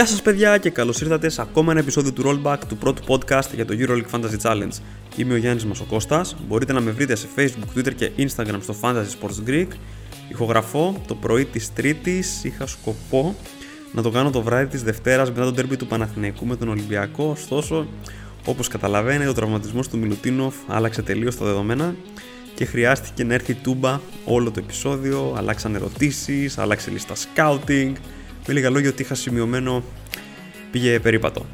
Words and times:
Γεια 0.00 0.08
σας 0.08 0.22
παιδιά 0.22 0.58
και 0.58 0.70
καλώς 0.70 1.00
ήρθατε 1.00 1.28
σε 1.28 1.40
ακόμα 1.40 1.70
ένα 1.70 1.80
επεισόδιο 1.80 2.12
του 2.12 2.22
Rollback 2.26 2.58
του 2.68 2.76
πρώτου 2.76 3.02
podcast 3.06 3.48
για 3.54 3.66
το 3.66 3.74
EuroLeague 3.78 4.10
Fantasy 4.10 4.36
Challenge. 4.42 4.72
Είμαι 5.16 5.34
ο 5.34 5.36
Γιάννης 5.36 5.64
Μασοκώστας, 5.64 6.36
μπορείτε 6.48 6.72
να 6.72 6.80
με 6.80 6.90
βρείτε 6.90 7.14
σε 7.14 7.28
Facebook, 7.36 7.78
Twitter 7.78 7.94
και 7.94 8.10
Instagram 8.16 8.58
στο 8.62 8.74
Fantasy 8.80 9.20
Sports 9.20 9.48
Greek. 9.48 9.66
Ηχογραφώ 10.28 11.02
το 11.06 11.14
πρωί 11.14 11.44
της 11.44 11.72
Τρίτης, 11.72 12.44
είχα 12.44 12.66
σκοπό 12.66 13.34
να 13.92 14.02
το 14.02 14.10
κάνω 14.10 14.30
το 14.30 14.42
βράδυ 14.42 14.66
της 14.66 14.82
Δευτέρας 14.82 15.30
μετά 15.30 15.44
τον 15.44 15.54
τέρμπι 15.54 15.76
του 15.76 15.86
Παναθηναϊκού 15.86 16.46
με 16.46 16.56
τον 16.56 16.68
Ολυμπιακό, 16.68 17.24
ωστόσο 17.30 17.86
όπως 18.46 18.68
καταλαβαίνετε 18.68 19.30
ο 19.30 19.34
τραυματισμός 19.34 19.88
του 19.88 19.98
Μιλουτίνοφ 19.98 20.54
άλλαξε 20.66 21.02
τελείως 21.02 21.36
τα 21.36 21.44
δεδομένα 21.44 21.94
και 22.54 22.64
χρειάστηκε 22.64 23.24
να 23.24 23.34
έρθει 23.34 23.54
τούμπα 23.54 24.00
όλο 24.24 24.50
το 24.50 24.60
επεισόδιο, 24.62 25.34
αλλάξαν 25.36 25.74
ερωτήσεις, 25.74 26.58
άλλαξε 26.58 26.90
λίστα 26.90 27.14
scouting, 27.14 27.92
με 28.50 28.56
λίγα 28.56 28.70
λόγια 28.70 28.90
ότι 28.90 29.02
είχα 29.02 29.14
σημειωμένο 29.14 29.84
πήγε 30.70 31.00
περίπατο. 31.00 31.46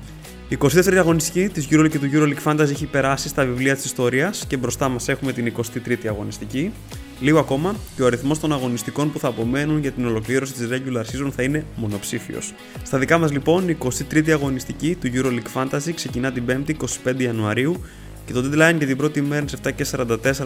Η 0.48 0.58
22η 0.60 0.94
αγωνιστική 0.94 1.48
της 1.48 1.68
EuroLeague 1.70 1.90
και 1.90 1.98
του 1.98 2.10
EuroLeague 2.12 2.52
Fantasy 2.52 2.70
έχει 2.70 2.86
περάσει 2.86 3.28
στα 3.28 3.44
βιβλία 3.44 3.74
της 3.74 3.84
ιστορίας 3.84 4.44
και 4.48 4.56
μπροστά 4.56 4.88
μας 4.88 5.08
έχουμε 5.08 5.32
την 5.32 5.52
23η 5.56 6.06
αγωνιστική. 6.06 6.72
Λίγο 7.20 7.38
ακόμα 7.38 7.74
και 7.96 8.02
ο 8.02 8.06
αριθμός 8.06 8.40
των 8.40 8.52
αγωνιστικών 8.52 9.12
που 9.12 9.18
θα 9.18 9.28
απομένουν 9.28 9.78
για 9.78 9.90
την 9.90 10.06
ολοκλήρωση 10.06 10.52
της 10.52 10.68
regular 10.70 11.00
season 11.00 11.30
θα 11.36 11.42
είναι 11.42 11.64
μονοψήφιος. 11.74 12.54
Στα 12.82 12.98
δικά 12.98 13.18
μας 13.18 13.32
λοιπόν, 13.32 13.68
η 13.68 13.76
23η 14.10 14.30
αγωνιστική 14.30 14.96
του 15.00 15.10
EuroLeague 15.14 15.62
Fantasy 15.62 15.92
ξεκινά 15.94 16.32
την 16.32 16.44
5η 16.48 16.72
25 17.04 17.14
Ιανουαρίου 17.18 17.84
και 18.26 18.32
το 18.32 18.40
deadline 18.40 18.76
για 18.78 18.86
την 18.86 18.96
πρώτη 18.96 19.20
μέρα 19.20 19.44
είναι 19.64 19.74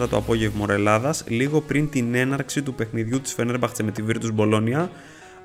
7.44 0.01 0.09
το 0.09 0.17
απόγευμα 0.17 0.65
Ελλάδα, 0.69 1.15
λίγο 1.27 1.61
πριν 1.61 1.89
την 1.89 2.15
έναρξη 2.15 2.61
του 2.61 2.73
παιχνιδιού 2.73 3.21
της 3.21 3.33
Φενέρμπαχτσε 3.33 3.83
με 3.83 3.91
τη 3.91 4.03
Virtus 4.07 4.35
Bologna 4.37 4.87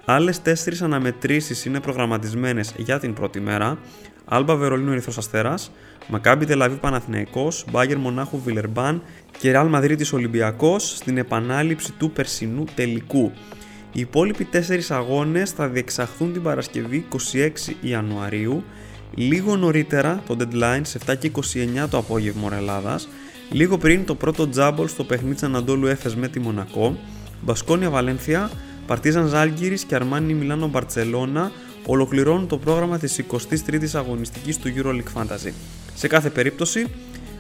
Άλλες 0.09 0.43
τέσσερις 0.43 0.83
αναμετρήσεις 0.83 1.65
είναι 1.65 1.81
προγραμματισμένες 1.81 2.75
για 2.77 2.99
την 2.99 3.12
πρώτη 3.12 3.41
μέρα. 3.41 3.79
Άλμπα 4.25 4.57
Βερολίνο 4.57 4.93
Ερυθρός 4.93 5.19
Αστέρας, 5.19 5.71
Μακάμπι 6.09 6.45
Τελαβή 6.45 6.77
Παναθηναϊκός, 6.77 7.65
Μπάγκερ 7.71 7.99
Μονάχου 7.99 8.41
Βιλερμπάν 8.43 9.03
και 9.39 9.51
Ρεάλ 9.51 9.69
Μαδρίτη 9.69 10.15
Ολυμπιακός 10.15 10.97
στην 10.97 11.19
επανάληψη 11.19 11.93
του 11.93 12.11
περσινού 12.11 12.65
τελικού. 12.75 13.33
Οι 13.93 14.01
υπόλοιποι 14.01 14.45
τέσσερις 14.45 14.91
αγώνες 14.91 15.51
θα 15.51 15.69
διεξαχθούν 15.69 16.33
την 16.33 16.43
Παρασκευή 16.43 17.07
26 17.33 17.73
Ιανουαρίου, 17.81 18.65
λίγο 19.15 19.57
νωρίτερα 19.57 20.23
το 20.27 20.37
deadline 20.39 20.81
σε 20.83 20.99
7 21.07 21.15
και 21.19 21.31
29 21.84 21.89
το 21.91 21.99
απόγευμα 21.99 22.57
Ελλάδας, 22.57 23.09
λίγο 23.51 23.79
πριν 23.79 24.05
το 24.05 24.15
πρώτο 24.15 24.49
τζάμπολ 24.49 24.89
στο 24.89 25.05
παιχνίδι 25.05 25.45
Αναντόλου 25.45 25.87
Έφε 25.87 26.12
με 26.17 26.29
τη 26.29 26.41
Μονακό, 26.41 26.99
Μπασκόνια 27.41 27.91
Βαλένθια, 27.91 28.51
Παρτίζαν 28.87 29.27
Ζάλγκυρης 29.27 29.84
και 29.84 29.95
Αρμάνι 29.95 30.34
Μιλάνο 30.34 30.67
Μπαρτσελώνα 30.67 31.53
ολοκληρώνουν 31.87 32.48
το 32.48 32.59
πρόγραμμα 32.59 32.98
της 32.98 33.23
23ης 33.31 33.95
αγωνιστικής 33.95 34.59
του 34.59 34.73
EuroLeague 34.77 35.20
Fantasy. 35.20 35.53
Σε 35.95 36.09
κάθε 36.09 36.31
περίπτωση, 36.31 36.87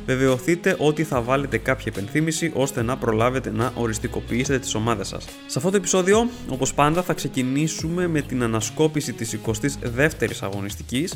βεβαιωθείτε 0.06 0.76
ότι 0.78 1.04
θα 1.04 1.20
βάλετε 1.20 1.58
κάποια 1.58 1.92
επενθύμηση 1.96 2.52
ώστε 2.54 2.82
να 2.82 2.96
προλάβετε 2.96 3.50
να 3.50 3.72
οριστικοποιήσετε 3.74 4.58
τις 4.58 4.74
ομάδες 4.74 5.08
σας. 5.08 5.24
Σε 5.24 5.58
αυτό 5.58 5.70
το 5.70 5.76
επεισόδιο, 5.76 6.28
όπως 6.48 6.74
πάντα, 6.74 7.02
θα 7.02 7.12
ξεκινήσουμε 7.12 8.06
με 8.06 8.20
την 8.20 8.42
ανασκόπηση 8.42 9.12
της 9.12 9.38
22ης 9.46 10.38
αγωνιστικής 10.40 11.14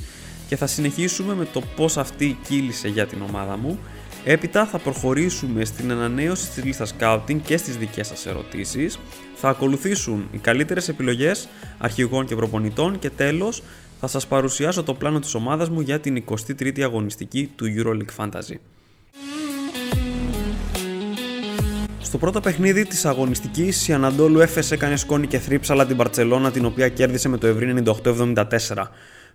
και 0.48 0.56
θα 0.56 0.66
συνεχίσουμε 0.66 1.34
με 1.34 1.44
το 1.52 1.62
πώς 1.76 1.96
αυτή 1.96 2.38
κύλησε 2.48 2.88
για 2.88 3.06
την 3.06 3.22
ομάδα 3.28 3.56
μου. 3.56 3.78
Έπειτα 4.24 4.66
θα 4.66 4.78
προχωρήσουμε 4.78 5.64
στην 5.64 5.90
ανανέωση 5.90 6.50
της 6.50 6.64
λίστας 6.64 6.94
scouting 6.98 7.40
και 7.44 7.56
στις 7.56 7.76
δικές 7.76 8.06
σας 8.06 8.26
ερωτήσεις 8.26 8.98
θα 9.34 9.48
ακολουθήσουν 9.48 10.28
οι 10.32 10.38
καλύτερες 10.38 10.88
επιλογές 10.88 11.48
αρχηγών 11.78 12.26
και 12.26 12.34
προπονητών 12.34 12.98
και 12.98 13.10
τέλος 13.10 13.62
θα 14.00 14.06
σας 14.06 14.26
παρουσιάσω 14.26 14.82
το 14.82 14.94
πλάνο 14.94 15.18
της 15.18 15.34
ομάδας 15.34 15.68
μου 15.68 15.80
για 15.80 16.00
την 16.00 16.24
23η 16.28 16.80
αγωνιστική 16.80 17.50
του 17.56 17.66
EuroLeague 17.76 18.24
Fantasy. 18.24 18.56
Στο 22.00 22.18
πρώτο 22.18 22.40
παιχνίδι 22.40 22.86
της 22.86 23.04
αγωνιστικής 23.04 23.88
η 23.88 23.92
Αναντόλου 23.92 24.40
έφεσε 24.40 24.74
έκανε 24.74 24.96
σκόνη 24.96 25.26
και 25.26 25.38
θρύψαλα 25.38 25.86
την 25.86 25.96
Μπαρτσελώνα 25.96 26.50
την 26.50 26.64
οποία 26.64 26.88
κέρδισε 26.88 27.28
με 27.28 27.36
το 27.38 27.46
ευρύ 27.46 27.82
98-74. 28.04 28.44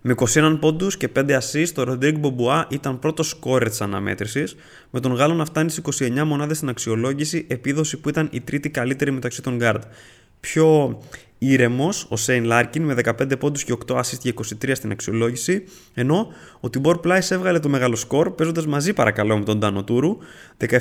Με 0.08 0.16
21 0.18 0.58
πόντους 0.60 0.98
και 0.98 1.10
5 1.16 1.40
assists, 1.40 1.70
ο 1.74 1.84
Ροντρίγκ 1.84 2.18
Μπομπουά 2.18 2.68
ήταν 2.70 3.00
πρώτος 3.00 3.30
σκόρερ 3.30 3.70
της 3.70 3.82
αναμέτρησης, 3.82 4.56
με 4.90 5.00
τον 5.00 5.14
Γάλλο 5.14 5.34
να 5.34 5.46
φτάνει 5.46 5.70
στι 5.70 5.82
29 5.82 6.24
μονάδες 6.24 6.58
στην 6.58 6.70
αξιολόγηση, 6.70 7.46
επίδοση 7.50 7.98
που 7.98 8.10
ήταν 8.10 8.28
η 8.32 8.42
τρίτη 8.42 8.70
καλύτερη 8.70 9.12
μεταξύ 9.12 9.42
των 9.42 9.58
guard. 9.62 9.80
Πιο 10.40 11.00
ήρεμος 11.52 12.06
ο 12.10 12.18
Σέιν 12.18 12.44
Λάρκιν 12.44 12.84
με 12.84 12.96
15 13.04 13.40
πόντους 13.40 13.64
και 13.64 13.74
8 13.88 13.96
assists 13.96 14.18
και 14.20 14.34
23 14.64 14.72
στην 14.74 14.92
αξιολόγηση, 14.92 15.64
ενώ 15.94 16.28
ο 16.60 16.70
Τίμπορ 16.70 17.00
Πλάις 17.00 17.32
έβγαλε 17.32 17.60
το 17.60 17.70
μεγάλο 17.70 17.96
σκορ 17.96 18.32
παίζοντας 18.32 18.66
μαζί 18.68 18.94
παρακαλώ 18.94 19.38
με 19.38 19.44
τον 19.44 19.60
Τάνο 19.60 19.84
Τούρου, 19.84 20.18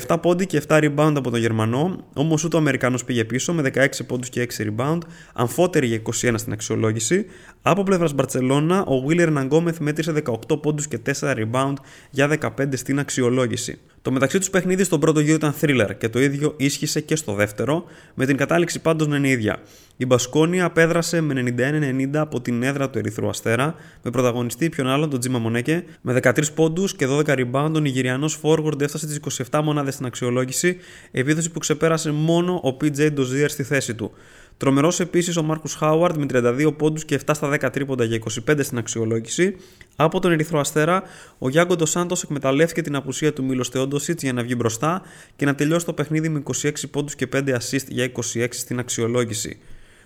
17 0.07 0.17
πόντι 0.21 0.45
και 0.45 0.61
7 0.67 0.77
rebound 0.77 1.13
από 1.15 1.31
τον 1.31 1.39
Γερμανό, 1.39 2.05
όμως 2.13 2.43
ούτε 2.43 2.55
ο 2.55 2.59
Αμερικανός 2.59 3.03
πήγε 3.03 3.23
πίσω 3.25 3.53
με 3.53 3.71
16 3.73 4.05
πόντους 4.07 4.29
και 4.29 4.41
6 4.41 4.63
rebound, 4.63 4.99
αμφότερη 5.33 5.87
για 5.87 6.01
21 6.21 6.33
στην 6.35 6.53
αξιολόγηση. 6.53 7.25
Από 7.61 7.83
πλευράς 7.83 8.13
Μπαρσελόνα, 8.13 8.83
ο 8.85 8.99
Βίλερ 8.99 9.31
Ναγκόμεθ 9.31 9.79
μέτρησε 9.79 10.11
18 10.11 10.61
πόντους 10.61 10.87
και 10.87 10.99
4 11.19 11.33
rebound 11.35 11.73
για 12.09 12.27
15 12.27 12.77
στην 12.77 12.99
αξιολόγηση. 12.99 13.79
Το 14.01 14.11
μεταξύ 14.11 14.39
τους 14.39 14.49
παιχνίδι 14.49 14.83
στον 14.83 14.99
πρώτο 14.99 15.19
γύρο 15.19 15.35
ήταν 15.35 15.53
thriller 15.61 15.89
και 15.97 16.09
το 16.09 16.19
ίδιο 16.19 16.53
ίσχυσε 16.57 17.01
και 17.01 17.15
στο 17.15 17.33
δεύτερο, 17.33 17.83
με 18.13 18.25
την 18.25 18.37
κατάληξη 18.37 18.81
πάντως 18.81 19.07
να 19.07 19.17
είναι 19.17 19.29
ίδια. 19.29 19.59
Η 19.97 20.05
Μπασκόνια 20.05 20.65
απέδρασε 20.65 21.21
με 21.21 21.53
91-90 21.57 22.15
από 22.15 22.41
την 22.41 22.63
έδρα 22.63 22.89
του 22.89 22.97
Ερυθρού 22.97 23.29
Αστέρα, 23.29 23.75
με 24.01 24.11
πρωταγωνιστή 24.11 24.69
ποιον 24.69 24.87
άλλον 24.87 25.09
τον 25.09 25.19
Τζίμα 25.19 25.39
Μονέκε, 25.39 25.83
με 26.01 26.19
13 26.23 26.53
πόντους 26.55 26.95
και 26.95 27.07
12 27.09 27.25
rebound. 27.25 27.71
Ο 27.75 27.79
Νιγηριανός 27.79 28.39
forward 28.43 28.81
έφτασε 28.81 29.07
τις 29.07 29.19
27 29.51 29.61
μονάδες 29.63 29.93
στην 29.93 30.05
αξιολόγηση, 30.05 30.77
επίδοση 31.11 31.51
που 31.51 31.59
ξεπέρασε 31.59 32.11
μόνο 32.11 32.61
ο 32.63 32.77
PJ 32.81 33.13
Dozier 33.17 33.45
στη 33.47 33.63
θέση 33.63 33.95
του. 33.95 34.11
Τρομερός 34.57 34.99
επίσης 34.99 35.37
ο 35.37 35.43
Μάρκου 35.43 35.67
Χάουαρντ 35.77 36.17
με 36.17 36.25
32 36.29 36.73
πόντους 36.77 37.05
και 37.05 37.19
7 37.25 37.31
στα 37.33 37.49
10 37.61 37.69
τρίποντα 37.71 38.03
για 38.03 38.19
25 38.47 38.59
στην 38.63 38.77
αξιολόγηση. 38.77 39.55
Από 39.95 40.19
τον 40.19 40.31
Ερυθρό 40.31 40.59
Αστέρα, 40.59 41.03
ο 41.37 41.49
Γιάνγκο 41.49 41.75
Ντοσάντο 41.75 42.15
εκμεταλλεύτηκε 42.23 42.81
την 42.81 42.95
απουσία 42.95 43.33
του 43.33 43.43
Μίλος 43.43 43.69
Θεόντοσιτς 43.69 44.23
για 44.23 44.33
να 44.33 44.43
βγει 44.43 44.53
μπροστά 44.57 45.01
και 45.35 45.45
να 45.45 45.55
τελειώσει 45.55 45.85
το 45.85 45.93
παιχνίδι 45.93 46.29
με 46.29 46.43
26 46.61 46.71
πόντους 46.91 47.15
και 47.15 47.27
5 47.33 47.49
assist 47.49 47.87
για 47.87 48.11
26 48.33 48.47
στην 48.49 48.79
αξιολόγηση. 48.79 49.59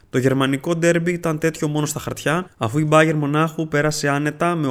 Το 0.10 0.18
γερμανικό 0.18 0.76
ντέρμπι 0.76 1.12
ήταν 1.12 1.38
τέτοιο 1.40 1.68
μόνο 1.68 1.86
στα 1.86 2.00
χαρτιά, 2.00 2.50
αφού 2.58 2.80
η 2.80 2.88
Bayern 2.92 3.16
Μονάχου 3.16 3.68
πέρασε 3.68 4.10
άνετα 4.10 4.56
με 4.56 4.68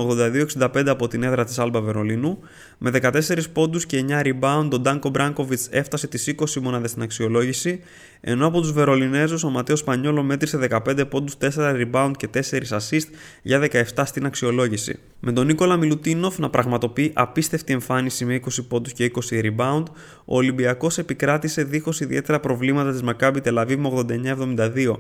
82-65 0.59 0.87
από 0.87 1.09
την 1.09 1.23
έδρα 1.23 1.45
της 1.45 1.59
Άλμπα 1.59 1.81
Βερολίνου. 1.81 2.39
Με 2.79 2.91
14 2.91 3.51
πόντους 3.53 3.87
και 3.87 4.05
9 4.09 4.23
rebound, 4.23 4.69
ο 4.73 4.79
Ντάνκο 4.79 5.09
Μπράνκοβιτς 5.09 5.69
έφτασε 5.71 6.07
τις 6.07 6.27
20 6.27 6.61
μονάδες 6.61 6.91
στην 6.91 7.03
αξιολόγηση, 7.03 7.81
ενώ 8.21 8.47
από 8.47 8.61
τους 8.61 8.73
Βερολινέζους 8.73 9.45
ο 9.45 9.51
Ματέος 9.51 9.79
Σπανιόλο 9.79 10.23
μέτρησε 10.23 10.57
15 10.57 11.05
πόντους, 11.09 11.37
4 11.37 11.73
rebound 11.73 12.13
και 12.17 12.29
4 12.29 12.71
assist 12.71 13.07
για 13.43 13.59
17 13.59 14.05
στην 14.05 14.27
αξιολόγηση. 14.27 14.99
Με 15.21 15.33
τον 15.33 15.47
Νίκολα 15.47 15.77
Μιλουτίνοφ 15.77 16.39
να 16.39 16.51
πραγματοποιεί 16.51 17.11
απίστευτη 17.15 17.73
εμφάνιση 17.73 18.25
με 18.25 18.35
20 18.35 18.67
πόντους 18.69 18.93
και 18.93 19.05
20 19.05 19.43
rebound, 19.43 19.83
ο 20.25 20.37
Ολυμπιακός 20.37 20.99
επικράτησε 20.99 21.63
δίχως 21.63 22.01
ιδιαίτερα 22.01 22.41
προβλήματα 22.41 22.91
της 22.91 23.03
Maccabi 23.05 23.43
Τελαβή 23.43 23.77
με 23.77 23.89
89-72. 23.89 24.97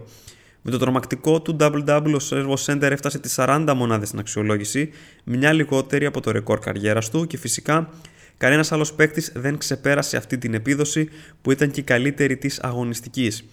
Με 0.70 0.74
το 0.74 0.80
τρομακτικό 0.80 1.42
του 1.42 1.56
double-double 1.60 2.14
ο 2.14 2.24
Servo 2.30 2.54
Center 2.64 2.90
έφτασε 2.90 3.18
τις 3.18 3.34
40 3.38 3.72
μονάδες 3.76 4.08
στην 4.08 4.20
αξιολόγηση, 4.20 4.90
μια 5.25 5.52
λιγότερη 5.52 6.06
από 6.06 6.20
το 6.20 6.31
ρεκόρ 6.31 6.58
καριέρας 6.58 7.10
του 7.10 7.26
και 7.26 7.37
φυσικά 7.37 7.90
κανένας 8.37 8.72
άλλος 8.72 8.93
παίκτης 8.93 9.32
δεν 9.34 9.58
ξεπέρασε 9.58 10.16
αυτή 10.16 10.38
την 10.38 10.54
επίδοση 10.54 11.08
που 11.43 11.50
ήταν 11.50 11.70
και 11.70 11.81
η 11.81 11.82
καλύτερη 11.82 12.37
της 12.37 12.60
αγωνιστικής. 12.60 13.44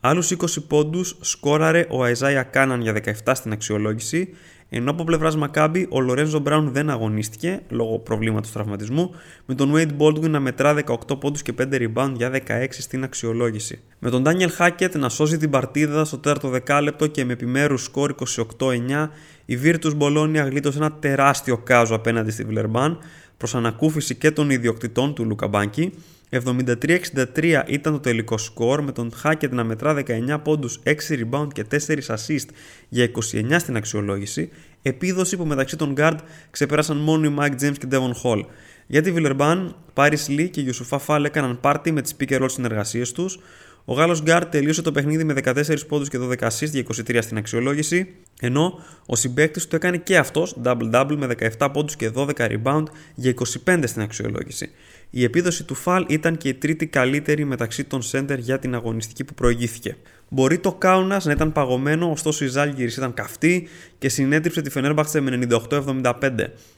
Άλλους 0.00 0.30
20 0.30 0.64
πόντους 0.68 1.16
σκόραρε 1.20 1.86
ο 1.90 2.04
Αιζάια 2.04 2.42
Κάναν 2.42 2.80
για 2.80 2.92
17 3.24 3.32
στην 3.34 3.52
αξιολόγηση, 3.52 4.28
ενώ 4.72 4.90
από 4.90 5.04
πλευράς 5.04 5.36
Μακάμπη 5.36 5.86
ο 5.90 6.00
Λορένζο 6.00 6.38
Μπράουν 6.38 6.72
δεν 6.72 6.90
αγωνίστηκε 6.90 7.60
λόγω 7.68 7.98
προβλήματος 7.98 8.52
τραυματισμού, 8.52 9.10
με 9.46 9.54
τον 9.54 9.72
Wade 9.74 9.96
Baldwin 9.98 10.30
να 10.30 10.40
μετρά 10.40 10.74
18 10.74 11.20
πόντους 11.20 11.42
και 11.42 11.54
5 11.58 11.64
rebound 11.72 12.12
για 12.16 12.30
16 12.30 12.66
στην 12.68 13.02
αξιολόγηση. 13.02 13.80
Με 13.98 14.10
τον 14.10 14.24
Daniel 14.26 14.48
Hackett 14.58 14.98
να 14.98 15.08
σώζει 15.08 15.36
την 15.36 15.50
παρτίδα 15.50 16.04
στο 16.04 16.18
τέταρτο 16.18 16.48
δεκάλεπτο 16.48 17.06
και 17.06 17.24
με 17.24 17.32
επιμέρους 17.32 17.84
σκόρ 17.84 18.14
28-9, 18.58 19.08
η 19.44 19.58
Virtus 19.62 19.98
Bologna 19.98 20.44
γλίτωσε 20.44 20.78
ένα 20.78 20.92
τεράστιο 20.92 21.58
κάζο 21.58 21.94
απέναντι 21.94 22.30
στη 22.30 22.44
Βιλερμπάν 22.44 22.98
προς 23.36 23.54
ανακούφιση 23.54 24.14
και 24.14 24.30
των 24.30 24.50
ιδιοκτητών 24.50 25.14
του 25.14 25.24
Λουκαμπάνκι 25.24 25.92
73-63 26.30 27.62
ήταν 27.66 27.92
το 27.92 28.00
τελικό 28.00 28.38
σκορ 28.38 28.82
με 28.82 28.92
τον 28.92 29.12
Hackett 29.22 29.50
να 29.50 29.64
μετρά 29.64 30.02
19 30.06 30.40
πόντους, 30.42 30.80
6 30.84 30.92
rebound 31.10 31.48
και 31.52 31.64
4 31.70 31.98
assist 32.06 32.48
για 32.88 33.04
29 33.04 33.58
στην 33.58 33.76
αξιολόγηση, 33.76 34.50
επίδοση 34.82 35.36
που 35.36 35.46
μεταξύ 35.46 35.76
των 35.76 35.94
guard 35.96 36.16
ξεπέρασαν 36.50 36.96
μόνο 36.96 37.26
οι 37.26 37.34
Mike 37.38 37.62
James 37.62 37.78
και 37.78 37.86
Devon 37.90 38.12
Hall. 38.22 38.44
Για 38.86 39.02
τη 39.02 39.12
Villeurbanne, 39.16 39.68
Paris 39.94 40.26
Lee 40.28 40.48
και 40.50 40.64
Yusufa 40.66 40.98
Fall 41.06 41.24
έκαναν 41.24 41.60
πάρτι 41.60 41.92
με 41.92 42.02
τις 42.02 42.16
pick 42.20 42.32
and 42.32 42.42
roll 42.42 42.50
συνεργασίες 42.50 43.12
τους, 43.12 43.38
Ο 43.84 43.94
Γάλλος 43.94 44.22
Γκάρτ 44.22 44.50
τελείωσε 44.50 44.82
το 44.82 44.92
παιχνίδι 44.92 45.24
με 45.24 45.32
14 45.32 45.86
πόντους 45.88 46.08
και 46.08 46.18
12 46.18 46.48
assists 46.48 46.70
για 46.70 46.80
23 46.80 47.18
στην 47.22 47.36
αξιολόγηση, 47.36 48.14
ενώ 48.40 48.78
ο 49.06 49.16
συμπέκτη 49.16 49.66
του 49.66 49.76
έκανε 49.76 49.96
και 49.96 50.18
αυτός 50.18 50.56
double-double 50.64 51.16
με 51.16 51.26
17 51.58 51.68
πόντους 51.72 51.96
και 51.96 52.10
12 52.14 52.32
rebound 52.36 52.84
για 53.14 53.34
25 53.64 53.82
στην 53.86 54.02
αξιολόγηση. 54.02 54.70
Η 55.10 55.24
επίδοση 55.24 55.64
του 55.64 55.74
Φαλ 55.74 56.04
ήταν 56.08 56.36
και 56.36 56.48
η 56.48 56.54
τρίτη 56.54 56.86
καλύτερη 56.86 57.44
μεταξύ 57.44 57.84
των 57.84 58.00
center 58.10 58.38
για 58.38 58.58
την 58.58 58.74
αγωνιστική 58.74 59.24
που 59.24 59.34
προηγήθηκε. 59.34 59.96
Μπορεί 60.28 60.58
το 60.58 60.72
Κάουνα 60.72 61.20
να 61.24 61.32
ήταν 61.32 61.52
παγωμένο, 61.52 62.10
ωστόσο 62.10 62.44
η 62.44 62.48
Ζάλγκυρη 62.48 62.92
ήταν 62.92 63.14
καυτή 63.14 63.68
και 63.98 64.08
συνέτριψε 64.08 64.62
τη 64.62 64.70
Φενέρμπαχτσε 64.70 65.20
με 65.20 65.46
98-75. 65.70 66.12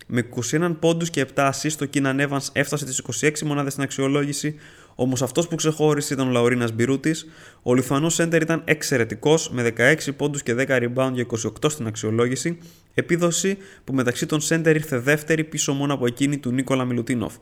Με 0.06 0.26
21 0.50 0.76
πόντους 0.80 1.10
και 1.10 1.26
7 1.34 1.50
assists, 1.50 1.72
το 1.78 1.88
Keenan 1.94 2.28
Evans 2.28 2.46
έφτασε 2.52 2.84
τις 2.84 3.02
26 3.20 3.42
μονάδες 3.42 3.72
στην 3.72 3.84
αξιολόγηση, 3.84 4.56
Όμως 4.94 5.22
αυτός 5.22 5.48
που 5.48 5.54
ξεχώρισε 5.54 6.14
ήταν 6.14 6.28
ο 6.28 6.30
Λαουρίνα 6.30 6.68
Μπιρούτη. 6.74 7.14
Ο 7.62 7.74
Λιθουανός 7.74 8.14
Σέντερ 8.14 8.42
ήταν 8.42 8.62
εξαιρετικός 8.64 9.50
με 9.50 9.62
16 9.62 10.12
πόντους 10.16 10.42
και 10.42 10.54
10 10.54 10.66
rebound 10.68 11.10
για 11.12 11.26
28 11.62 11.70
στην 11.70 11.86
αξιολόγηση. 11.86 12.58
Επίδοση 12.94 13.58
που 13.84 13.94
μεταξύ 13.94 14.26
των 14.26 14.40
Σέντερ 14.40 14.74
ήρθε 14.74 14.98
δεύτερη 14.98 15.44
πίσω 15.44 15.72
μόνο 15.72 15.94
από 15.94 16.06
εκείνη 16.06 16.38
του 16.38 16.50
Νίκολα 16.50 16.84
Μιλουτίνοφ. 16.84 17.34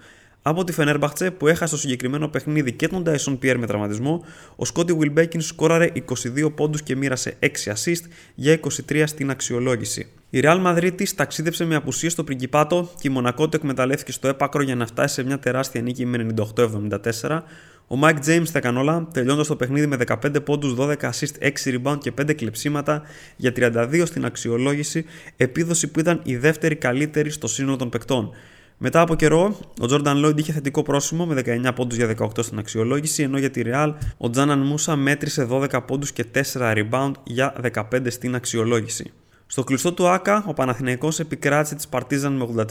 Από 0.42 0.64
τη 0.64 0.72
Φενέρμπαχτσε 0.72 1.30
που 1.30 1.48
έχασε 1.48 1.74
το 1.74 1.80
συγκεκριμένο 1.80 2.28
παιχνίδι 2.28 2.72
και 2.72 2.88
τον 2.88 3.04
Dyson 3.06 3.38
Pierre 3.42 3.56
με 3.58 3.66
τραυματισμό, 3.66 4.24
ο 4.56 4.64
Σκότι 4.64 4.98
Wilbekin 5.00 5.42
σκόραρε 5.42 5.92
22 6.44 6.52
πόντους 6.54 6.82
και 6.82 6.96
μοίρασε 6.96 7.36
6 7.40 7.46
assist 7.46 8.04
για 8.34 8.60
23 8.88 9.02
στην 9.06 9.30
αξιολόγηση. 9.30 10.08
Η 10.30 10.40
Real 10.42 10.66
Madrid 10.66 11.04
ταξίδεψε 11.16 11.64
με 11.64 11.74
απουσία 11.74 12.10
στο 12.10 12.24
Πριγκιπάτο 12.24 12.90
και 13.00 13.08
η 13.08 13.10
Μονακό 13.10 13.48
το 13.48 13.56
εκμεταλλεύτηκε 13.56 14.12
στο 14.12 14.28
έπακρο 14.28 14.62
για 14.62 14.74
να 14.74 14.86
φτάσει 14.86 15.14
σε 15.14 15.22
μια 15.22 15.38
τεράστια 15.38 15.82
νίκη 15.82 16.06
με 16.06 16.26
98-74. 17.20 17.40
Ο 17.86 17.98
Mike 18.02 18.18
James 18.26 18.48
τα 18.52 18.58
έκανε 18.58 18.78
όλα, 18.78 19.08
τελειώνοντα 19.12 19.46
το 19.48 19.56
παιχνίδι 19.56 19.86
με 19.86 19.96
15 20.06 20.44
πόντους, 20.44 20.74
12 20.78 20.94
assist, 20.94 21.50
6 21.64 21.80
rebound 21.82 21.98
και 22.00 22.12
5 22.20 22.34
κλεψίματα 22.34 23.02
για 23.36 23.52
32 23.56 24.02
στην 24.06 24.24
αξιολόγηση, 24.24 25.04
επίδοση 25.36 25.88
που 25.88 26.00
ήταν 26.00 26.20
η 26.24 26.36
δεύτερη 26.36 26.76
καλύτερη 26.76 27.30
στο 27.30 27.48
σύνολο 27.48 27.76
των 27.76 27.88
παικτών. 27.88 28.30
Μετά 28.82 29.00
από 29.00 29.14
καιρό, 29.14 29.56
ο 29.80 29.84
Jordan 29.90 30.24
Lloyd 30.24 30.38
είχε 30.38 30.52
θετικό 30.52 30.82
πρόσημο 30.82 31.26
με 31.26 31.42
19 31.46 31.70
πόντους 31.74 31.96
για 31.96 32.14
18 32.18 32.28
στην 32.38 32.58
αξιολόγηση, 32.58 33.22
ενώ 33.22 33.38
για 33.38 33.50
τη 33.50 33.62
Real 33.64 33.94
ο 34.16 34.30
Τζάναν 34.30 34.58
Μούσα 34.58 34.96
μέτρησε 34.96 35.48
12 35.50 35.80
πόντους 35.86 36.12
και 36.12 36.24
4 36.34 36.42
rebound 36.52 37.12
για 37.22 37.54
15 37.72 37.82
στην 38.06 38.34
αξιολόγηση. 38.34 39.12
Στο 39.46 39.64
κλειστό 39.64 39.92
του 39.92 40.08
Άκα, 40.08 40.44
ο 40.46 40.54
Παναθηναϊκός 40.54 41.20
επικράτησε 41.20 41.74
τη 41.74 41.84
Παρτίζαν 41.90 42.32
με 42.32 42.64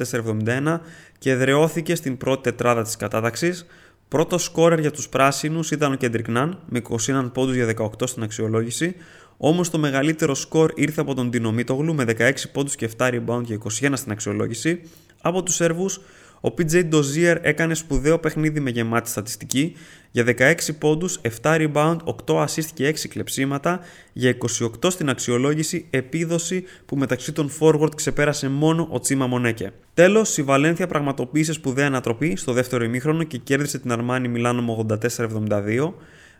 84-71 0.45 0.79
και 1.17 1.31
εδρεώθηκε 1.31 1.95
στην 1.95 2.17
πρώτη 2.17 2.41
τετράδα 2.41 2.81
της 2.81 2.95
κατάταξης. 2.95 3.65
Πρώτο 4.07 4.37
σκόρερ 4.37 4.79
για 4.79 4.91
τους 4.91 5.09
πράσινους 5.09 5.71
ήταν 5.71 5.91
ο 5.91 5.95
Κέντρικ 5.95 6.27
Ναν 6.27 6.59
με 6.65 6.81
21 7.07 7.29
πόντους 7.33 7.55
για 7.55 7.65
18 7.65 8.07
στην 8.07 8.23
αξιολόγηση, 8.23 8.95
όμως 9.37 9.69
το 9.69 9.77
μεγαλύτερο 9.77 10.35
σκορ 10.35 10.71
ήρθε 10.75 11.01
από 11.01 11.13
τον 11.13 11.31
Τινομίτογλου 11.31 11.93
με 11.93 12.03
16 12.03 12.31
πόντους 12.51 12.75
και 12.75 12.89
7 12.97 13.07
rebound 13.07 13.41
για 13.43 13.55
21 13.55 13.91
στην 13.93 14.11
αξιολόγηση. 14.11 14.81
Από 15.21 15.43
τους 15.43 15.55
Σέρβους, 15.55 15.99
ο 16.41 16.53
PJ 16.57 16.89
Dozier 16.93 17.37
έκανε 17.41 17.73
σπουδαίο 17.73 18.19
παιχνίδι 18.19 18.59
με 18.59 18.69
γεμάτη 18.69 19.09
στατιστική 19.09 19.75
για 20.11 20.23
16 20.23 20.53
πόντους, 20.79 21.21
7 21.41 21.55
rebound, 21.55 21.97
8 22.25 22.45
assist 22.45 22.65
και 22.73 22.87
6 22.87 23.07
κλεψίματα 23.07 23.79
για 24.13 24.37
28 24.81 24.91
στην 24.91 25.09
αξιολόγηση 25.09 25.87
επίδοση 25.89 26.63
που 26.85 26.95
μεταξύ 26.95 27.31
των 27.31 27.51
forward 27.59 27.95
ξεπέρασε 27.95 28.49
μόνο 28.49 28.87
ο 28.91 28.99
Τσίμα 28.99 29.27
Μονέκε. 29.27 29.71
Τέλος, 29.93 30.37
η 30.37 30.43
Βαλένθια 30.43 30.87
πραγματοποίησε 30.87 31.53
σπουδαία 31.53 31.87
ανατροπή 31.87 32.35
στο 32.35 32.53
δεύτερο 32.53 32.83
ημίχρονο 32.83 33.23
και 33.23 33.37
κέρδισε 33.37 33.79
την 33.79 33.91
Αρμάνι 33.91 34.27
Μιλάνο 34.27 34.61
με 34.61 34.97
84-72. 35.17 35.93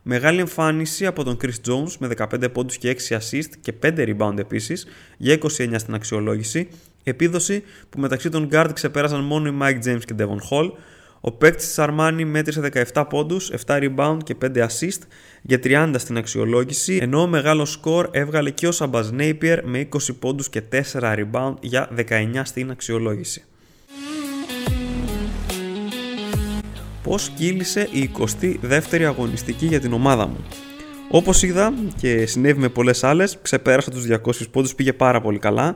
Μεγάλη 0.04 0.40
εμφάνιση 0.40 1.06
από 1.06 1.24
τον 1.24 1.38
Chris 1.42 1.70
Jones 1.70 1.92
με 2.00 2.10
15 2.18 2.54
πόντους 2.54 2.78
και 2.78 2.96
6 3.10 3.18
assist 3.18 3.50
και 3.62 3.74
5 3.84 4.16
rebound 4.16 4.38
επίσης 4.38 4.88
για 5.18 5.34
29 5.34 5.74
στην 5.76 5.94
αξιολόγηση 5.94 6.68
Επίδοση 7.04 7.64
που 7.90 8.00
μεταξύ 8.00 8.30
των 8.30 8.50
guard 8.52 8.70
ξεπέρασαν 8.74 9.24
μόνο 9.24 9.50
οι 9.50 9.58
Mike 9.62 9.88
James 9.88 10.02
και 10.06 10.16
Devon 10.20 10.50
Hall. 10.50 10.72
Ο 11.22 11.32
παίκτης 11.32 11.66
της 11.66 11.76
Armani 11.78 12.24
μέτρησε 12.26 12.70
17 12.94 13.06
πόντους, 13.10 13.52
7 13.66 13.80
rebound 13.80 14.18
και 14.24 14.36
5 14.42 14.68
assist 14.68 15.00
για 15.42 15.60
30 15.64 15.94
στην 15.98 16.18
αξιολόγηση, 16.18 16.98
ενώ 17.02 17.28
μεγάλος 17.28 17.72
σκορ 17.72 18.10
έβγαλε 18.12 18.50
και 18.50 18.68
ο 18.68 18.72
Σαμπαζ 18.72 19.10
Napier 19.18 19.58
με 19.64 19.80
20 19.80 20.14
πόντους 20.20 20.50
και 20.50 20.62
4 20.62 21.16
rebound 21.16 21.54
για 21.62 21.90
19 21.96 22.42
στην 22.44 22.72
αξιολόγηση. 22.72 23.44
Πώς 27.10 27.30
κύλησε 27.30 27.88
η 27.92 28.12
22η 28.18 29.04
αγωνιστική 29.04 29.66
για 29.66 29.80
την 29.80 29.94
ομάδα 29.94 30.28
μου. 30.28 30.46
Όπως 31.10 31.44
είδα 31.44 31.74
και 31.98 32.26
συνέβη 32.26 32.60
με 32.60 32.70
πολλές 32.70 33.04
άλλες, 33.04 33.38
ξεπέρασα 33.42 33.92
τους 33.92 34.06
200 34.06 34.50
πόντους, 34.52 34.76
πήγε 34.76 34.94
πάρα 34.94 35.22
πολύ 35.22 35.40
καλά. 35.40 35.76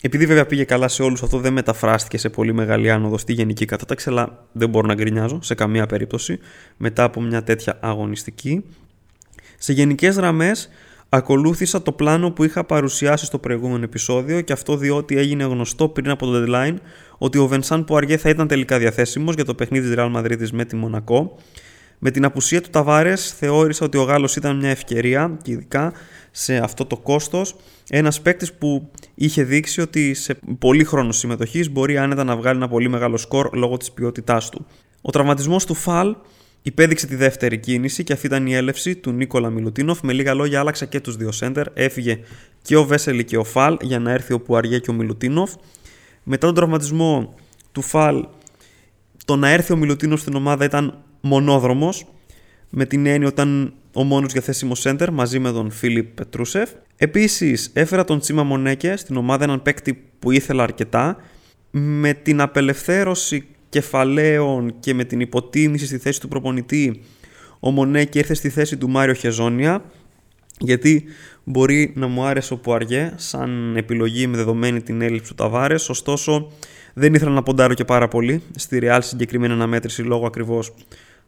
Επειδή 0.00 0.26
βέβαια 0.26 0.46
πήγε 0.46 0.64
καλά 0.64 0.88
σε 0.88 1.02
όλους, 1.02 1.22
αυτό 1.22 1.38
δεν 1.38 1.52
μεταφράστηκε 1.52 2.18
σε 2.18 2.28
πολύ 2.28 2.52
μεγάλη 2.52 2.90
άνοδο 2.90 3.18
στη 3.18 3.32
γενική 3.32 3.64
κατάταξη, 3.64 4.08
αλλά 4.08 4.46
δεν 4.52 4.68
μπορώ 4.68 4.86
να 4.86 4.94
γκρινιάζω 4.94 5.42
σε 5.42 5.54
καμία 5.54 5.86
περίπτωση 5.86 6.38
μετά 6.76 7.04
από 7.04 7.20
μια 7.20 7.42
τέτοια 7.42 7.78
αγωνιστική. 7.80 8.64
Σε 9.58 9.72
γενικές 9.72 10.16
γραμμές, 10.16 10.68
ακολούθησα 11.14 11.82
το 11.82 11.92
πλάνο 11.92 12.30
που 12.30 12.44
είχα 12.44 12.64
παρουσιάσει 12.64 13.24
στο 13.24 13.38
προηγούμενο 13.38 13.84
επεισόδιο 13.84 14.40
και 14.40 14.52
αυτό 14.52 14.76
διότι 14.76 15.16
έγινε 15.16 15.44
γνωστό 15.44 15.88
πριν 15.88 16.10
από 16.10 16.26
το 16.26 16.44
deadline 16.44 16.74
ότι 17.18 17.38
ο 17.38 17.46
Βενσάν 17.46 17.84
Πουαριέ 17.84 18.16
θα 18.16 18.28
ήταν 18.28 18.46
τελικά 18.46 18.78
διαθέσιμος 18.78 19.34
για 19.34 19.44
το 19.44 19.54
παιχνίδι 19.54 19.88
της 19.88 19.94
Real 19.98 20.16
Madrid 20.16 20.48
με 20.52 20.64
τη 20.64 20.76
Μονακό. 20.76 21.38
Με 21.98 22.10
την 22.10 22.24
απουσία 22.24 22.60
του 22.60 22.70
Ταβάρες, 22.70 23.32
θεώρησα 23.32 23.84
ότι 23.84 23.98
ο 23.98 24.02
Γάλλος 24.02 24.36
ήταν 24.36 24.56
μια 24.56 24.70
ευκαιρία 24.70 25.38
και 25.42 25.50
ειδικά 25.50 25.92
σε 26.30 26.56
αυτό 26.56 26.84
το 26.84 26.96
κόστος. 26.96 27.56
Ένας 27.88 28.20
παίκτης 28.20 28.52
που 28.52 28.90
είχε 29.14 29.42
δείξει 29.42 29.80
ότι 29.80 30.14
σε 30.14 30.38
πολύ 30.58 30.84
χρόνο 30.84 31.12
συμμετοχής 31.12 31.70
μπορεί 31.70 31.98
άνετα 31.98 32.24
να 32.24 32.36
βγάλει 32.36 32.56
ένα 32.56 32.68
πολύ 32.68 32.88
μεγάλο 32.88 33.16
σκορ 33.16 33.56
λόγω 33.56 33.76
της 33.76 33.92
ποιότητάς 33.92 34.48
του. 34.48 34.66
Ο 35.02 35.10
τραυματισμός 35.10 35.66
του 35.66 35.74
Φαλ 35.74 36.14
υπέδειξε 36.62 37.06
τη 37.06 37.14
δεύτερη 37.14 37.58
κίνηση 37.58 38.04
και 38.04 38.12
αυτή 38.12 38.26
ήταν 38.26 38.46
η 38.46 38.54
έλευση 38.54 38.96
του 38.96 39.12
Νίκολα 39.12 39.50
Μιλουτίνοφ. 39.50 40.00
Με 40.02 40.12
λίγα 40.12 40.34
λόγια, 40.34 40.60
άλλαξα 40.60 40.86
και 40.86 41.00
τους 41.00 41.16
δύο 41.16 41.32
σέντερ. 41.32 41.66
Έφυγε 41.74 42.18
και 42.62 42.76
ο 42.76 42.84
Βέσελη 42.84 43.24
και 43.24 43.36
ο 43.36 43.44
Φαλ 43.44 43.76
για 43.80 43.98
να 43.98 44.12
έρθει 44.12 44.32
ο 44.32 44.40
Πουαριέ 44.40 44.78
και 44.78 44.90
ο 44.90 44.92
Μιλουτίνοφ. 44.92 45.54
Μετά 46.22 46.46
τον 46.46 46.54
τραυματισμό 46.54 47.34
του 47.72 47.82
Φαλ, 47.82 48.26
το 49.24 49.36
να 49.36 49.48
έρθει 49.48 49.72
ο 49.72 49.76
Μιλουτίνοφ 49.76 50.20
στην 50.20 50.34
ομάδα 50.34 50.64
ήταν 50.64 50.98
μονόδρομος. 51.20 52.06
Με 52.70 52.84
την 52.84 53.06
έννοια 53.06 53.28
όταν 53.28 53.74
ο 53.92 54.02
μόνος 54.02 54.32
διαθέσιμος 54.32 54.82
center 54.86 55.08
μαζί 55.12 55.38
με 55.38 55.52
τον 55.52 55.70
Φίλιπ 55.70 56.06
Πετρούσεφ. 56.14 56.70
Επίσης, 56.96 57.70
έφερα 57.72 58.04
τον 58.04 58.18
Τσίμα 58.18 58.42
Μονέκε 58.42 58.96
στην 58.96 59.16
ομάδα, 59.16 59.44
έναν 59.44 59.62
παίκτη 59.62 60.02
που 60.18 60.30
ήθελα 60.30 60.62
αρκετά. 60.62 61.16
Με 61.70 62.12
την 62.12 62.40
απελευθέρωση 62.40 63.46
κεφαλαίων 63.72 64.74
και 64.80 64.94
με 64.94 65.04
την 65.04 65.20
υποτίμηση 65.20 65.86
στη 65.86 65.98
θέση 65.98 66.20
του 66.20 66.28
προπονητή, 66.28 67.02
ο 67.60 67.70
Μονέκε 67.70 68.18
ήρθε 68.18 68.34
στη 68.34 68.48
θέση 68.48 68.76
του 68.76 68.88
Μάριο 68.88 69.14
Χεζόνια. 69.14 69.84
Γιατί 70.58 71.04
μπορεί 71.44 71.92
να 71.96 72.06
μου 72.06 72.24
άρεσε 72.24 72.52
ο 72.52 72.56
Πουαριέ 72.56 73.12
σαν 73.16 73.76
επιλογή 73.76 74.26
με 74.26 74.36
δεδομένη 74.36 74.82
την 74.82 75.02
έλλειψη 75.02 75.28
του 75.28 75.34
Ταβάρες, 75.34 75.88
ωστόσο 75.88 76.50
δεν 76.94 77.14
ήθελα 77.14 77.30
να 77.30 77.42
ποντάρω 77.42 77.74
και 77.74 77.84
πάρα 77.84 78.08
πολύ 78.08 78.42
στη 78.56 78.78
Real 78.82 78.98
συγκεκριμένη 79.00 79.52
αναμέτρηση 79.52 80.02
λόγω 80.02 80.26
ακριβώς 80.26 80.74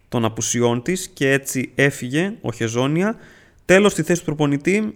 των 0.08 0.24
απουσιών 0.24 0.82
της 0.82 1.08
και 1.14 1.30
έτσι 1.30 1.72
έφυγε 1.74 2.32
ο 2.40 2.52
Χεζόνια. 2.52 3.16
Τέλος, 3.64 3.92
στη 3.92 4.02
θέση 4.02 4.18
του 4.20 4.26
προπονητή 4.26 4.94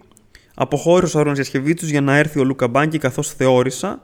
αποχώρησε 0.53 1.17
ο 1.17 1.19
Άρον 1.19 1.33
Γιασκεβίτσου 1.33 1.85
για 1.85 2.01
να 2.01 2.17
έρθει 2.17 2.39
ο 2.39 2.43
Λούκα 2.43 2.67
Μπάνκι, 2.67 2.97
καθώς 2.97 3.33
θεώρησα, 3.33 4.03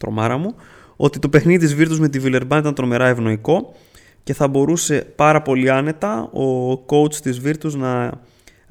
τρομάρα 0.00 0.36
μου, 0.36 0.54
ότι 0.96 1.18
το 1.18 1.28
παιχνίδι 1.28 1.58
της 1.58 1.74
Βίρτου 1.74 2.00
με 2.00 2.08
τη 2.08 2.18
Βιλερμπάν 2.18 2.58
ήταν 2.58 2.74
τρομερά 2.74 3.06
ευνοϊκό 3.06 3.74
και 4.22 4.34
θα 4.34 4.48
μπορούσε 4.48 5.12
πάρα 5.16 5.42
πολύ 5.42 5.70
άνετα 5.70 6.22
ο 6.22 6.72
coach 6.72 7.14
της 7.14 7.38
Βίρτου 7.38 7.78
να 7.78 8.20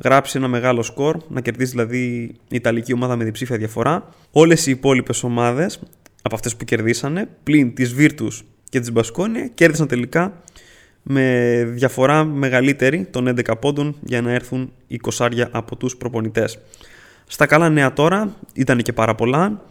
γράψει 0.04 0.38
ένα 0.38 0.48
μεγάλο 0.48 0.82
σκορ, 0.82 1.18
να 1.28 1.42
κερδίσει 1.42 1.72
δηλαδή 1.72 2.04
η 2.48 2.56
Ιταλική 2.56 2.94
ομάδα 2.94 3.16
με 3.16 3.24
διψήφια 3.24 3.58
διαφορά. 3.58 4.10
Όλες 4.32 4.66
οι 4.66 4.72
υπόλοιπες 4.72 5.24
ομάδες 5.24 5.80
από 6.22 6.36
αυτές 6.36 6.56
που 6.56 6.66
κερδίσανε, 6.66 7.30
πλην 7.44 7.74
της 7.74 7.94
Βίρτου 7.94 8.28
και 8.70 8.80
της 8.80 8.92
Μπασκόνια, 8.92 9.48
κέρδισαν 9.48 9.88
τελικά 9.88 10.42
με 11.04 11.64
διαφορά 11.74 12.24
μεγαλύτερη 12.24 13.08
των 13.12 13.28
11 13.28 13.54
πόντων 13.60 13.96
για 14.04 14.22
να 14.22 14.32
έρθουν 14.32 14.72
οι 14.88 14.98
κοσάρια 14.98 15.50
από 15.52 15.76
τους 15.76 15.98
προπονητές. 15.98 16.60
Στα 17.28 17.46
καλά 17.46 17.70
νέα 17.70 17.94
τώρα 17.94 18.36
ήταν 18.54 18.78
και 18.78 18.94
πάρα 18.94 19.16
πολλά. 19.16 19.62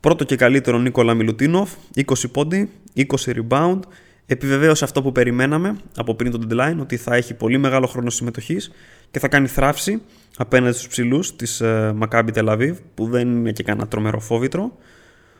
Πρώτο 0.00 0.24
και 0.24 0.36
καλύτερο 0.36 0.78
Νίκολα 0.78 1.14
Μιλουτίνοφ, 1.14 1.70
20 1.96 2.02
πόντι, 2.32 2.70
20 2.96 3.04
ριμπάουντ. 3.26 3.82
Επιβεβαίωσε 4.26 4.84
αυτό 4.84 5.02
που 5.02 5.12
περιμέναμε 5.12 5.76
από 5.96 6.14
πριν 6.14 6.30
το 6.30 6.38
deadline, 6.50 6.76
ότι 6.80 6.96
θα 6.96 7.14
έχει 7.14 7.34
πολύ 7.34 7.58
μεγάλο 7.58 7.86
χρόνο 7.86 8.10
συμμετοχής 8.10 8.70
και 9.10 9.18
θα 9.18 9.28
κάνει 9.28 9.46
θράψη 9.46 10.02
απέναντι 10.36 10.74
στους 10.74 10.88
ψηλούς 10.88 11.36
της 11.36 11.60
uh, 11.64 11.98
Maccabi 11.98 12.28
Tel 12.34 12.48
Aviv, 12.48 12.74
που 12.94 13.06
δεν 13.06 13.28
είναι 13.28 13.52
και 13.52 13.62
κανένα 13.62 13.88
τρομερό 13.88 14.20
φόβητρο. 14.20 14.76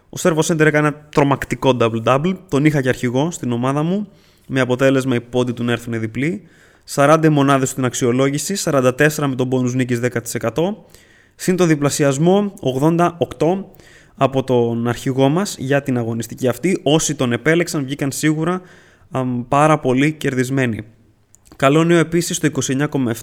Ο 0.09 0.17
Σέρβος 0.17 0.47
Σέντερ 0.47 0.67
έκανε 0.67 0.89
ένα 0.89 1.07
τρομακτικό 1.09 1.77
double-double, 1.81 2.35
τον 2.49 2.65
είχα 2.65 2.83
και 2.83 2.89
αρχηγό 2.89 3.31
στην 3.31 3.53
ομάδα 3.53 3.83
μου 3.83 4.09
με 4.47 4.61
αποτέλεσμα 4.61 5.15
οι 5.15 5.21
πόντοι 5.21 5.53
του 5.53 5.65
να 5.65 5.73
έρθουν 5.73 6.01
διπλοί. 6.01 6.43
40 6.95 7.29
μονάδες 7.31 7.69
στην 7.71 7.85
αξιολόγηση, 7.85 8.55
44 8.65 8.93
με 9.17 9.35
τον 9.35 9.49
πόνους 9.49 9.75
νίκης 9.75 10.01
10%, 10.01 10.75
συν 11.35 11.57
το 11.57 11.65
διπλασιασμό 11.65 12.55
88 13.39 13.65
από 14.23 14.45
τον 14.45 14.89
αρχηγό 14.89 15.29
μας 15.29 15.57
για 15.59 15.83
την 15.83 15.99
αγωνιστική 15.99 16.49
αυτή. 16.49 16.81
Όσοι 16.83 17.15
τον 17.15 17.33
επέλεξαν 17.33 17.85
βγήκαν 17.85 18.13
σίγουρα 18.13 18.61
πάρα 19.49 19.79
πολύ 19.79 20.13
κερδισμένοι. 20.13 20.85
Καλό 21.57 21.85
νέο 21.85 21.99
επίσης 21.99 22.39
το 22.39 22.49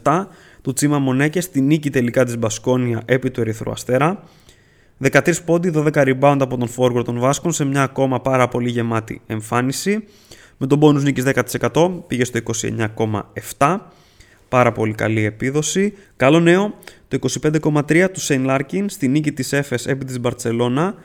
29,7 0.03 0.25
του 0.61 0.73
Τσίμα 0.73 0.99
Μονέκε 0.99 1.41
στη 1.41 1.61
νίκη 1.61 1.89
τελικά 1.89 2.25
της 2.25 2.37
Μπασκόνια 2.37 3.01
επί 3.05 3.31
του 3.31 3.41
Ερυθρού 3.41 3.71
Αστέρα. 3.71 4.23
13 5.11 5.33
πόντι, 5.45 5.71
12 5.75 5.91
rebound 5.93 6.37
από 6.39 6.57
τον 6.57 6.69
forward 6.77 7.05
των 7.05 7.19
Βάσκων 7.19 7.51
σε 7.51 7.65
μια 7.65 7.83
ακόμα 7.83 8.21
πάρα 8.21 8.47
πολύ 8.47 8.69
γεμάτη 8.69 9.21
εμφάνιση. 9.27 10.03
Με 10.57 10.67
τον 10.67 10.79
bonus 10.81 11.01
νίκης 11.01 11.23
10% 11.73 11.91
πήγε 12.07 12.23
στο 12.23 12.39
29,7. 13.57 13.77
Πάρα 14.49 14.71
πολύ 14.71 14.93
καλή 14.93 15.25
επίδοση. 15.25 15.93
Καλό 16.15 16.39
νέο, 16.39 16.73
το 17.07 17.17
25,3 17.41 18.07
του 18.13 18.19
Σέιν 18.19 18.43
Λάρκιν 18.43 18.89
στη 18.89 19.07
νίκη 19.07 19.31
της 19.31 19.53
Έφες 19.53 19.85
επί 19.85 20.05
της 20.05 20.19
Μπαρτσελώνα. 20.19 20.95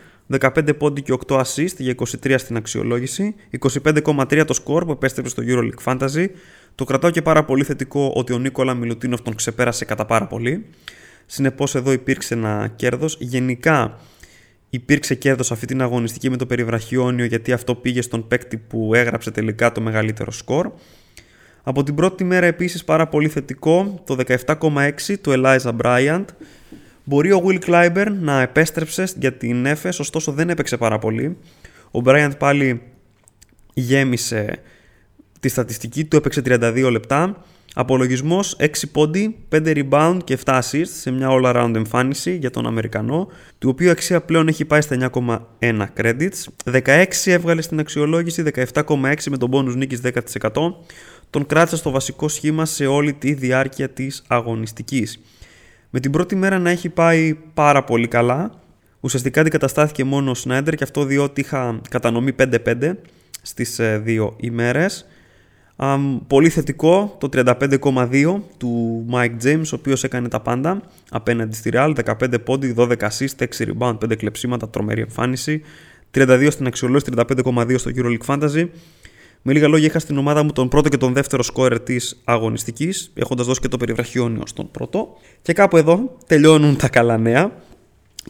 15 0.40 0.76
πόντι 0.78 1.02
και 1.02 1.14
8 1.26 1.36
assist 1.36 1.76
για 1.76 1.94
23 2.24 2.34
στην 2.38 2.56
αξιολόγηση. 2.56 3.34
25,3 3.58 4.44
το 4.46 4.62
score 4.64 4.84
που 4.84 4.90
επέστρεψε 4.90 5.30
στο 5.30 5.42
EuroLeague 5.46 5.92
Fantasy. 5.92 6.26
Το 6.74 6.84
κρατάω 6.84 7.10
και 7.10 7.22
πάρα 7.22 7.44
πολύ 7.44 7.64
θετικό 7.64 8.12
ότι 8.14 8.32
ο 8.32 8.38
Νίκολα 8.38 8.74
Μιλουτίνοφ 8.74 9.20
τον 9.20 9.34
ξεπέρασε 9.34 9.84
κατά 9.84 10.06
πάρα 10.06 10.26
πολύ. 10.26 10.66
Συνεπώς 11.26 11.74
εδώ 11.74 11.92
υπήρξε 11.92 12.34
ένα 12.34 12.72
κέρδος. 12.76 13.16
Γενικά 13.20 13.98
υπήρξε 14.70 15.14
κέρδος 15.14 15.52
αυτή 15.52 15.66
την 15.66 15.82
αγωνιστική 15.82 16.30
με 16.30 16.36
το 16.36 16.46
περιβραχιόνιο 16.46 17.24
γιατί 17.24 17.52
αυτό 17.52 17.74
πήγε 17.74 18.02
στον 18.02 18.28
παίκτη 18.28 18.56
που 18.56 18.94
έγραψε 18.94 19.30
τελικά 19.30 19.72
το 19.72 19.80
μεγαλύτερο 19.80 20.30
σκορ. 20.30 20.70
Από 21.62 21.82
την 21.82 21.94
πρώτη 21.94 22.24
μέρα 22.24 22.46
επίσης 22.46 22.84
πάρα 22.84 23.06
πολύ 23.06 23.28
θετικό 23.28 24.02
το 24.06 24.16
17,6 24.46 25.18
του 25.20 25.32
Eliza 25.36 25.72
Bryant. 25.82 26.24
Μπορεί 27.04 27.32
ο 27.32 27.42
Will 27.46 27.58
Kleiber 27.66 28.06
να 28.20 28.40
επέστρεψε 28.40 29.04
για 29.18 29.32
την 29.32 29.66
Έφες, 29.66 29.98
ωστόσο 29.98 30.32
δεν 30.32 30.50
έπαιξε 30.50 30.76
πάρα 30.76 30.98
πολύ. 30.98 31.36
Ο 31.90 32.00
Bryant 32.04 32.32
πάλι 32.38 32.82
γέμισε 33.74 34.58
τη 35.40 35.48
στατιστική 35.48 36.04
του, 36.04 36.16
έπαιξε 36.16 36.42
32 36.44 36.88
λεπτά. 36.90 37.44
Απολογισμός 37.74 38.56
6 38.58 38.66
πόντι, 38.92 39.36
5 39.48 39.84
rebound 39.90 40.18
και 40.24 40.38
7 40.44 40.58
assists 40.58 40.86
σε 41.00 41.10
μια 41.10 41.28
all 41.30 41.44
around 41.44 41.74
εμφάνιση 41.74 42.36
για 42.36 42.50
τον 42.50 42.66
Αμερικανό, 42.66 43.28
του 43.58 43.68
οποίου 43.68 43.90
αξία 43.90 44.20
πλέον 44.20 44.48
έχει 44.48 44.64
πάει 44.64 44.80
στα 44.80 45.10
9,1 45.60 45.86
credits. 45.96 46.72
16 46.72 47.04
έβγαλε 47.24 47.62
στην 47.62 47.78
αξιολόγηση, 47.78 48.42
17,6 48.54 49.14
με 49.30 49.36
τον 49.36 49.50
bonus 49.52 49.76
νίκης 49.76 50.00
10%. 50.00 50.74
Τον 51.30 51.46
κράτησε 51.46 51.76
στο 51.76 51.90
βασικό 51.90 52.28
σχήμα 52.28 52.64
σε 52.64 52.86
όλη 52.86 53.12
τη 53.12 53.32
διάρκεια 53.32 53.88
της 53.88 54.22
αγωνιστικής. 54.26 55.20
Με 55.90 56.00
την 56.00 56.10
πρώτη 56.10 56.36
μέρα 56.36 56.58
να 56.58 56.70
έχει 56.70 56.88
πάει 56.88 57.38
πάρα 57.54 57.84
πολύ 57.84 58.08
καλά, 58.08 58.60
ουσιαστικά 59.00 59.40
αντικαταστάθηκε 59.40 60.04
μόνο 60.04 60.30
ο 60.30 60.34
Σνάιντερ 60.34 60.74
και 60.74 60.84
αυτό 60.84 61.04
διότι 61.04 61.40
είχα 61.40 61.80
κατανομή 61.90 62.34
5-5 62.38 62.92
στις 63.42 63.78
ε, 63.78 63.98
δύο 63.98 64.36
ημέρες 64.40 65.06
πολύ 66.26 66.48
θετικό 66.48 67.16
το 67.20 67.28
35,2 67.32 68.40
του 68.56 69.04
Mike 69.12 69.36
James, 69.44 69.64
ο 69.64 69.74
οποίος 69.74 70.04
έκανε 70.04 70.28
τα 70.28 70.40
πάντα 70.40 70.82
απέναντι 71.10 71.56
στη 71.56 71.70
Real, 71.72 71.94
15 72.04 72.34
πόντι, 72.44 72.74
12 72.76 72.96
assist, 72.96 73.36
6 73.38 73.46
rebound, 73.58 73.98
5 73.98 74.16
κλεψίματα, 74.16 74.68
τρομερή 74.68 75.00
εμφάνιση. 75.00 75.62
32 76.14 76.48
στην 76.50 76.66
αξιολόγηση, 76.66 77.12
35,2 77.16 77.78
στο 77.78 77.90
EuroLeague 77.96 78.26
Fantasy. 78.26 78.68
Με 79.42 79.52
λίγα 79.52 79.68
λόγια 79.68 79.86
είχα 79.86 79.98
στην 79.98 80.18
ομάδα 80.18 80.42
μου 80.42 80.52
τον 80.52 80.68
πρώτο 80.68 80.88
και 80.88 80.96
τον 80.96 81.12
δεύτερο 81.12 81.42
σκόρερ 81.42 81.80
της 81.80 82.20
αγωνιστικής, 82.24 83.10
έχοντας 83.14 83.46
δώσει 83.46 83.60
και 83.60 83.68
το 83.68 83.76
περιβραχιόνιο 83.76 84.42
στον 84.46 84.70
πρώτο. 84.70 85.16
Και 85.42 85.52
κάπου 85.52 85.76
εδώ 85.76 86.16
τελειώνουν 86.26 86.76
τα 86.76 86.88
καλά 86.88 87.18
νέα 87.18 87.52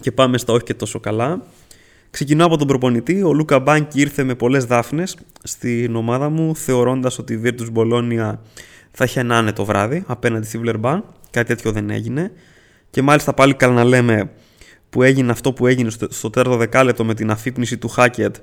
και 0.00 0.12
πάμε 0.12 0.38
στα 0.38 0.52
όχι 0.52 0.64
και 0.64 0.74
τόσο 0.74 1.00
καλά. 1.00 1.42
Ξεκινάω 2.12 2.46
από 2.46 2.56
τον 2.56 2.66
προπονητή. 2.66 3.22
Ο 3.22 3.32
Λούκα 3.32 3.58
Μπάνκι 3.58 4.00
ήρθε 4.00 4.22
με 4.22 4.34
πολλές 4.34 4.64
δάφνες 4.64 5.16
στην 5.42 5.96
ομάδα 5.96 6.28
μου, 6.28 6.56
θεωρώντας 6.56 7.18
ότι 7.18 7.32
η 7.32 7.40
Virtus 7.44 7.72
Bologna 7.74 8.34
θα 8.90 9.04
είχε 9.04 9.20
ένα 9.20 9.52
το 9.52 9.64
βράδυ 9.64 10.04
απέναντι 10.06 10.46
στη 10.46 10.58
Βλερμπάν. 10.58 11.04
Κάτι 11.30 11.46
τέτοιο 11.46 11.72
δεν 11.72 11.90
έγινε. 11.90 12.32
Και 12.90 13.02
μάλιστα 13.02 13.34
πάλι 13.34 13.54
καλά 13.54 13.72
να 13.72 13.84
λέμε 13.84 14.30
που 14.90 15.02
έγινε 15.02 15.30
αυτό 15.30 15.52
που 15.52 15.66
έγινε 15.66 15.90
στο 15.90 16.30
τέταρτο 16.30 16.56
δεκάλεπτο 16.56 17.04
με 17.04 17.14
την 17.14 17.30
αφύπνιση 17.30 17.78
του 17.78 17.88
Χάκετ 17.88 18.36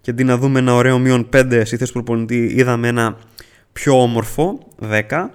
και 0.00 0.10
αντί 0.10 0.24
να 0.24 0.36
δούμε 0.36 0.58
ένα 0.58 0.74
ωραίο 0.74 0.98
μείον 0.98 1.28
5 1.32 1.62
στη 1.64 1.76
θέση 1.76 1.92
προπονητή, 1.92 2.52
είδαμε 2.56 2.88
ένα 2.88 3.16
πιο 3.72 4.02
όμορφο 4.02 4.58
10. 4.80 5.30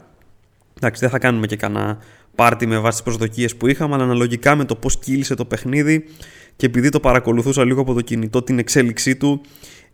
Εντάξει, 0.77 1.01
δεν 1.01 1.09
θα 1.09 1.19
κάνουμε 1.19 1.47
και 1.47 1.55
κανένα 1.55 1.97
πάρτι 2.37 2.67
με 2.67 2.77
βάση 2.77 2.93
τις 2.93 3.03
προσδοκίες 3.03 3.55
που 3.55 3.67
είχαμε, 3.67 3.93
αλλά 3.93 4.03
αναλογικά 4.03 4.55
με 4.55 4.65
το 4.65 4.75
πώς 4.75 4.99
κύλησε 4.99 5.35
το 5.35 5.45
παιχνίδι 5.45 6.05
και 6.55 6.65
επειδή 6.65 6.89
το 6.89 6.99
παρακολουθούσα 6.99 7.65
λίγο 7.65 7.81
από 7.81 7.93
το 7.93 8.01
κινητό 8.01 8.43
την 8.43 8.59
εξέλιξή 8.59 9.15
του 9.15 9.41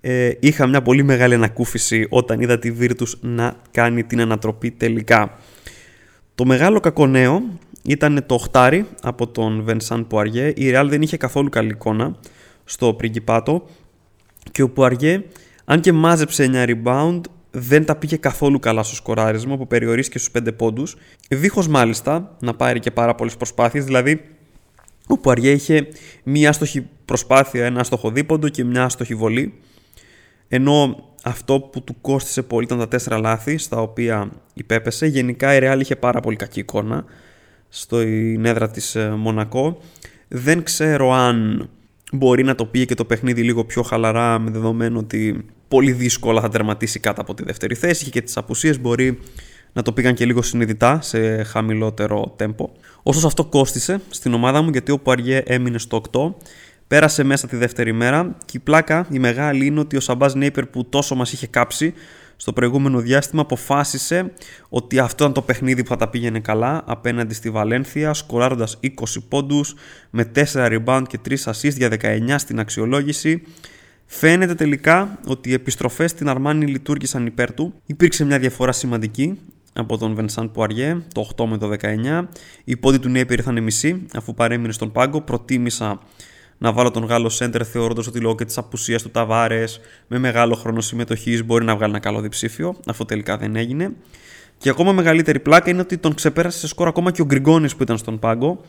ε, 0.02 0.32
είχα 0.40 0.68
μια 0.68 0.82
πολύ 0.82 1.04
μεγάλη 1.04 1.34
ανακούφιση 1.34 2.08
όταν 2.10 2.42
είδα 2.42 2.60
τη 2.60 2.74
Virtus 2.80 3.18
να 3.20 3.56
κάνει 3.72 4.04
την 4.04 4.22
ανατροπή 4.22 4.72
τελικά. 4.72 5.38
Το 6.36 6.46
μεγάλο 6.46 6.80
κακό 6.80 7.08
νέο 7.08 7.42
ήταν 7.84 8.24
το 8.26 8.34
οχτάρι 8.34 8.86
από 9.02 9.28
τον 9.28 9.64
Βενσάν 9.64 10.08
Πουαριέ. 10.08 10.48
Η 10.56 10.72
Real 10.74 10.86
δεν 10.90 11.02
είχε 11.02 11.18
καθόλου 11.18 11.50
καλή 11.50 11.70
εικόνα 11.70 12.16
στο 12.64 12.94
πριγκιπάτο 12.94 13.66
και 14.52 14.62
ο 14.62 14.70
Πουαριέ 14.70 15.24
αν 15.66 15.80
και 15.80 15.92
μάζεψε 15.92 16.50
9 16.54 16.70
rebound 16.70 17.22
δεν 17.56 17.86
τα 17.86 17.96
πήγε 17.96 18.16
καθόλου 18.16 18.60
καλά 18.60 18.84
στο 18.84 18.96
σκοράρισμα 18.96 19.58
που 19.58 19.68
περιορίστηκε 19.68 20.18
στους 20.20 20.42
5 20.44 20.48
πόντους 20.58 20.96
δίχως 21.30 21.68
μάλιστα 21.68 22.38
να 22.40 22.54
πάρει 22.54 22.80
και 22.80 22.92
πάρα 22.92 23.16
πολλές 23.16 23.38
προσπάθειες 23.38 23.86
δηλαδή 23.86 24.22
ο 25.08 25.18
Πουαριέ 25.18 25.52
είχε 25.52 25.88
μία 26.24 26.50
άστοχη 26.50 26.88
προσπάθεια, 27.06 27.66
ένα 27.66 27.80
άστοχο 27.80 28.12
δίποντο 28.12 28.50
και 28.50 28.64
μια 28.64 28.84
άστοχη 28.84 29.16
βολή. 29.16 29.54
Ενώ 30.48 31.10
αυτό 31.24 31.60
που 31.60 31.84
του 31.84 31.96
κόστησε 32.02 32.42
πολύ 32.42 32.66
ήταν 32.66 32.78
τα 32.78 32.88
τέσσερα 32.88 33.18
λάθη 33.18 33.58
στα 33.58 33.82
οποία 33.82 34.32
υπέπεσε. 34.54 35.06
Γενικά 35.06 35.56
η 35.56 35.60
Real 35.62 35.78
είχε 35.80 35.96
πάρα 35.96 36.20
πολύ 36.20 36.36
κακή 36.36 36.60
εικόνα 36.60 37.06
στο 37.70 37.98
έδρα 37.98 38.70
της 38.70 38.96
ε, 38.96 39.10
Μονακό. 39.10 39.78
Δεν 40.28 40.64
ξέρω 40.64 41.12
αν 41.12 41.70
μπορεί 42.12 42.44
να 42.44 42.56
το 42.56 42.66
πήγε 42.66 42.86
και 42.86 42.96
το 42.96 43.06
παιχνίδι 43.06 43.44
λίγο 43.44 43.66
πιο 43.66 43.82
χαλαρά 43.82 44.40
με 44.40 44.52
δεδομένο 44.52 45.00
ότι 45.00 45.46
πολύ 45.74 45.92
δύσκολα 45.92 46.42
θα 46.42 46.50
τερματίσει 46.50 47.00
κάτω 47.00 47.22
από 47.22 47.34
τη 47.34 47.44
δεύτερη 47.44 47.76
θέση. 47.76 48.02
Είχε 48.02 48.12
και 48.12 48.22
τις 48.22 48.38
απουσίες 48.38 48.80
μπορεί 48.80 49.20
να 49.74 49.82
το 49.82 49.92
πήγαν 49.92 50.14
και 50.14 50.26
λίγο 50.26 50.42
συνειδητά 50.42 51.02
σε 51.02 51.44
χαμηλότερο 51.44 52.34
τέμπο. 52.36 52.70
Ωστόσο 53.04 53.28
αυτό 53.28 53.46
κόστησε 53.46 54.02
στην 54.10 54.34
ομάδα 54.34 54.62
μου 54.62 54.70
γιατί 54.70 54.92
ο 54.92 55.00
Πουαριέ 55.00 55.38
έμεινε 55.46 55.78
στο 55.78 56.02
8. 56.12 56.34
Πέρασε 56.88 57.24
μέσα 57.24 57.48
τη 57.48 57.56
δεύτερη 57.56 57.92
μέρα 57.92 58.36
και 58.46 58.58
η 58.58 58.60
πλάκα 58.60 59.08
η 59.10 59.20
μεγάλη 59.20 59.66
είναι 59.66 59.80
ότι 59.80 59.98
ο 59.98 60.00
Σαμπάζ 60.00 60.34
Νέιπερ 60.34 60.66
που 60.66 60.86
τόσο 60.86 61.16
μας 61.16 61.34
είχε 61.34 61.48
κάψει 61.48 61.94
στο 62.36 62.54
προηγούμενο 62.54 63.00
διάστημα 63.00 63.42
αποφάσισε 63.42 64.32
ότι 64.70 65.00
αυτό 65.00 65.24
ήταν 65.24 65.34
το 65.34 65.42
παιχνίδι 65.42 65.84
που 65.84 65.90
θα 65.90 65.96
τα 65.96 66.10
πήγαινε 66.10 66.40
καλά 66.40 66.84
απέναντι 66.86 67.34
στη 67.34 67.50
Βαλένθια 67.50 68.14
σκοράροντας 68.14 68.80
20 68.84 68.90
πόντους 69.30 69.76
με 70.10 70.32
4 70.36 70.44
rebound 70.54 71.04
και 71.08 71.20
3 71.30 71.36
assist 71.44 71.76
για 71.76 71.90
19 72.02 72.36
στην 72.38 72.60
αξιολόγηση 72.60 73.44
Φαίνεται 74.16 74.56
τελικά 74.56 75.20
ότι 75.28 75.50
οι 75.50 75.54
επιστροφές 75.54 76.12
στην 76.12 76.30
Αρμάνι 76.30 76.66
λειτουργήσαν 76.66 77.26
υπέρ 77.26 77.54
του. 77.54 77.74
Υπήρξε 77.86 78.26
μια 78.26 78.40
διαφορά 78.40 78.72
σημαντική 78.72 79.40
από 79.74 79.98
τον 79.98 80.16
Βενσάν 80.16 80.52
Πουαριέ, 80.52 80.98
το 81.14 81.30
8 81.36 81.46
με 81.46 81.58
το 81.58 81.70
19. 81.82 82.28
Οι 82.64 82.78
πόντι 82.78 82.98
του 82.98 83.10
Νέιπερ 83.10 83.38
ήρθαν 83.38 83.64
μισή, 83.64 84.06
αφού 84.14 84.34
παρέμεινε 84.34 84.74
στον 84.74 84.92
πάγκο. 84.92 85.22
Προτίμησα 85.22 86.00
να 86.58 86.72
βάλω 86.72 86.92
τον 86.92 87.04
Γάλλο 87.04 87.30
Σέντερ 87.30 87.68
θεωρώντας 87.68 88.08
ότι 88.08 88.20
λόγω 88.20 88.36
και 88.36 88.46
της 88.46 88.58
απουσίας 88.58 89.02
του 89.02 89.10
Ταβάρες 89.10 89.80
με 90.08 90.18
μεγάλο 90.18 90.56
χρόνο 90.56 90.82
συμμετοχής 90.82 91.46
μπορεί 91.46 91.66
να 91.66 91.76
βγάλει 91.76 91.92
ένα 91.92 92.00
καλό 92.00 92.22
διψήφιο, 92.22 92.76
αφού 92.88 93.06
τελικά 93.06 93.38
δεν 93.38 93.56
έγινε. 93.56 93.92
Και 94.58 94.70
ακόμα 94.70 94.92
μεγαλύτερη 94.92 95.40
πλάκα 95.40 95.70
είναι 95.70 95.82
ότι 95.82 95.98
τον 95.98 96.14
ξεπέρασε 96.14 96.60
σε 96.60 96.68
σκορ 96.68 96.88
ακόμα 96.88 97.12
και 97.12 97.22
ο 97.22 97.26
Γκριγκόνης 97.26 97.76
που 97.76 97.84
ήταν 97.84 97.98
στον 97.98 98.20
πάγκο. 98.20 98.62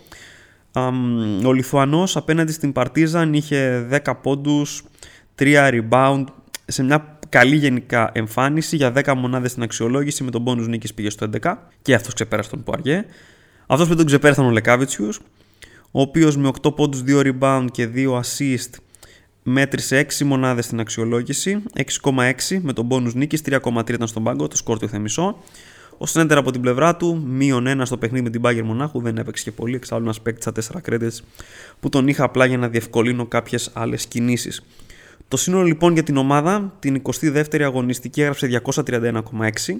Ο 1.44 1.52
Λιθουανός 1.52 2.16
απέναντι 2.16 2.52
στην 2.52 2.72
Παρτίζαν 2.72 3.34
είχε 3.34 3.86
10 4.04 4.12
πόντους, 4.22 4.84
3 5.38 5.70
rebound 5.70 6.24
σε 6.66 6.82
μια 6.82 7.18
καλή 7.28 7.56
γενικά 7.56 8.10
εμφάνιση 8.14 8.76
για 8.76 8.92
10 9.04 9.14
μονάδες 9.16 9.50
στην 9.50 9.62
αξιολόγηση 9.62 10.24
με 10.24 10.30
τον 10.30 10.44
bonus 10.46 10.68
νίκης 10.68 10.94
πήγε 10.94 11.10
στο 11.10 11.28
11 11.42 11.54
και 11.82 11.94
αυτός 11.94 12.14
ξεπέρασε 12.14 12.50
τον 12.50 12.62
Πουαριέ. 12.62 13.04
Αυτός 13.66 13.88
που 13.88 13.96
τον 13.96 14.06
ξεπέρασε 14.06 14.40
ήταν 14.40 14.50
ο 14.50 14.54
Λεκάβιτσιους, 14.54 15.20
ο 15.90 16.00
οποίος 16.00 16.36
με 16.36 16.48
8 16.48 16.74
πόντους, 16.74 17.02
2 17.02 17.20
rebound 17.20 17.66
και 17.72 17.86
2 17.86 18.20
assist 18.20 18.78
μέτρησε 19.42 19.96
6 19.96 20.24
μονάδες 20.24 20.64
στην 20.64 20.80
αξιολόγηση, 20.80 21.62
6,6 21.74 22.60
με 22.62 22.72
τον 22.72 22.88
bonus 22.90 23.14
νίκης, 23.14 23.42
3,3 23.42 23.94
ήταν 23.94 24.08
στον 24.08 24.22
πάγκο, 24.22 24.48
το 24.48 24.56
σκόρ 24.56 24.78
του 24.78 25.00
μισό. 25.00 25.38
Ο 25.98 26.06
Σνέντερ 26.06 26.38
από 26.38 26.50
την 26.50 26.60
πλευρά 26.60 26.96
του, 26.96 27.22
μείον 27.26 27.66
1 27.66 27.84
στο 27.84 27.96
παιχνίδι 27.96 28.24
με 28.24 28.30
την 28.30 28.40
Bayern 28.44 28.62
Μονάχου, 28.64 29.00
δεν 29.00 29.16
έπαιξε 29.16 29.44
και 29.44 29.52
πολύ. 29.52 29.74
Εξάλλου 29.74 30.02
ένας 30.02 30.20
παίκτης 30.20 30.42
στα 30.42 30.80
4 30.84 30.90
credits 30.90 31.18
που 31.80 31.88
τον 31.88 32.08
είχα 32.08 32.24
απλά 32.24 32.44
για 32.44 32.58
να 32.58 32.68
διευκολύνω 32.68 33.26
κάποιες 33.26 33.70
άλλες 33.72 34.06
κινήσεις. 34.06 34.62
Το 35.28 35.36
σύνολο 35.36 35.64
λοιπόν 35.64 35.92
για 35.92 36.02
την 36.02 36.16
ομάδα 36.16 36.76
την 36.78 37.02
22η 37.02 37.62
αγωνιστική 37.62 38.20
έγραψε 38.20 38.62
231,6. 38.64 39.76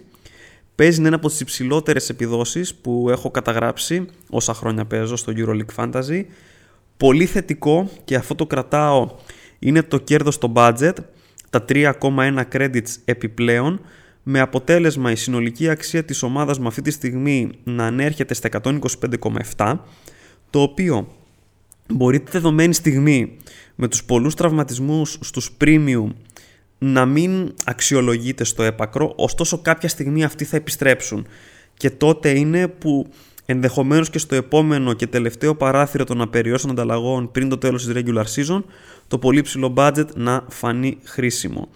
Παίζει 0.75 1.01
να 1.01 1.07
είναι 1.07 1.17
από 1.17 1.29
τις 1.29 1.41
υψηλότερες 1.41 2.09
επιδόσεις 2.09 2.75
που 2.75 3.07
έχω 3.11 3.31
καταγράψει 3.31 4.07
όσα 4.31 4.55
χρόνια 4.55 4.85
παίζω 4.85 5.17
στο 5.17 5.33
EuroLeague 5.37 5.75
Fantasy. 5.77 6.25
Πολύ 6.97 7.27
θετικό 7.27 7.91
και 8.05 8.15
αυτό 8.15 8.35
το 8.35 8.47
κρατάω 8.47 9.11
είναι 9.59 9.83
το 9.83 9.99
κέρδος 9.99 10.35
στο 10.35 10.53
budget, 10.55 10.95
τα 11.51 11.65
3,1 11.69 12.43
credits 12.53 12.97
επιπλέον, 13.05 13.81
με 14.23 14.41
αποτέλεσμα 14.41 15.11
η 15.11 15.17
συνολική 15.17 15.69
αξία 15.69 16.05
της 16.05 16.23
ομάδας 16.23 16.59
με 16.59 16.67
αυτή 16.67 16.83
τη 16.83 16.91
στιγμή 16.91 17.51
να 17.65 17.87
ανέρχεται 17.87 18.35
στα 18.35 18.49
125,7, 18.63 19.79
το 20.51 20.61
οποίο 20.61 21.09
μπορεί 21.89 22.21
τη 22.21 22.31
δεδομένη 22.31 22.75
στιγμή 22.75 23.37
με 23.75 23.89
τους 23.89 24.05
πολλούς 24.05 24.35
τραυματισμούς 24.35 25.19
στους 25.21 25.57
premium 25.61 26.07
να 26.79 27.07
μην 27.07 27.55
αξιολογείται 27.65 28.45
στο 28.45 28.63
έπακρο, 28.63 29.13
ωστόσο 29.17 29.59
κάποια 29.59 29.89
στιγμή 29.89 30.25
αυτοί 30.25 30.45
θα 30.45 30.57
επιστρέψουν. 30.57 31.27
Και 31.77 31.91
τότε 31.91 32.39
είναι 32.39 32.69
που 32.69 33.07
ενδεχομένως 33.47 34.11
και 34.11 34.19
στο 34.19 34.35
επόμενο 34.35 34.93
και 34.93 35.07
τελευταίο 35.07 35.55
παράθυρο 35.55 36.05
των 36.05 36.21
απεριώσεων 36.21 36.73
ανταλλαγών 36.73 37.31
πριν 37.31 37.49
το 37.49 37.59
τέλος 37.59 37.85
της 37.87 37.93
regular 37.97 38.25
season, 38.25 38.63
το 39.09 39.19
πολύ 39.19 39.41
ψηλό 39.41 39.75
budget 39.77 40.07
να 40.15 40.45
φανεί 40.49 40.99
χρήσιμο. 41.05 41.69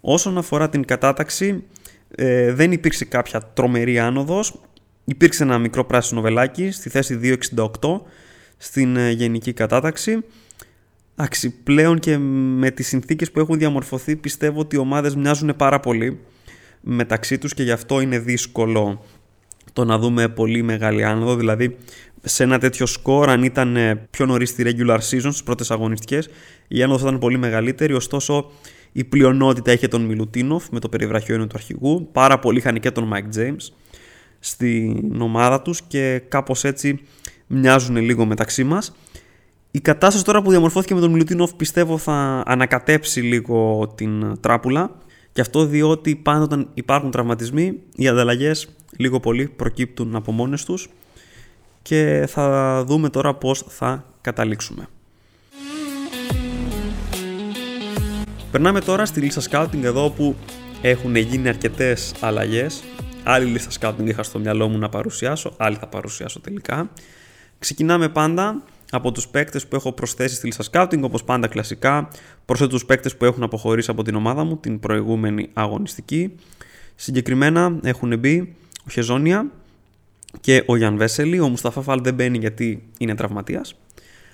Όσον 0.00 0.38
αφορά 0.38 0.68
την 0.68 0.84
κατάταξη, 0.84 1.64
ε, 2.10 2.52
δεν 2.52 2.72
υπήρξε 2.72 3.04
κάποια 3.04 3.50
τρομερή 3.54 3.98
άνοδος, 3.98 4.60
υπήρξε 5.04 5.42
ένα 5.42 5.58
μικρό 5.58 5.84
πράσινο 5.84 6.20
βελάκι 6.20 6.70
στη 6.70 6.90
θέση 6.90 7.38
268 7.80 8.00
στην 8.56 8.96
ε, 8.96 9.10
γενική 9.10 9.52
κατάταξη. 9.52 10.24
Εντάξει, 11.16 11.50
πλέον 11.50 11.98
και 11.98 12.18
με 12.18 12.70
τις 12.70 12.86
συνθήκες 12.86 13.30
που 13.30 13.40
έχουν 13.40 13.58
διαμορφωθεί 13.58 14.16
πιστεύω 14.16 14.60
ότι 14.60 14.76
οι 14.76 14.78
ομάδες 14.78 15.16
μοιάζουν 15.16 15.56
πάρα 15.56 15.80
πολύ 15.80 16.20
μεταξύ 16.80 17.38
τους 17.38 17.54
και 17.54 17.62
γι' 17.62 17.70
αυτό 17.70 18.00
είναι 18.00 18.18
δύσκολο 18.18 19.04
το 19.72 19.84
να 19.84 19.98
δούμε 19.98 20.28
πολύ 20.28 20.62
μεγάλη 20.62 21.04
άνοδο. 21.04 21.36
Δηλαδή 21.36 21.76
σε 22.22 22.42
ένα 22.42 22.58
τέτοιο 22.58 22.86
σκορ 22.86 23.28
αν 23.28 23.42
ήταν 23.42 23.76
ε, 23.76 24.06
πιο 24.10 24.26
νωρίς 24.26 24.48
στη 24.48 24.62
regular 24.66 24.96
season 24.96 25.00
στις 25.20 25.42
πρώτες 25.42 25.70
αγωνιστικές 25.70 26.28
η 26.68 26.82
άνοδος 26.82 27.02
θα 27.02 27.08
ήταν 27.08 27.20
πολύ 27.20 27.38
μεγαλύτερη 27.38 27.92
ωστόσο 27.92 28.50
η 28.92 29.04
πλειονότητα 29.04 29.72
είχε 29.72 29.88
τον 29.88 30.04
Μιλουτίνοφ 30.04 30.68
με 30.70 30.80
το 30.80 30.88
περιβραχιόνιο 30.88 31.46
του 31.46 31.54
αρχηγού 31.56 32.08
πάρα 32.12 32.38
πολύ 32.38 32.58
είχαν 32.58 32.80
και 32.80 32.90
τον 32.90 33.12
Mike 33.14 33.38
James 33.38 33.72
στην 34.38 35.20
ομάδα 35.20 35.62
τους 35.62 35.82
και 35.82 36.22
κάπως 36.28 36.64
έτσι 36.64 37.00
μοιάζουν 37.46 37.96
λίγο 37.96 38.24
μεταξύ 38.24 38.64
μας 38.64 38.92
η 39.70 39.80
κατάσταση 39.80 40.24
τώρα 40.24 40.42
που 40.42 40.50
διαμορφώθηκε 40.50 40.94
με 40.94 41.00
τον 41.00 41.10
Μιλουτίνοφ 41.10 41.54
πιστεύω 41.54 41.98
θα 41.98 42.42
ανακατέψει 42.46 43.20
λίγο 43.20 43.88
την 43.94 44.40
τράπουλα 44.40 44.90
και 45.32 45.40
αυτό 45.40 45.66
διότι 45.66 46.16
πάντα 46.16 46.42
όταν 46.42 46.68
υπάρχουν 46.74 47.10
τραυματισμοί 47.10 47.78
οι 47.96 48.08
ανταλλαγές 48.08 48.68
λίγο 48.96 49.20
πολύ 49.20 49.48
προκύπτουν 49.48 50.16
από 50.16 50.32
μόνες 50.32 50.64
τους 50.64 50.88
και 51.82 52.24
θα 52.28 52.84
δούμε 52.86 53.08
τώρα 53.08 53.34
πώς 53.34 53.64
θα 53.68 54.04
καταλήξουμε. 54.20 54.88
Περνάμε 58.50 58.80
τώρα 58.80 59.06
στη 59.06 59.20
λίστα 59.20 59.42
scouting 59.50 59.82
εδώ 59.82 60.10
που 60.10 60.34
έχουν 60.82 61.16
γίνει 61.16 61.48
αρκετές 61.48 62.14
αλλαγές. 62.20 62.82
Άλλη 63.22 63.50
λίστα 63.50 63.70
scouting 63.80 64.06
είχα 64.06 64.22
στο 64.22 64.38
μυαλό 64.38 64.68
μου 64.68 64.78
να 64.78 64.88
παρουσιάσω, 64.88 65.52
άλλη 65.56 65.76
θα 65.76 65.86
παρουσιάσω 65.86 66.40
τελικά. 66.40 66.90
Ξεκινάμε 67.58 68.08
πάντα 68.08 68.62
από 68.90 69.12
τους 69.12 69.28
παίκτες 69.28 69.66
που 69.66 69.76
έχω 69.76 69.92
προσθέσει 69.92 70.34
στη 70.34 70.46
λίστα 70.46 70.64
scouting, 70.70 71.00
όπως 71.02 71.24
πάντα 71.24 71.46
κλασικά. 71.46 72.08
Προσθέτω 72.44 72.70
τους 72.70 72.84
παίκτες 72.84 73.16
που 73.16 73.24
έχουν 73.24 73.42
αποχωρήσει 73.42 73.90
από 73.90 74.02
την 74.02 74.14
ομάδα 74.14 74.44
μου 74.44 74.56
την 74.56 74.80
προηγούμενη 74.80 75.50
αγωνιστική. 75.52 76.34
Συγκεκριμένα 76.94 77.78
έχουν 77.82 78.18
μπει 78.18 78.56
ο 78.86 78.90
Χεζόνια 78.90 79.50
και 80.40 80.62
ο 80.66 80.76
Γιάν 80.76 80.96
Βέσελη. 80.96 81.40
Ο 81.40 81.48
Μουσταφά 81.48 81.82
Φαλ 81.82 82.00
δεν 82.02 82.14
μπαίνει 82.14 82.38
γιατί 82.38 82.82
είναι 82.98 83.14
τραυματίας. 83.14 83.74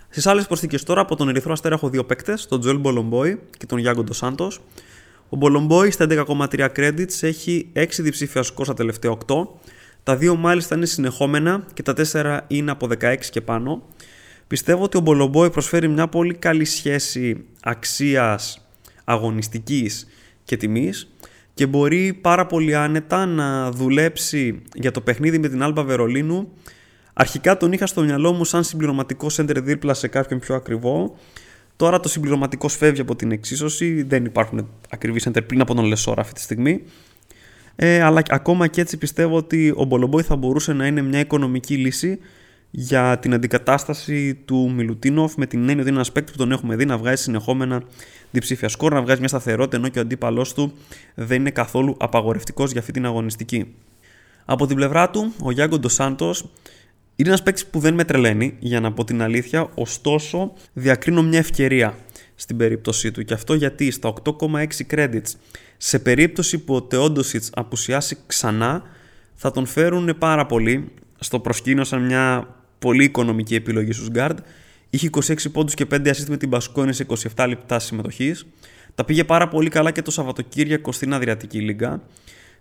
Στις 0.08 0.26
άλλες 0.26 0.46
προσθήκες 0.46 0.82
τώρα 0.82 1.00
από 1.00 1.16
τον 1.16 1.28
Ερυθρό 1.28 1.52
Αστέρα 1.52 1.74
έχω 1.74 1.88
δύο 1.88 2.04
παίκτες, 2.04 2.46
τον 2.46 2.60
Τζοέλ 2.60 2.78
Μπολομπόη 2.78 3.40
και 3.58 3.66
τον 3.66 3.78
Γιάνγκο 3.78 4.02
Ντοσάντο. 4.02 4.50
Ο 5.28 5.36
Μπολομπόη 5.36 5.90
στα 5.90 6.06
11,3 6.08 6.68
credits 6.76 7.20
έχει 7.20 7.68
6 7.74 7.86
διψήφια 8.02 8.42
σκορ 8.42 8.64
στα 8.64 8.74
τελευταία 8.74 9.16
8. 9.26 9.46
Τα 10.02 10.16
δύο 10.16 10.36
μάλιστα 10.36 10.76
είναι 10.76 10.86
συνεχόμενα 10.86 11.64
και 11.74 11.82
τα 11.82 11.94
4 12.12 12.40
είναι 12.46 12.70
από 12.70 12.88
16 13.00 13.16
και 13.30 13.40
πάνω. 13.40 13.82
Πιστεύω 14.46 14.82
ότι 14.82 14.96
ο 14.96 15.00
Μπολομπόη 15.00 15.50
προσφέρει 15.50 15.88
μια 15.88 16.08
πολύ 16.08 16.34
καλή 16.34 16.64
σχέση 16.64 17.44
αξίας 17.62 18.68
αγωνιστικής 19.04 20.06
και 20.44 20.56
τιμής 20.56 21.12
και 21.54 21.66
μπορεί 21.66 22.18
πάρα 22.20 22.46
πολύ 22.46 22.74
άνετα 22.74 23.26
να 23.26 23.70
δουλέψει 23.70 24.62
για 24.74 24.90
το 24.90 25.00
παιχνίδι 25.00 25.38
με 25.38 25.48
την 25.48 25.62
Άλμπα 25.62 25.82
Βερολίνου. 25.82 26.48
Αρχικά 27.12 27.56
τον 27.56 27.72
είχα 27.72 27.86
στο 27.86 28.02
μυαλό 28.02 28.32
μου 28.32 28.44
σαν 28.44 28.64
συμπληρωματικό 28.64 29.26
center 29.36 29.56
δίπλα 29.62 29.94
σε 29.94 30.08
κάποιον 30.08 30.40
πιο 30.40 30.54
ακριβό. 30.54 31.16
Τώρα 31.76 32.00
το 32.00 32.08
συμπληρωματικό 32.08 32.68
φεύγει 32.68 33.00
από 33.00 33.16
την 33.16 33.32
εξίσωση. 33.32 34.02
Δεν 34.02 34.24
υπάρχουν 34.24 34.68
ακριβείς 34.90 35.28
center 35.28 35.46
πριν 35.46 35.60
από 35.60 35.74
τον 35.74 35.84
Λεσόρα 35.84 36.20
αυτή 36.20 36.34
τη 36.34 36.40
στιγμή. 36.40 36.82
Ε, 37.84 38.02
αλλά 38.02 38.22
ακόμα 38.28 38.66
και 38.66 38.80
έτσι 38.80 38.96
πιστεύω 38.96 39.36
ότι 39.36 39.72
ο 39.76 39.84
Μπολομπόη 39.84 40.22
θα 40.22 40.36
μπορούσε 40.36 40.72
να 40.72 40.86
είναι 40.86 41.02
μια 41.02 41.18
οικονομική 41.18 41.76
λύση 41.76 42.18
για 42.70 43.18
την 43.18 43.34
αντικατάσταση 43.34 44.34
του 44.34 44.72
Μιλουτίνοφ 44.74 45.34
με 45.36 45.46
την 45.46 45.58
έννοια 45.58 45.74
ότι 45.74 45.82
είναι 45.82 45.96
ένας 45.96 46.12
παίκτης 46.12 46.32
που 46.32 46.38
τον 46.38 46.52
έχουμε 46.52 46.76
δει 46.76 46.84
να 46.84 46.98
βγάζει 46.98 47.22
συνεχόμενα 47.22 47.82
διψήφια 48.30 48.68
σκορ, 48.68 48.92
να 48.92 49.02
βγάζει 49.02 49.18
μια 49.18 49.28
σταθερότητα 49.28 49.76
ενώ 49.76 49.88
και 49.88 49.98
ο 49.98 50.02
αντίπαλός 50.02 50.54
του 50.54 50.72
δεν 51.14 51.40
είναι 51.40 51.50
καθόλου 51.50 51.96
απαγορευτικός 51.98 52.70
για 52.70 52.80
αυτή 52.80 52.92
την 52.92 53.06
αγωνιστική. 53.06 53.74
Από 54.44 54.66
την 54.66 54.76
πλευρά 54.76 55.10
του, 55.10 55.32
ο 55.42 55.50
Γιάνγκο 55.50 55.78
Ντοσάντο 55.78 56.34
είναι 57.16 57.28
ένας 57.28 57.42
παίκτης 57.42 57.66
που 57.66 57.78
δεν 57.78 57.94
με 57.94 58.04
τρελαίνει, 58.04 58.56
για 58.58 58.80
να 58.80 58.92
πω 58.92 59.04
την 59.04 59.22
αλήθεια, 59.22 59.70
ωστόσο 59.74 60.52
διακρίνω 60.72 61.22
μια 61.22 61.38
ευκαιρία 61.38 61.94
στην 62.42 62.56
περίπτωσή 62.56 63.10
του. 63.10 63.24
Και 63.24 63.34
αυτό 63.34 63.54
γιατί 63.54 63.90
στα 63.90 64.12
8,6 64.24 64.66
credits, 64.90 65.30
σε 65.76 65.98
περίπτωση 65.98 66.58
που 66.58 66.74
ο 66.74 66.82
Τεόντοσιτ 66.82 67.44
απουσιάσει 67.54 68.16
ξανά, 68.26 68.82
θα 69.34 69.50
τον 69.50 69.66
φέρουν 69.66 70.14
πάρα 70.18 70.46
πολύ 70.46 70.92
στο 71.18 71.40
προσκήνιο 71.40 71.84
σαν 71.84 72.04
μια 72.04 72.54
πολύ 72.78 73.04
οικονομική 73.04 73.54
επιλογή 73.54 73.92
στους 73.92 74.08
guard. 74.14 74.36
Είχε 74.90 75.10
26 75.12 75.34
πόντους 75.52 75.74
και 75.74 75.86
5 75.90 76.06
assist 76.06 76.26
με 76.28 76.36
την 76.36 76.48
Μπασκόνη 76.48 76.92
σε 76.92 77.06
27 77.36 77.46
λεπτά 77.48 77.78
συμμετοχής. 77.78 78.46
Τα 78.94 79.04
πήγε 79.04 79.24
πάρα 79.24 79.48
πολύ 79.48 79.68
καλά 79.68 79.90
και 79.90 80.02
το 80.02 80.10
Σαββατοκύριακο 80.10 80.92
στην 80.92 81.14
Αδριατική 81.14 81.60
Λίγκα. 81.60 82.02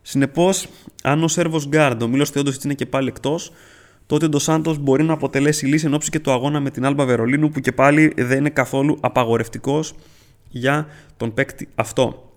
Συνεπώς, 0.02 0.68
αν 1.04 1.24
ο 1.24 1.28
Σέρβος 1.28 1.70
Guard, 1.72 1.98
ο 2.02 2.08
Μίλος 2.08 2.30
Θεόντο 2.30 2.52
είναι 2.64 2.74
και 2.74 2.86
πάλι 2.86 3.08
εκτός, 3.08 3.52
τότε 4.06 4.26
ο 4.26 4.30
Ντοσάντο 4.30 4.76
μπορεί 4.76 5.04
να 5.04 5.14
αποτελέσει 5.14 5.66
λύση 5.66 5.86
εν 5.86 5.94
ώψη 5.94 6.10
και 6.10 6.20
του 6.20 6.32
αγώνα 6.32 6.60
με 6.60 6.70
την 6.70 6.86
Άλμπα 6.86 7.06
Βερολίνου, 7.06 7.50
που 7.50 7.60
και 7.60 7.72
πάλι 7.72 8.14
δεν 8.18 8.38
είναι 8.38 8.50
καθόλου 8.50 8.98
απαγορευτικός 9.00 9.94
για 10.50 10.88
τον 11.18 11.34
παίκτη 11.34 11.68
αυτό. 11.76 12.32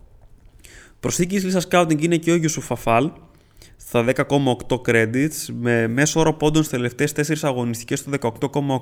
Προσθήκης 1.01 1.45
λίστα 1.45 1.63
scouting 1.71 2.03
είναι 2.03 2.17
και 2.17 2.31
ο 2.33 2.37
Γιουσου 2.37 2.61
Φαφάλ, 2.61 3.11
στα 3.77 4.05
10,8 4.05 4.81
credits 4.87 5.47
με 5.61 5.89
μέσο 5.89 6.21
όρο 6.21 6.33
πόντων 6.33 6.63
στις 6.63 6.75
τελευταίες 6.75 7.13
4 7.13 7.35
αγωνιστικές 7.43 8.03
του 8.03 8.11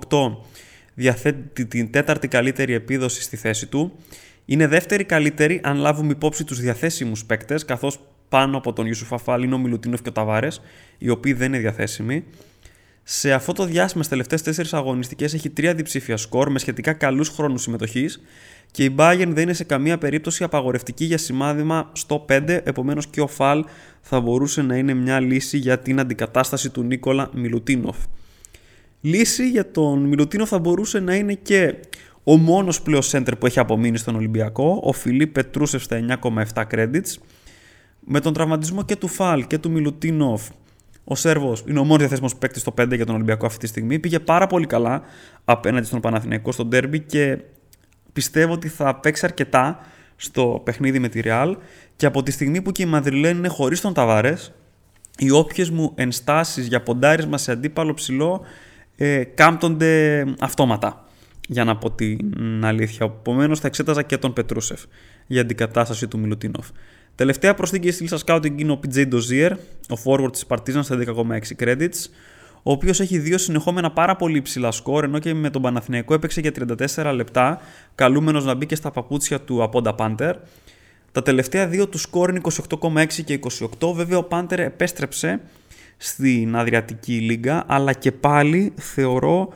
18,8 0.09 0.37
διαθέτει 0.95 1.67
την 1.67 1.91
τέταρτη 1.91 2.29
καλύτερη 2.29 2.73
επίδοση 2.73 3.23
στη 3.23 3.37
θέση 3.37 3.67
του. 3.67 3.93
Είναι 4.45 4.67
δεύτερη 4.67 5.05
καλύτερη 5.05 5.61
αν 5.65 5.77
λάβουμε 5.77 6.13
υπόψη 6.13 6.45
τους 6.45 6.61
διαθέσιμους 6.61 7.25
παίκτες 7.25 7.65
καθώς 7.65 8.01
πάνω 8.29 8.57
από 8.57 8.73
τον 8.73 8.87
Ιουσουφ 8.87 9.13
Αφάλ 9.13 9.43
είναι 9.43 9.55
ο 9.55 9.59
Μιλουτίνοφ 9.59 10.03
και 10.03 10.09
ο 10.09 10.13
Ταβάρες 10.13 10.61
οι 10.99 11.09
οποίοι 11.09 11.33
δεν 11.33 11.49
είναι 11.49 11.59
διαθέσιμοι. 11.59 12.25
Σε 13.03 13.33
αυτό 13.33 13.53
το 13.53 13.65
διάστημα, 13.65 14.03
στι 14.03 14.13
τελευταίες 14.13 14.71
4 14.73 14.79
αγωνιστικές, 14.79 15.35
έχει 15.35 15.51
τρία 15.51 15.75
διψήφια 15.75 16.17
σκορ 16.17 16.51
με 16.51 16.59
σχετικά 16.59 16.93
καλούς 16.93 17.29
χρόνους 17.29 17.63
συμμετοχής 17.63 18.23
και 18.71 18.85
η 18.85 18.95
Bayern 18.99 19.29
δεν 19.29 19.43
είναι 19.43 19.53
σε 19.53 19.65
καμία 19.65 19.99
περίπτωση 19.99 20.45
απαγορευτική 20.45 21.05
για 21.05 21.19
σημάδημα 21.19 21.91
στο 21.93 22.25
5, 22.29 22.61
επομένως 22.65 23.07
και 23.07 23.21
ο 23.21 23.27
Φαλ 23.27 23.65
θα 24.01 24.21
μπορούσε 24.21 24.63
να 24.63 24.77
είναι 24.77 24.95
μια 24.95 25.21
λύση 25.21 25.59
για 25.59 25.79
την 25.79 26.01
αντικατάσταση 26.01 26.71
του 26.71 26.83
Νίκολα 26.83 27.31
Μιλουτίνοφ. 27.35 27.97
Λύση 29.01 29.51
για 29.51 29.71
τον 29.71 30.05
Μιλουτίνοφ 30.05 30.49
θα 30.49 30.59
μπορούσε 30.59 31.01
να 31.01 31.15
είναι 31.15 31.35
και 31.35 31.75
ο 32.25 32.37
μόνος 32.37 32.83
πλέον 32.83 33.03
center 33.03 33.33
που 33.39 33.47
έχει 33.47 33.59
απομείνει 33.59 33.99
στον 33.99 34.15
Ολυμπιακό, 34.15 34.81
ο 34.83 34.93
Φιλίπ 34.93 35.33
Πετρούσεφ 35.33 35.83
στα 35.83 36.21
9,7 36.55 36.65
credits. 36.71 37.17
Με 38.07 38.21
τον 38.21 38.33
τραυματισμό 38.33 38.85
και 38.85 38.97
του 38.97 39.09
Φαλ 39.09 39.47
και 39.47 39.59
του 39.59 39.71
Μιλουτίνοφ, 39.71 40.49
ο 41.05 41.15
Σέρβος 41.15 41.65
είναι 41.69 41.79
ο 41.79 41.83
μόνος 41.83 41.99
διαθέσιμος 41.99 42.37
παίκτης 42.37 42.61
στο 42.61 42.75
5 42.81 42.95
για 42.95 43.07
τον 43.07 43.15
Ολυμπιακό 43.15 43.47
αυτή 43.47 43.59
τη 43.59 43.67
στιγμή. 43.67 43.99
Πήγε 43.99 44.19
πάρα 44.19 44.47
πολύ 44.47 44.67
καλά 44.67 45.03
απέναντι 45.45 45.87
στον 45.87 46.01
Παναθηναϊκό 46.01 46.53
στο 46.53 46.65
ντέρμπι 46.65 47.01
και 47.01 47.39
πιστεύω 48.13 48.53
ότι 48.53 48.69
θα 48.69 48.95
παίξει 48.95 49.25
αρκετά 49.25 49.81
στο 50.17 50.61
παιχνίδι 50.65 50.99
με 50.99 51.09
τη 51.09 51.21
Real 51.25 51.55
και 51.97 52.07
από 52.07 52.23
τη 52.23 52.31
στιγμή 52.31 52.63
που 52.63 52.73
και 52.73 52.83
η 52.83 52.87
Μαδριλέν 52.87 53.37
είναι 53.37 53.49
χωρίς 53.49 53.81
τον 53.81 53.95
Ταβάρες, 53.95 54.53
οι 55.19 55.31
όποιες 55.31 55.71
μου 55.71 55.93
ενστάσεις 55.95 56.67
για 56.67 56.83
ποντάρισμα 56.83 57.39
σε 57.39 57.53
αντίπαλο 57.53 57.95
ψηλό 57.95 58.41
ε, 58.97 59.25
κάμπτονται 59.25 60.25
αυτόματα. 60.39 61.07
Για 61.49 61.65
να 61.65 61.77
πω 61.77 61.91
την 61.91 62.65
αλήθεια. 62.65 63.07
Επομένως, 63.07 63.61
θα 63.61 63.67
εξέταζα 63.67 64.03
και 64.03 64.17
τον 64.17 64.33
Πετρούσεφ 64.33 64.83
για 65.27 65.41
αντικατάσταση 65.41 66.09
του 66.09 66.19
Μιλουτίνοφ. 66.19 66.69
Τελευταία 67.15 67.55
προσθήκη 67.55 67.91
στη 67.91 68.03
λίστα 68.03 68.19
scouting 68.27 68.61
είναι 68.61 68.73
ο 68.73 68.81
PJ 68.87 69.09
Dozier, 69.13 69.51
ο 69.89 70.01
forward 70.05 70.33
της 70.33 70.45
Partizan 70.49 70.81
στα 70.83 70.99
10,6 70.99 71.65
credits, 71.65 72.09
ο 72.63 72.73
οποίος 72.73 73.01
έχει 73.01 73.19
δύο 73.19 73.39
συνεχόμενα 73.39 73.91
πάρα 73.91 74.17
πολύ 74.17 74.43
ψηλά 74.43 74.71
σκορ, 74.71 75.05
ενώ 75.05 75.19
και 75.19 75.35
με 75.35 75.51
τον 75.51 75.63
Παναθηναϊκό 75.63 76.15
έπαιξε 76.15 76.41
για 76.41 76.53
34 76.95 77.13
λεπτά, 77.15 77.61
καλούμενος 77.95 78.45
να 78.45 78.55
μπει 78.55 78.67
και 78.67 78.75
στα 78.75 78.91
παπούτσια 78.91 79.41
του 79.41 79.63
Απόντα 79.63 79.95
Panther. 79.99 80.33
Τα 81.13 81.23
τελευταία 81.23 81.67
δύο 81.67 81.89
του 81.89 81.99
σκορ 81.99 82.31
είναι 82.31 82.41
28,6 82.81 83.07
και 83.25 83.41
28, 83.79 83.93
βέβαια 83.95 84.19
ο 84.19 84.27
Panther 84.31 84.59
επέστρεψε 84.59 85.41
στην 85.97 86.57
Αδριατική 86.57 87.13
Λίγκα, 87.13 87.65
αλλά 87.67 87.93
και 87.93 88.13
πάλι 88.13 88.73
θεωρώ 88.77 89.49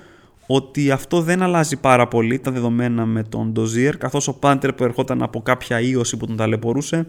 ότι 0.46 0.90
αυτό 0.90 1.20
δεν 1.20 1.42
αλλάζει 1.42 1.76
πάρα 1.76 2.08
πολύ 2.08 2.38
τα 2.38 2.50
δεδομένα 2.50 3.06
με 3.06 3.22
τον 3.22 3.52
Dozier, 3.56 3.92
καθώς 3.98 4.28
ο 4.28 4.34
Πάντερ 4.38 4.72
που 4.72 4.84
ερχόταν 4.84 5.22
από 5.22 5.42
κάποια 5.42 5.80
ίωση 5.80 6.16
που 6.16 6.26
τον 6.26 6.36
ταλαιπωρούσε, 6.36 7.06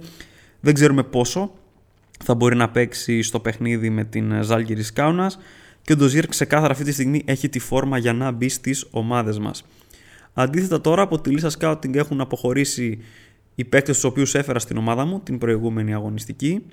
δεν 0.59 0.73
ξέρουμε 0.73 1.03
πόσο 1.03 1.51
θα 2.23 2.35
μπορεί 2.35 2.55
να 2.55 2.69
παίξει 2.69 3.21
στο 3.21 3.39
παιχνίδι 3.39 3.89
με 3.89 4.03
την 4.03 4.43
Ζάλγκυρη 4.43 4.83
Κάουνας 4.93 5.39
και 5.81 5.93
ο 5.93 5.95
Ντοζίρ 5.95 6.27
ξεκάθαρα 6.27 6.71
αυτή 6.71 6.83
τη 6.83 6.91
στιγμή 6.91 7.21
έχει 7.25 7.49
τη 7.49 7.59
φόρμα 7.59 7.97
για 7.97 8.13
να 8.13 8.31
μπει 8.31 8.49
στις 8.49 8.87
ομάδες 8.91 9.39
μας. 9.39 9.65
Αντίθετα 10.33 10.81
τώρα 10.81 11.01
από 11.01 11.21
τη 11.21 11.29
λίστα 11.29 11.51
scouting 11.59 11.95
έχουν 11.95 12.21
αποχωρήσει 12.21 12.99
οι 13.55 13.65
παίκτες 13.65 13.95
τους 13.95 14.03
οποίους 14.03 14.35
έφερα 14.35 14.59
στην 14.59 14.77
ομάδα 14.77 15.05
μου 15.05 15.19
την 15.19 15.37
προηγούμενη 15.37 15.93
αγωνιστική, 15.93 16.63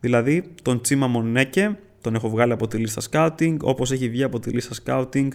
δηλαδή 0.00 0.44
τον 0.62 0.80
Τσίμα 0.80 1.06
Μονέκε, 1.06 1.78
τον 2.00 2.14
έχω 2.14 2.28
βγάλει 2.30 2.52
από 2.52 2.66
τη 2.68 2.76
λίστα 2.76 3.02
scouting, 3.10 3.56
όπως 3.62 3.92
έχει 3.92 4.08
βγει 4.08 4.22
από 4.22 4.40
τη 4.40 4.50
λίστα 4.50 4.74
scouting 4.84 5.28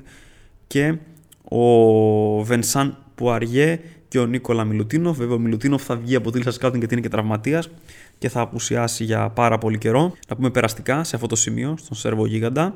και 0.67 0.97
ο 1.43 2.43
Βενσάν 2.43 2.97
Πουαριέ 3.15 3.80
και 4.08 4.20
ο 4.20 4.26
Νίκολα 4.26 4.63
Μιλουτίνοφ. 4.63 5.17
Βέβαια, 5.17 5.36
ο 5.36 5.39
Μιλουτίνοφ 5.39 5.84
θα 5.84 5.96
βγει 5.96 6.15
από 6.15 6.32
τη 6.32 6.38
λίστα 6.38 6.52
scouting 6.52 6.78
γιατί 6.78 6.93
είναι 6.93 7.02
και 7.02 7.10
τραυματίας 7.10 7.70
και 8.17 8.30
θα 8.30 8.41
απουσιάσει 8.41 9.04
για 9.04 9.30
πάρα 9.30 9.58
πολύ 9.58 9.78
καιρό. 9.78 10.13
Να 10.28 10.36
πούμε 10.36 10.50
περαστικά 10.50 11.04
σε 11.04 11.15
αυτό 11.15 11.28
το 11.28 11.36
σημείο, 11.36 11.76
στον 11.78 11.98
Σέρβο 11.98 12.26
Γίγαντα. 12.26 12.76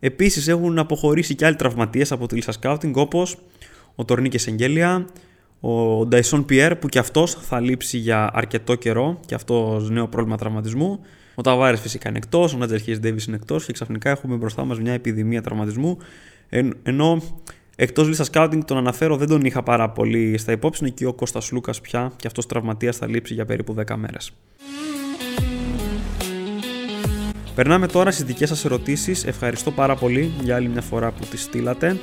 Επίσης, 0.00 0.48
έχουν 0.48 0.78
αποχωρήσει 0.78 1.34
και 1.34 1.46
άλλοι 1.46 1.56
τραυματίες 1.56 2.12
από 2.12 2.26
τη 2.26 2.34
λίστα 2.34 2.52
scouting 2.60 2.92
όπω 2.94 3.26
ο 3.94 4.04
Τορνίκε 4.04 4.38
Σεγγέλια, 4.38 5.06
ο 5.60 6.06
Νταϊσόν 6.06 6.44
Πιέρ 6.44 6.76
που 6.76 6.88
και 6.88 6.98
αυτός 6.98 7.34
θα 7.34 7.60
λείψει 7.60 7.98
για 7.98 8.30
αρκετό 8.32 8.74
καιρό 8.74 9.20
και 9.26 9.34
αυτός 9.34 9.90
νέο 9.90 10.08
πρόβλημα 10.08 10.36
τραυματισμού. 10.36 11.00
Ο 11.34 11.42
Ταβάρε 11.42 11.76
φυσικά 11.76 12.08
είναι 12.08 12.18
εκτός, 12.18 12.54
ο 12.54 12.56
Νάτζερ 12.56 12.80
Χέι 12.80 12.98
Ντέβις 12.98 13.24
είναι 13.24 13.36
εκτός 13.36 13.64
και 13.64 13.72
ξαφνικά 13.72 14.10
έχουμε 14.10 14.36
μπροστά 14.36 14.64
μας 14.64 14.80
μια 14.80 14.92
επιδημία 14.92 15.42
τραυματισμού. 15.42 15.98
Εν, 16.48 16.76
ενώ 16.82 17.22
εκτός 17.76 18.08
λίστα 18.08 18.24
scouting 18.32 18.60
τον 18.64 18.76
αναφέρω, 18.76 19.16
δεν 19.16 19.28
τον 19.28 19.44
είχα 19.44 19.62
πάρα 19.62 19.90
πολύ 19.90 20.38
στα 20.38 20.52
υπόψη. 20.52 20.84
Είναι 20.84 20.94
και 20.94 21.06
ο 21.06 21.12
Κώστας 21.12 21.52
Λούκας 21.52 21.80
πια 21.80 22.12
και 22.16 22.26
αυτός 22.26 22.46
τραυματίας 22.46 22.96
θα 22.96 23.08
λείψει 23.08 23.34
για 23.34 23.44
περίπου 23.44 23.74
10 23.74 23.96
μέρες. 23.96 24.32
Περνάμε 27.54 27.86
τώρα 27.86 28.10
στις 28.10 28.24
δικές 28.24 28.48
σας 28.48 28.64
ερωτήσεις. 28.64 29.24
Ευχαριστώ 29.24 29.70
πάρα 29.70 29.96
πολύ 29.96 30.32
για 30.42 30.56
άλλη 30.56 30.68
μια 30.68 30.80
φορά 30.80 31.10
που 31.12 31.24
τις 31.30 31.42
στείλατε. 31.42 31.96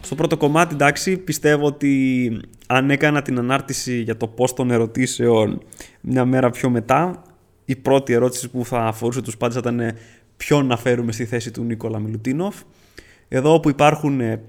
Στο 0.00 0.14
πρώτο 0.14 0.36
κομμάτι, 0.36 0.74
εντάξει, 0.74 1.16
πιστεύω 1.16 1.66
ότι 1.66 2.40
αν 2.66 2.90
έκανα 2.90 3.22
την 3.22 3.38
ανάρτηση 3.38 4.00
για 4.00 4.16
το 4.16 4.26
πώς 4.28 4.54
των 4.54 4.70
ερωτήσεων 4.70 5.62
μια 6.00 6.24
μέρα 6.24 6.50
πιο 6.50 6.70
μετά, 6.70 7.22
η 7.64 7.76
πρώτη 7.76 8.12
ερώτηση 8.12 8.48
που 8.50 8.64
θα 8.64 8.84
αφορούσε 8.84 9.22
τους 9.22 9.36
πάντες 9.36 9.54
θα 9.54 9.70
ήταν 9.70 9.96
ποιον 10.36 10.66
να 10.66 10.76
φέρουμε 10.76 11.12
στη 11.12 11.24
θέση 11.24 11.50
του 11.50 11.62
Νίκολα 11.62 11.98
Μιλουτίνοφ; 11.98 12.56
Εδώ 13.28 13.54
όπου 13.54 13.68
υπάρχουν 13.68 14.20
ε, 14.20 14.42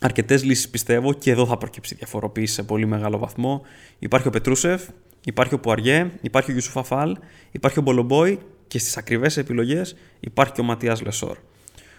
αρκετές 0.00 0.44
λύσεις, 0.44 0.68
πιστεύω, 0.68 1.12
και 1.12 1.30
εδώ 1.30 1.46
θα 1.46 1.56
προκύψει 1.56 1.94
διαφοροποίηση 1.94 2.54
σε 2.54 2.62
πολύ 2.62 2.86
μεγάλο 2.86 3.18
βαθμό. 3.18 3.62
Υπάρχει 3.98 4.28
ο 4.28 4.30
Πετρούσεφ, 4.30 4.82
υπάρχει 5.24 5.54
ο 5.54 5.58
Πουαριέ, 5.58 6.10
υπάρχει 6.20 6.50
ο 6.50 6.52
Γιουσουφά 6.52 6.76
Φαλ, 6.76 7.16
υπάρχει 7.50 7.78
ο 7.78 7.82
Μπολομπόη 7.82 8.38
και 8.66 8.78
στις 8.78 8.96
ακριβές 8.96 9.36
επιλογές 9.36 9.96
υπάρχει 10.20 10.52
και 10.52 10.60
ο 10.60 10.64
Ματίας 10.64 11.02
Λεσόρ. 11.02 11.36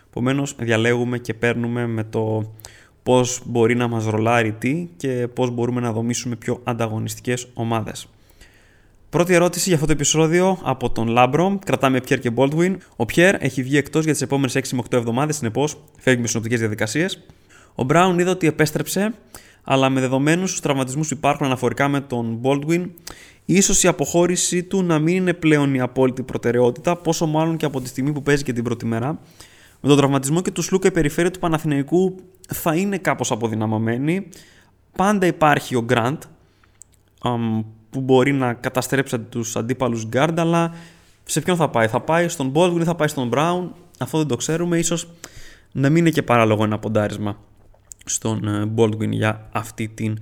Επομένως, 0.08 0.56
διαλέγουμε 0.60 1.18
και 1.18 1.34
παίρνουμε 1.34 1.88
με 1.88 2.04
το 2.04 2.52
πώς 3.04 3.42
μπορεί 3.46 3.76
να 3.76 3.88
μας 3.88 4.06
ρολάρει 4.06 4.52
τι 4.52 4.90
και 4.98 5.28
πώς 5.34 5.50
μπορούμε 5.50 5.82
να 5.82 5.92
δομήσουμε 5.92 6.36
πιο 6.36 6.62
ανταγωνιστικές 6.64 7.48
ομάδες. 7.54 8.08
Πρώτη 9.10 9.34
ερώτηση 9.34 9.64
για 9.66 9.74
αυτό 9.74 9.86
το 9.88 9.92
επεισόδιο 9.92 10.60
από 10.64 10.90
τον 10.90 11.08
Λάμπρο. 11.08 11.60
Κρατάμε 11.66 12.02
Πιέρ 12.02 12.20
και 12.20 12.32
Baldwin. 12.36 12.76
Ο 12.96 13.06
Πιέρ 13.06 13.44
έχει 13.44 13.64
βγει 13.64 13.78
εκτός 13.78 14.04
για 14.04 14.14
τις 14.14 14.22
επόμενες 14.22 14.56
6 14.56 14.76
με 14.76 14.82
8 14.90 14.98
εβδομάδες, 14.98 15.36
συνεπώς 15.36 15.78
φεύγει 16.00 16.22
με 16.22 16.28
συνοπτικές 16.28 16.60
διαδικασίες. 16.60 17.24
Ο 17.76 17.84
Μπράουν 17.84 18.20
είδε 18.20 18.30
ότι 18.30 18.48
επέστρεψε, 18.48 19.14
αλλά 19.64 19.90
με 19.90 20.00
δεδομένους 20.00 20.52
τους 20.52 20.60
τραυματισμούς 20.60 21.08
που 21.08 21.14
υπάρχουν 21.18 21.46
αναφορικά 21.46 21.88
με 21.88 22.02
τον 22.02 22.40
Baldwin, 22.44 22.86
ίσω 23.46 23.74
η 23.82 23.88
αποχώρησή 23.88 24.64
του 24.64 24.84
να 24.84 25.00
μην 25.00 25.16
είναι 25.16 25.34
πλέον 25.34 25.74
η 25.74 25.82
απόλυτη 25.82 26.24
προτεραιότητα, 26.24 26.96
πόσο 26.96 27.26
μάλλον 27.26 27.58
και 27.58 27.66
από 27.66 27.82
τη 27.82 27.88
στιγμή 27.88 28.12
που 28.12 28.24
παίζει 28.24 28.44
και 28.44 28.54
την 28.54 28.64
πρώτη 28.64 28.86
μέρα. 28.86 29.20
Με 29.82 29.90
τον 29.90 29.98
τραυματισμό 29.98 30.42
και 30.42 30.52
τους 30.52 30.66
Σλούκα 30.66 30.88
η 30.88 30.92
περιφέρεια 30.92 31.32
του 31.32 31.40
Παναθηναϊκού 31.40 32.16
θα 32.48 32.76
είναι 32.76 32.98
κάπως 32.98 33.32
αποδυναμωμένη. 33.32 34.28
Πάντα 34.96 35.26
υπάρχει 35.26 35.76
ο 35.76 35.86
Grant, 35.90 36.18
που 37.90 38.02
μπορεί 38.02 38.34
να 38.34 38.54
καταστρέψει 38.54 39.20
τους 39.20 39.56
αντίπαλους 39.56 40.08
guard, 40.14 40.34
αλλά 40.38 40.74
σε 41.24 41.42
ποιον 41.42 41.56
θα 41.58 41.70
πάει; 41.70 41.88
Θα 41.88 42.00
πάει 42.00 42.28
στον 42.28 42.52
Baldwin 42.56 42.80
ή 42.80 42.84
θα 42.84 42.96
πάει 42.96 43.08
στον 43.08 43.30
Brown. 43.34 43.70
Αυτό 44.00 44.18
δεν 44.18 44.28
το 44.28 44.36
ξέρουμε. 44.36 44.78
Ίσως 44.78 45.08
να 45.72 45.90
μην 45.90 45.98
είναι 45.98 46.10
και 46.10 46.24
παράλογο 46.24 46.64
ένα 46.64 46.80
ποντάρισμα 46.80 47.38
στον 48.06 48.48
ε, 48.48 48.72
Baldwin 48.76 49.10
για 49.10 49.50
αυτή 49.52 49.88
την 49.88 50.18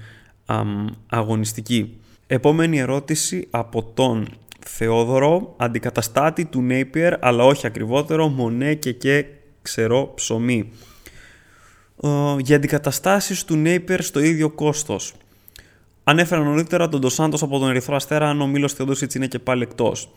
αγωνιστική. 1.10 1.98
Επόμενη 2.28 2.80
ερώτηση 2.80 3.48
από 3.50 3.84
τον 3.84 4.28
Θεόδωρο, 4.66 5.54
αντικαταστάτη 5.58 6.46
του 6.46 6.68
Napier, 6.70 7.14
αλλά 7.20 7.44
όχι 7.44 7.68
ακριβότερο, 7.68 8.28
μονέ 8.28 8.74
και 8.74 8.92
και 8.92 9.26
ξερό 9.62 10.12
ψωμί. 10.16 10.72
Ε, 12.02 12.10
για 12.38 12.56
αντικαταστάσεις 12.56 13.44
του 13.44 13.64
Napier 13.66 13.98
στο 14.00 14.20
ίδιο 14.20 14.50
κόστος. 14.50 15.14
Ανέφερα 16.04 16.44
νωρίτερα 16.44 16.90
τον 16.90 17.00
Ντοσάντο 17.00 17.38
από 17.42 17.60
τον 17.60 17.70
Ερυθρό 17.70 17.96
Αστέρα, 17.96 18.30
αν 18.30 18.42
ο 18.42 18.48
Μίλος 18.48 18.74
Θεοδόσιτ 18.74 19.14
είναι 19.14 19.28
και 19.28 19.40
πάλι 19.40 19.62
εκτός. 19.62 20.10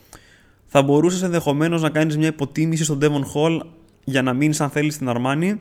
Θα 0.67 0.83
μπορούσες 0.83 1.23
ενδεχομένως 1.23 1.83
να 1.83 1.91
κάνεις 1.91 2.17
μια 2.17 2.29
υποτίμηση 2.29 2.85
στον 2.85 2.99
Devon 3.03 3.23
Hall 3.35 3.61
για 4.05 4.23
να 4.23 4.33
μείνεις, 4.33 4.61
αν 4.61 4.71
θέλεις, 4.71 4.95
στην 4.95 5.09
Αρμάνη. 5.09 5.61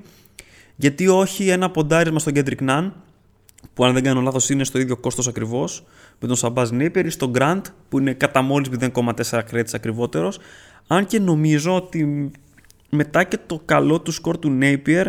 Γιατί 0.76 1.08
όχι 1.08 1.50
ένα 1.50 1.70
ποντάρισμα 1.70 2.20
στον 2.20 2.34
Κέντρικ 2.34 2.62
Ναν, 2.62 2.94
που 3.74 3.86
αν 3.86 3.94
δεν 3.94 4.04
κάνω 4.04 4.22
λάθος 4.22 4.50
είναι 4.50 4.64
στο 4.64 4.80
ίδιο 4.80 4.98
κόστος 4.98 5.28
ακριβώς, 5.28 5.84
με 6.20 6.28
τον 6.28 6.36
Σαμπάζ 6.38 6.70
Νέιπερ, 6.70 7.06
ή 7.06 7.10
στον 7.10 7.32
Grant, 7.36 7.62
που 7.90 8.00
είναι 8.00 8.14
κατά 8.14 8.42
μόλις 8.42 8.70
0,4 8.70 9.42
κρέτη 9.46 9.76
ακριβότερος. 9.76 10.40
Αν 10.88 11.06
και 11.06 11.20
νομίζω 11.20 11.76
ότι 11.76 12.32
μετά 12.90 13.24
και 13.24 13.38
το 13.46 13.62
καλό 13.66 14.02
του 14.02 14.12
σκορ 14.12 14.38
του 14.38 14.58
Napier 14.62 15.06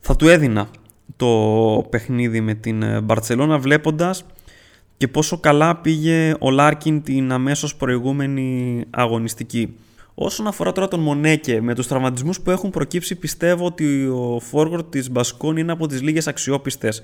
θα 0.00 0.16
του 0.16 0.28
έδινα 0.28 0.68
το 1.16 1.86
παιχνίδι 1.90 2.40
με 2.40 2.54
την 2.54 3.02
Μπαρτσελώνα 3.02 3.58
βλέποντας 3.58 4.24
και 4.96 5.08
πόσο 5.08 5.38
καλά 5.38 5.76
πήγε 5.76 6.34
ο 6.38 6.50
Λάρκιν 6.50 7.02
την 7.02 7.32
αμέσως 7.32 7.76
προηγούμενη 7.76 8.84
αγωνιστική. 8.90 9.76
Όσον 10.14 10.46
αφορά 10.46 10.72
τώρα 10.72 10.88
τον 10.88 11.00
Μονέκε, 11.00 11.60
με 11.60 11.74
τους 11.74 11.86
τραυματισμούς 11.86 12.40
που 12.40 12.50
έχουν 12.50 12.70
προκύψει 12.70 13.14
πιστεύω 13.14 13.66
ότι 13.66 14.06
ο 14.06 14.40
forward 14.52 14.90
της 14.90 15.10
Μπασκόνια 15.10 15.56
είναι 15.56 15.72
από 15.72 15.86
τις 15.86 16.02
λίγες 16.02 16.26
αξιόπιστες 16.26 17.02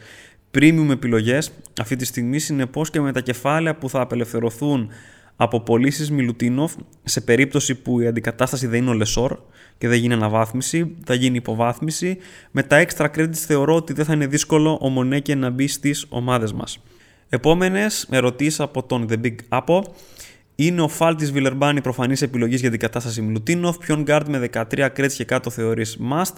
premium 0.54 0.88
επιλογές 0.90 1.50
αυτή 1.80 1.96
τη 1.96 2.04
στιγμή, 2.04 2.38
συνεπώς 2.38 2.90
και 2.90 3.00
με 3.00 3.12
τα 3.12 3.20
κεφάλαια 3.20 3.76
που 3.76 3.88
θα 3.88 4.00
απελευθερωθούν 4.00 4.88
από 5.36 5.60
πωλήσεις 5.60 6.10
Μιλουτίνοφ 6.10 6.74
σε 7.04 7.20
περίπτωση 7.20 7.74
που 7.74 8.00
η 8.00 8.06
αντικατάσταση 8.06 8.66
δεν 8.66 8.80
είναι 8.80 8.90
ο 8.90 8.94
Λεσόρ 8.94 9.38
και 9.78 9.88
δεν 9.88 9.98
γίνει 9.98 10.14
αναβάθμιση, 10.14 10.96
θα 11.04 11.14
γίνει 11.14 11.36
υποβάθμιση. 11.36 12.18
Με 12.50 12.62
τα 12.62 12.84
extra 12.86 13.06
credits 13.16 13.34
θεωρώ 13.34 13.74
ότι 13.74 13.92
δεν 13.92 14.04
θα 14.04 14.12
είναι 14.12 14.26
δύσκολο 14.26 14.78
ο 14.80 14.88
Μονέκε 14.88 15.34
να 15.34 15.50
μπει 15.50 15.66
στις 15.66 16.06
ομάδες 16.08 16.52
μας. 16.52 16.78
Επόμενες 17.28 18.06
ερωτήσεις 18.10 18.60
από 18.60 18.82
τον 18.82 19.06
The 19.10 19.16
Big 19.24 19.34
Apple. 19.48 19.82
Είναι 20.62 20.80
ο 20.80 20.88
Φάλ 20.88 21.16
της 21.16 21.32
Βιλερμπάνη 21.32 21.80
προφανής 21.80 22.22
επιλογής 22.22 22.60
για 22.60 22.70
την 22.70 22.78
κατάσταση 22.78 23.22
Μιλουτίνοφ. 23.22 23.78
Ποιον 23.78 24.04
guard 24.06 24.22
με 24.28 24.48
13 24.52 24.88
credits 24.96 25.12
και 25.12 25.24
κάτω 25.24 25.50
θεωρείς 25.50 25.98
must. 26.12 26.32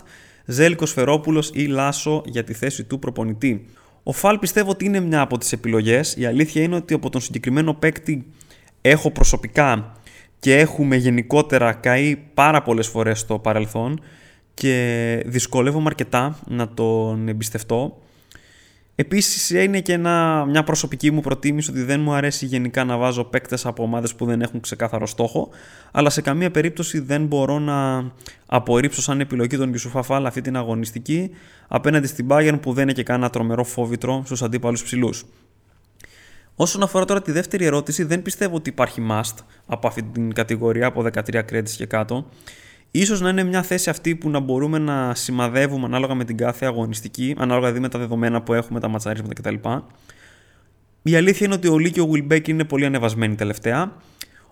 Ζέλικος 0.45 0.93
Φερόπουλος 0.93 1.51
ή 1.55 1.67
Λάσο 1.67 2.23
για 2.27 2.45
τη 2.45 2.53
θέση 2.53 2.85
του 2.85 2.99
προπονητή. 2.99 3.65
Ο 4.03 4.13
Φάλ 4.13 4.39
πιστεύω 4.39 4.71
ότι 4.71 4.85
είναι 4.85 5.01
μια 5.01 5.21
από 5.21 5.39
τις 5.39 5.53
επιλογές. 5.53 6.15
Η 6.17 6.27
αλήθεια 6.27 6.63
είναι 6.63 6.75
ότι 6.75 6.95
από 6.95 7.11
τον 7.11 7.21
συγκεκριμένο 7.21 7.75
παίκτη 7.75 8.27
έχω 8.81 9.11
προσωπικά 9.11 9.93
και 10.39 10.59
έχουμε 10.59 10.97
γενικότερα 10.97 11.73
καεί 11.73 12.17
πάρα 12.35 12.63
πολλές 12.63 12.89
φορές 12.89 13.19
στο 13.19 13.39
παρελθόν 13.39 14.01
και 14.55 15.23
δυσκολεύομαι 15.27 15.87
αρκετά 15.87 16.39
να 16.49 16.69
τον 16.69 17.29
εμπιστευτώ. 17.29 18.02
Επίσης 18.95 19.51
είναι 19.51 19.81
και 19.81 19.93
ένα, 19.93 20.45
μια 20.45 20.65
προσωπική 20.65 21.11
μου 21.11 21.21
προτίμηση 21.21 21.71
ότι 21.71 21.83
δεν 21.83 22.01
μου 22.01 22.13
αρέσει 22.13 22.47
γενικά 22.47 22.85
να 22.85 22.97
βάζω 22.97 23.25
παίκτες 23.25 23.67
από 23.67 23.83
ομάδες 23.83 24.15
που 24.15 24.25
δεν 24.25 24.41
έχουν 24.41 24.61
ξεκάθαρο 24.61 25.07
στόχο 25.07 25.49
αλλά 25.93 26.11
σε 26.11 26.21
καμία 26.21 26.51
περίπτωση 26.51 26.99
δεν 26.99 27.27
μπορώ 27.27 27.59
να 27.59 28.11
απορρίψω 28.47 29.03
σαν 29.03 29.21
επιλογή 29.21 29.57
τον 29.57 29.69
Γιουσουφά 29.69 30.03
Φάλ 30.03 30.27
αυτή 30.27 30.41
την 30.41 30.57
αγωνιστική 30.57 31.31
απέναντι 31.69 32.07
στην 32.07 32.27
Bayern 32.31 32.59
που 32.63 32.73
δεν 32.73 32.83
είναι 32.83 32.93
και 32.93 33.03
κανένα 33.03 33.31
τρομερό 33.31 33.65
φόβητρο 33.65 34.23
στους 34.25 34.43
αντίπαλους 34.43 34.83
ψηλούς. 34.83 35.25
Όσον 36.57 36.83
αφορά 36.83 37.05
τώρα 37.05 37.23
τη 37.23 37.33
δεύτερη 37.33 37.65
ερώτηση, 37.65 38.05
δεν 38.05 38.23
πιστεύω 38.23 38.57
ότι 38.57 38.71
υπάρχει 38.71 39.07
must 39.11 39.35
από 39.67 39.87
αυτή 39.87 40.03
την 40.03 40.33
κατηγορία 40.33 40.87
από 40.87 41.05
13 41.13 41.43
credits 41.53 41.71
και 41.77 41.87
κάτω. 41.87 42.27
Ίσως 42.95 43.21
να 43.21 43.29
είναι 43.29 43.43
μια 43.43 43.63
θέση 43.63 43.91
αυτή 43.91 44.17
που 44.17 44.31
να 44.31 44.39
μπορούμε 44.39 44.79
να 44.79 45.15
σημαδεύουμε 45.15 45.85
ανάλογα 45.85 46.15
με 46.15 46.25
την 46.25 46.37
κάθε 46.37 46.67
αγωνιστική, 46.67 47.35
ανάλογα 47.39 47.67
δηλαδή 47.67 47.81
με 47.81 47.89
τα 47.89 47.99
δεδομένα 47.99 48.43
που 48.43 48.55
έχουμε, 48.55 48.81
τα 48.81 48.89
ματσαρίσματα 48.89 49.35
κτλ. 49.35 49.69
Η 51.03 51.17
αλήθεια 51.17 51.47
είναι 51.47 51.55
ότι 51.55 51.69
ο 51.69 51.79
Λί 51.79 51.91
και 51.91 52.01
ο 52.01 52.11
Wilbeck 52.13 52.49
είναι 52.49 52.65
πολύ 52.65 52.85
ανεβασμένοι 52.85 53.35
τελευταία. 53.35 53.97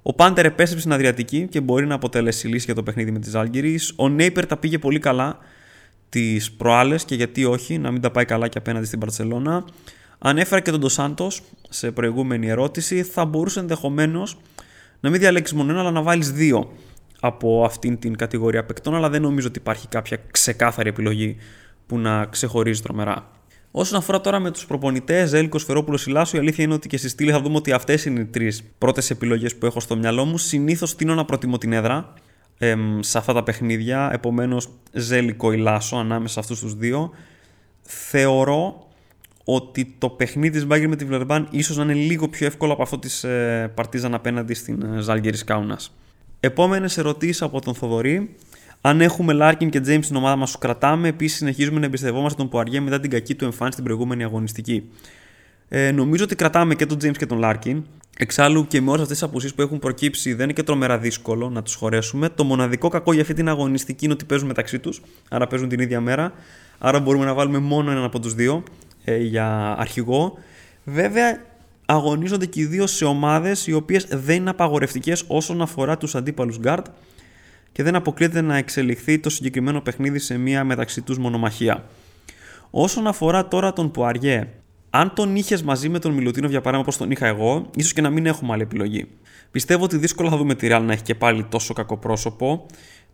Ο 0.02 0.14
Πάντερ 0.14 0.44
επέστρεψε 0.44 0.78
στην 0.78 0.92
Αδριατική 0.92 1.46
και 1.50 1.60
μπορεί 1.60 1.86
να 1.86 1.94
αποτελέσει 1.94 2.48
λύση 2.48 2.64
για 2.64 2.74
το 2.74 2.82
παιχνίδι 2.82 3.10
με 3.10 3.18
τη 3.18 3.30
Ζάλγκηρη. 3.30 3.78
Ο 3.96 4.08
Νέιπερ 4.08 4.46
τα 4.46 4.56
πήγε 4.56 4.78
πολύ 4.78 4.98
καλά 4.98 5.38
τις 6.08 6.52
προάλλες 6.52 7.04
και 7.04 7.14
γιατί 7.14 7.44
όχι, 7.44 7.78
να 7.78 7.90
μην 7.90 8.00
τα 8.00 8.10
πάει 8.10 8.24
καλά 8.24 8.48
και 8.48 8.58
απέναντι 8.58 8.86
στην 8.86 8.98
Παρσελώνα. 8.98 9.64
Ανέφερα 10.18 10.60
και 10.60 10.70
τον 10.70 10.80
Ντοσάντο 10.80 11.28
σε 11.68 11.90
προηγούμενη 11.90 12.48
ερώτηση. 12.48 13.02
Θα 13.02 13.24
μπορούσε 13.24 13.60
ενδεχομένως 13.60 14.38
να 15.00 15.10
μην 15.10 15.20
διαλέξεις 15.20 15.56
μόνο 15.56 15.70
ένα, 15.70 15.80
αλλά 15.80 15.90
να 15.90 16.02
βάλεις 16.02 16.32
δύο 16.32 16.70
από 17.20 17.64
αυτήν 17.64 17.98
την 17.98 18.16
κατηγορία 18.16 18.64
παικτών. 18.64 18.94
Αλλά 18.94 19.08
δεν 19.10 19.22
νομίζω 19.22 19.46
ότι 19.46 19.58
υπάρχει 19.58 19.88
κάποια 19.88 20.18
ξεκάθαρη 20.30 20.88
επιλογή 20.88 21.36
που 21.86 21.98
να 21.98 22.24
ξεχωρίζει 22.24 22.82
τρομερά. 22.82 23.30
Όσον 23.70 23.98
αφορά 23.98 24.20
τώρα 24.20 24.38
με 24.38 24.50
τους 24.50 24.66
προπονητές, 24.66 25.28
Ζέλικο, 25.28 25.58
Φερόπουλος, 25.58 26.00
Σιλάσου, 26.00 26.36
η 26.36 26.38
αλήθεια 26.38 26.64
είναι 26.64 26.74
ότι 26.74 26.88
και 26.88 26.96
στη 26.96 27.08
στήλη 27.08 27.30
θα 27.30 27.40
δούμε 27.40 27.56
ότι 27.56 27.72
αυτές 27.72 28.04
είναι 28.04 28.20
οι 28.20 28.24
τρεις 28.24 28.62
πρώτες 28.78 29.10
επιλογές 29.10 29.56
που 29.56 29.66
έχω 29.66 29.80
στο 29.80 29.96
μυαλό 29.96 30.24
μου. 30.24 30.38
Συνήθως 30.38 30.96
τίνω 30.96 31.14
να 31.14 31.24
προτιμώ 31.24 31.58
την 31.58 31.72
έδρα 31.72 32.14
εμ, 32.58 33.00
σε 33.00 33.18
αυτά 33.18 33.32
τα 33.32 33.42
παιχνίδια. 33.42 34.10
Επομένως, 34.12 34.68
Ζέλικο 34.92 35.52
ή 35.52 35.56
Λάσο 35.56 35.96
ανάμεσα 35.96 36.32
σε 36.32 36.40
αυτούς 36.40 36.60
τους 36.60 36.74
δύο. 36.74 37.10
Θεωρώ 37.82 38.88
ότι 39.44 39.94
το 39.98 40.08
παιχνίδι 40.08 40.50
της 40.50 40.66
Μπάγκερ 40.66 40.88
με 40.88 40.96
τη 40.96 41.04
Βλερμπάν 41.04 41.48
ίσως 41.50 41.76
να 41.76 41.82
είναι 41.82 41.92
λίγο 41.92 42.28
πιο 42.28 42.46
εύκολο 42.46 42.72
από 42.72 42.82
αυτό 42.82 42.98
της 42.98 43.24
ε, 43.24 43.72
Παρτίζαν 43.74 44.14
απέναντι 44.14 44.54
στην 44.54 44.82
ε, 44.82 45.00
Ζάλγκερης 45.00 45.44
Κάουνας. 45.44 45.94
Επόμενες 46.40 46.98
ερωτήσεις 46.98 47.42
από 47.42 47.60
τον 47.60 47.74
Θοδωρή. 47.74 48.36
Αν 48.80 49.00
έχουμε 49.00 49.32
Λάρκιν 49.32 49.70
και 49.70 49.80
James 49.86 50.02
στην 50.02 50.16
ομάδα 50.16 50.36
μας, 50.36 50.52
τους 50.52 50.58
κρατάμε. 50.58 51.08
Επίσης, 51.08 51.36
συνεχίζουμε 51.36 51.80
να 51.80 51.86
εμπιστευόμαστε 51.86 52.38
τον 52.38 52.48
Πουαριέ 52.48 52.80
μετά 52.80 53.00
την 53.00 53.10
κακή 53.10 53.34
του 53.34 53.44
εμφάνιση 53.44 53.72
στην 53.72 53.84
προηγούμενη 53.84 54.24
αγωνιστική. 54.24 54.90
Ε, 55.68 55.90
νομίζω 55.90 56.24
ότι 56.24 56.34
κρατάμε 56.34 56.74
και 56.74 56.86
τον 56.86 56.98
James 57.02 57.16
και 57.16 57.26
τον 57.26 57.38
Λάρκιν. 57.38 57.84
Εξάλλου 58.16 58.66
και 58.66 58.80
με 58.80 58.88
όλες 58.88 59.02
αυτές 59.02 59.18
τις 59.18 59.28
απουσίες 59.28 59.54
που 59.54 59.62
έχουν 59.62 59.78
προκύψει, 59.78 60.34
δεν 60.34 60.44
είναι 60.44 60.52
και 60.52 60.62
τρομερά 60.62 60.98
δύσκολο 60.98 61.50
να 61.50 61.62
τους 61.62 61.74
χωρέσουμε. 61.74 62.28
Το 62.28 62.44
μοναδικό 62.44 62.88
κακό 62.88 63.12
για 63.12 63.22
αυτή 63.22 63.34
την 63.34 63.48
αγωνιστική 63.48 64.04
είναι 64.04 64.14
ότι 64.14 64.24
παίζουν 64.24 64.46
μεταξύ 64.46 64.78
τους, 64.78 65.02
άρα 65.28 65.46
παίζουν 65.46 65.68
την 65.68 65.80
ίδια 65.80 66.00
μέρα. 66.00 66.32
Άρα 66.78 67.00
μπορούμε 67.00 67.24
να 67.24 67.34
βάλουμε 67.34 67.58
μόνο 67.58 67.90
έναν 67.90 68.04
από 68.04 68.20
τους 68.20 68.34
δύο 68.34 68.62
ε, 69.04 69.16
για 69.16 69.74
αρχηγό. 69.78 70.38
Βέβαια, 70.84 71.40
αγωνίζονται 71.94 72.46
και 72.46 72.60
οι 72.60 72.64
δύο 72.64 72.86
σε 72.86 73.04
ομάδες 73.04 73.66
οι 73.66 73.72
οποίες 73.72 74.06
δεν 74.10 74.36
είναι 74.36 74.50
απαγορευτικές 74.50 75.24
όσον 75.26 75.62
αφορά 75.62 75.96
τους 75.96 76.14
αντίπαλους 76.14 76.58
guard 76.64 76.82
και 77.72 77.82
δεν 77.82 77.94
αποκλείεται 77.94 78.40
να 78.40 78.56
εξελιχθεί 78.56 79.18
το 79.18 79.30
συγκεκριμένο 79.30 79.80
παιχνίδι 79.80 80.18
σε 80.18 80.38
μία 80.38 80.64
μεταξύ 80.64 81.02
τους 81.02 81.18
μονομαχία. 81.18 81.84
Όσον 82.70 83.06
αφορά 83.06 83.48
τώρα 83.48 83.72
τον 83.72 83.90
Πουαριέ, 83.90 84.48
αν 84.90 85.12
τον 85.14 85.36
είχες 85.36 85.62
μαζί 85.62 85.88
με 85.88 85.98
τον 85.98 86.12
Μιλουτίνο 86.12 86.48
για 86.48 86.60
παράδειγμα 86.60 86.82
όπως 86.82 86.96
τον 86.96 87.10
είχα 87.10 87.26
εγώ, 87.26 87.66
ίσως 87.76 87.92
και 87.92 88.00
να 88.00 88.10
μην 88.10 88.26
έχουμε 88.26 88.52
άλλη 88.52 88.62
επιλογή. 88.62 89.06
Πιστεύω 89.50 89.84
ότι 89.84 89.96
δύσκολα 89.96 90.30
θα 90.30 90.36
δούμε 90.36 90.54
τη 90.54 90.68
Real 90.70 90.82
να 90.82 90.92
έχει 90.92 91.02
και 91.02 91.14
πάλι 91.14 91.44
τόσο 91.44 91.74
κακό 91.74 91.96
πρόσωπο. 91.96 92.66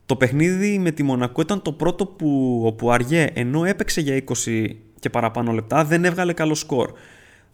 Το 0.07 0.17
παιχνίδι 0.17 0.79
με 0.79 0.91
τη 0.91 1.03
Μονακό 1.03 1.41
ήταν 1.41 1.63
το 1.63 1.73
πρώτο 1.73 2.07
που 2.07 2.63
ο 2.67 2.73
Πουαριέ 2.73 3.31
ενώ 3.35 3.65
έπαιξε 3.65 4.01
για 4.01 4.25
20 4.47 4.67
και 5.01 5.11
παραπάνω 5.11 5.53
λεπτά 5.53 5.85
δεν 5.85 6.05
έβγαλε 6.05 6.33
καλό 6.33 6.55
σκορ. 6.55 6.93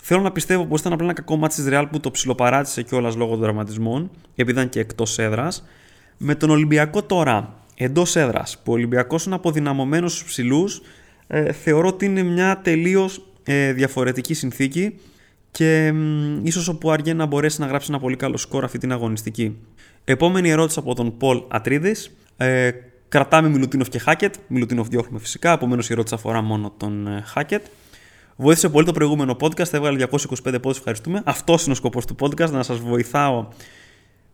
Θέλω 0.04 0.20
να 0.20 0.32
πιστεύω 0.32 0.64
πως 0.66 0.80
ήταν 0.80 0.92
απλά 0.92 1.04
ένα 1.04 1.14
κακό 1.14 1.36
μάτι 1.36 1.54
της 1.54 1.66
Real 1.68 1.84
που 1.90 2.00
το 2.00 2.10
ψιλοπαράτησε 2.10 2.82
κιόλας 2.82 3.16
λόγω 3.16 3.30
των 3.30 3.40
δραματισμών, 3.40 4.10
επειδή 4.34 4.50
ήταν 4.50 4.68
και 4.68 4.80
εκτός 4.80 5.18
έδρας. 5.18 5.64
Με 6.16 6.34
τον 6.34 6.50
Ολυμπιακό 6.50 7.02
τώρα, 7.02 7.54
εντός 7.76 8.16
έδρας, 8.16 8.58
που 8.64 8.72
ο 8.72 8.74
Ολυμπιακός 8.74 9.24
είναι 9.24 9.34
αποδυναμωμένος 9.34 10.12
στους 10.12 10.24
ψηλούς, 10.24 10.82
ε, 11.26 11.52
θεωρώ 11.52 11.88
ότι 11.88 12.04
είναι 12.04 12.22
μια 12.22 12.60
τελείως 12.62 13.26
ε, 13.42 13.72
διαφορετική 13.72 14.34
συνθήκη 14.34 14.98
και 15.50 15.86
ε, 15.86 15.94
ίσως 16.42 16.68
ο 16.68 16.78
Πουαριέ 16.78 17.12
να 17.12 17.26
μπορέσει 17.26 17.60
να 17.60 17.66
γράψει 17.66 17.86
ένα 17.90 18.00
πολύ 18.00 18.16
καλό 18.16 18.36
σκορ 18.36 18.64
αυτή 18.64 18.78
την 18.78 18.92
αγωνιστική. 18.92 19.56
Επόμενη 20.04 20.50
ερώτηση 20.50 20.78
από 20.78 20.94
τον 20.94 21.16
Πολ 21.16 21.42
Ατρίδης. 21.48 22.16
Ε, 22.36 22.70
κρατάμε 23.08 23.48
Μιλουτίνοφ 23.48 23.88
και 23.88 23.98
Χάκετ. 23.98 24.34
Μιλουτίνοφ 24.46 24.88
διώχνουμε 24.88 25.18
φυσικά, 25.18 25.52
επομένως 25.52 25.88
η 25.88 25.92
ερώτηση 25.92 26.14
αφορά 26.14 26.42
μόνο 26.42 26.72
τον 26.76 27.06
ε, 27.06 27.22
Χάκετ. 27.26 27.64
Βοήθησε 28.42 28.68
πολύ 28.68 28.86
το 28.86 28.92
προηγούμενο 28.92 29.36
podcast, 29.40 29.72
έβγαλε 29.72 30.06
225 30.10 30.58
πόντους. 30.62 30.78
Ευχαριστούμε. 30.78 31.22
Αυτός 31.24 31.62
είναι 31.62 31.72
ο 31.72 31.74
σκοπός 31.74 32.04
του 32.04 32.14
podcast, 32.20 32.50
να 32.50 32.62
σας 32.62 32.78
βοηθάω 32.78 33.48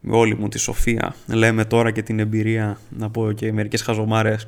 με 0.01 0.17
όλη 0.17 0.35
μου 0.35 0.49
τη 0.49 0.59
σοφία, 0.59 1.15
λέμε 1.27 1.65
τώρα 1.65 1.91
και 1.91 2.03
την 2.03 2.19
εμπειρία, 2.19 2.79
να 2.89 3.11
πω 3.11 3.33
και 3.33 3.53
μερικές 3.53 3.83
χαζομάρες, 3.83 4.47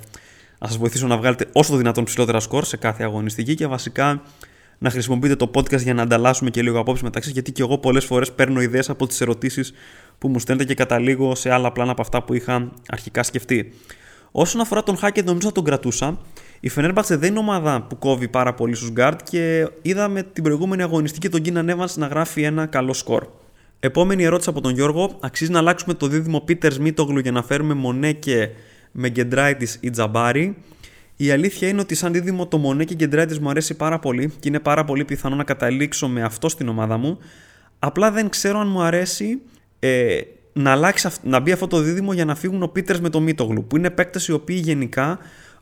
να 0.58 0.66
σας 0.66 0.76
βοηθήσω 0.76 1.06
να 1.06 1.16
βγάλετε 1.16 1.46
όσο 1.52 1.70
το 1.70 1.76
δυνατόν 1.76 2.04
ψηλότερα 2.04 2.40
σκορ 2.40 2.64
σε 2.64 2.76
κάθε 2.76 3.02
αγωνιστική 3.04 3.54
και 3.54 3.66
βασικά 3.66 4.22
να 4.78 4.90
χρησιμοποιείτε 4.90 5.36
το 5.36 5.50
podcast 5.54 5.80
για 5.80 5.94
να 5.94 6.02
ανταλλάσσουμε 6.02 6.50
και 6.50 6.62
λίγο 6.62 6.78
απόψη 6.78 7.04
μεταξύ, 7.04 7.30
γιατί 7.30 7.52
και 7.52 7.62
εγώ 7.62 7.78
πολλές 7.78 8.04
φορές 8.04 8.32
παίρνω 8.32 8.60
ιδέες 8.60 8.90
από 8.90 9.06
τις 9.06 9.20
ερωτήσεις 9.20 9.72
που 10.18 10.28
μου 10.28 10.38
στέλνετε 10.38 10.68
και 10.68 10.74
καταλήγω 10.74 11.34
σε 11.34 11.50
άλλα 11.50 11.72
πλάνα 11.72 11.90
από 11.90 12.02
αυτά 12.02 12.22
που 12.22 12.34
είχα 12.34 12.72
αρχικά 12.88 13.22
σκεφτεί. 13.22 13.72
Όσον 14.32 14.60
αφορά 14.60 14.82
τον 14.82 14.98
Hackett, 15.02 15.24
νομίζω 15.24 15.46
θα 15.48 15.52
τον 15.54 15.64
κρατούσα. 15.64 16.18
Η 16.60 16.70
Fenerbahce 16.76 17.04
δεν 17.08 17.30
είναι 17.30 17.38
ομάδα 17.38 17.82
που 17.82 17.98
κόβει 17.98 18.28
πάρα 18.28 18.54
πολύ 18.54 18.74
στους 18.74 18.92
guard 18.96 19.16
και 19.30 19.68
είδαμε 19.82 20.22
την 20.22 20.42
προηγούμενη 20.42 20.82
αγωνιστική 20.82 21.28
τον 21.28 21.42
Keenan 21.44 21.76
Evans 21.76 21.94
να 21.94 22.06
γράφει 22.06 22.42
ένα 22.42 22.66
καλό 22.66 22.92
σκορ. 22.92 23.26
Επόμενη 23.80 24.24
ερώτηση 24.24 24.48
από 24.48 24.60
τον 24.60 24.72
Γιώργο. 24.74 25.16
Αξίζει 25.20 25.50
να 25.50 25.58
αλλάξουμε 25.58 25.94
το 25.94 26.06
δίδυμο 26.06 26.40
Πίτερ 26.40 26.80
Μίτογλου 26.80 27.18
για 27.18 27.32
να 27.32 27.42
φέρουμε 27.42 27.74
Μονέ 27.74 28.12
και 28.12 28.48
με 28.92 29.08
Γκεντράιτη 29.08 29.68
ή 29.80 29.90
Τζαμπάρι. 29.90 30.56
Η 31.16 31.30
αλήθεια 31.30 31.68
είναι 31.68 31.80
ότι 31.80 31.94
σαν 31.94 32.12
δίδυμο 32.12 32.46
το 32.46 32.58
Μονέ 32.58 32.84
και 32.84 32.94
Γκεντράιτη 32.94 33.40
μου 33.40 33.50
αρέσει 33.50 33.76
πάρα 33.76 33.98
πολύ 33.98 34.32
και 34.40 34.48
είναι 34.48 34.60
πάρα 34.60 34.84
πολύ 34.84 35.04
πιθανό 35.04 35.36
να 35.36 35.44
καταλήξω 35.44 36.08
με 36.08 36.22
αυτό 36.22 36.48
στην 36.48 36.68
ομάδα 36.68 36.96
μου. 36.96 37.18
Απλά 37.78 38.10
δεν 38.10 38.28
ξέρω 38.28 38.58
αν 38.58 38.68
μου 38.68 38.82
αρέσει 38.82 39.42
ε, 39.78 40.20
να, 40.52 40.70
αλλάξει, 40.70 41.08
να 41.22 41.40
μπει 41.40 41.52
αυτό 41.52 41.66
το 41.66 41.80
δίδυμο 41.80 42.12
για 42.12 42.24
να 42.24 42.34
φύγουν 42.34 42.62
ο 42.62 42.68
Πίτερς 42.68 43.00
με 43.00 43.08
το 43.08 43.20
Μίτογλου, 43.20 43.64
που 43.64 43.76
είναι 43.76 43.90
παίκτες 43.90 44.28
οι 44.28 44.32
οποίοι 44.32 44.60
γενικά 44.64 45.18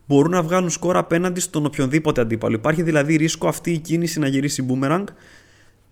μπορούν 0.07 0.31
να 0.31 0.43
βγάλουν 0.43 0.71
σκορ 0.71 0.97
απέναντι 0.97 1.41
στον 1.41 1.65
οποιονδήποτε 1.65 2.21
αντίπαλο. 2.21 2.55
Υπάρχει 2.55 2.83
δηλαδή 2.83 3.17
ρίσκο 3.17 3.49
αυτή 3.49 3.71
η 3.73 3.79
κίνηση 3.79 4.19
να 4.19 4.29
γυρίσει 4.29 4.67
boomerang 4.69 5.05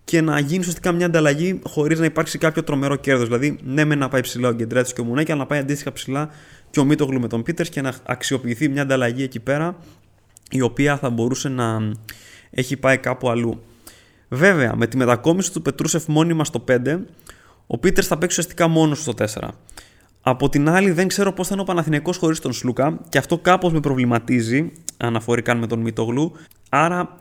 και 0.03 0.21
να 0.21 0.39
γίνει 0.39 0.59
ουσιαστικά 0.59 0.91
μια 0.91 1.05
ανταλλαγή 1.05 1.59
χωρίς 1.63 1.99
να 1.99 2.05
υπάρξει 2.05 2.37
κάποιο 2.37 2.63
τρομερό 2.63 2.95
κέρδος. 2.95 3.25
Δηλαδή, 3.27 3.59
ναι, 3.63 3.85
με 3.85 3.95
να 3.95 4.07
πάει 4.07 4.21
ψηλά 4.21 4.47
ο 4.47 4.53
Γκεντράτη 4.53 4.93
και 4.93 5.01
ο 5.01 5.03
Μουνέκη, 5.03 5.31
αλλά 5.31 5.41
να 5.41 5.47
πάει 5.47 5.59
αντίστοιχα 5.59 5.91
ψηλά 5.91 6.29
και 6.69 6.79
ο 6.79 6.83
Μίτογλου 6.83 7.19
με 7.19 7.27
τον 7.27 7.43
Πίτερς 7.43 7.69
και 7.69 7.81
να 7.81 7.93
αξιοποιηθεί 8.03 8.69
μια 8.69 8.81
ανταλλαγή 8.81 9.23
εκεί 9.23 9.39
πέρα 9.39 9.75
η 10.49 10.61
οποία 10.61 10.97
θα 10.97 11.09
μπορούσε 11.09 11.49
να 11.49 11.91
έχει 12.49 12.77
πάει 12.77 12.97
κάπου 12.97 13.29
αλλού. 13.29 13.63
Βέβαια, 14.29 14.75
με 14.75 14.87
τη 14.87 14.97
μετακόμιση 14.97 15.51
του 15.51 15.61
Πετρούσεφ 15.61 16.07
μόνιμα 16.07 16.45
στο 16.45 16.63
5, 16.67 16.99
ο 17.67 17.77
Πίτερ 17.77 18.05
θα 18.07 18.17
παίξει 18.17 18.39
ουσιαστικά 18.39 18.67
μόνος 18.67 19.01
στο 19.01 19.13
4. 19.17 19.49
Από 20.21 20.49
την 20.49 20.69
άλλη, 20.69 20.91
δεν 20.91 21.07
ξέρω 21.07 21.33
πώς 21.33 21.47
θα 21.47 21.53
είναι 21.53 21.61
ο 21.61 21.65
Παναθηναϊκός 21.65 22.17
χωρίς 22.17 22.39
τον 22.39 22.53
Σλούκα 22.53 22.99
και 23.09 23.17
αυτό 23.17 23.37
κάπως 23.37 23.73
με 23.73 23.79
προβληματίζει, 23.79 24.71
αναφορικά 24.97 25.55
με 25.55 25.67
τον 25.67 25.79
Μίτογλου. 25.79 26.31
Άρα 26.69 27.17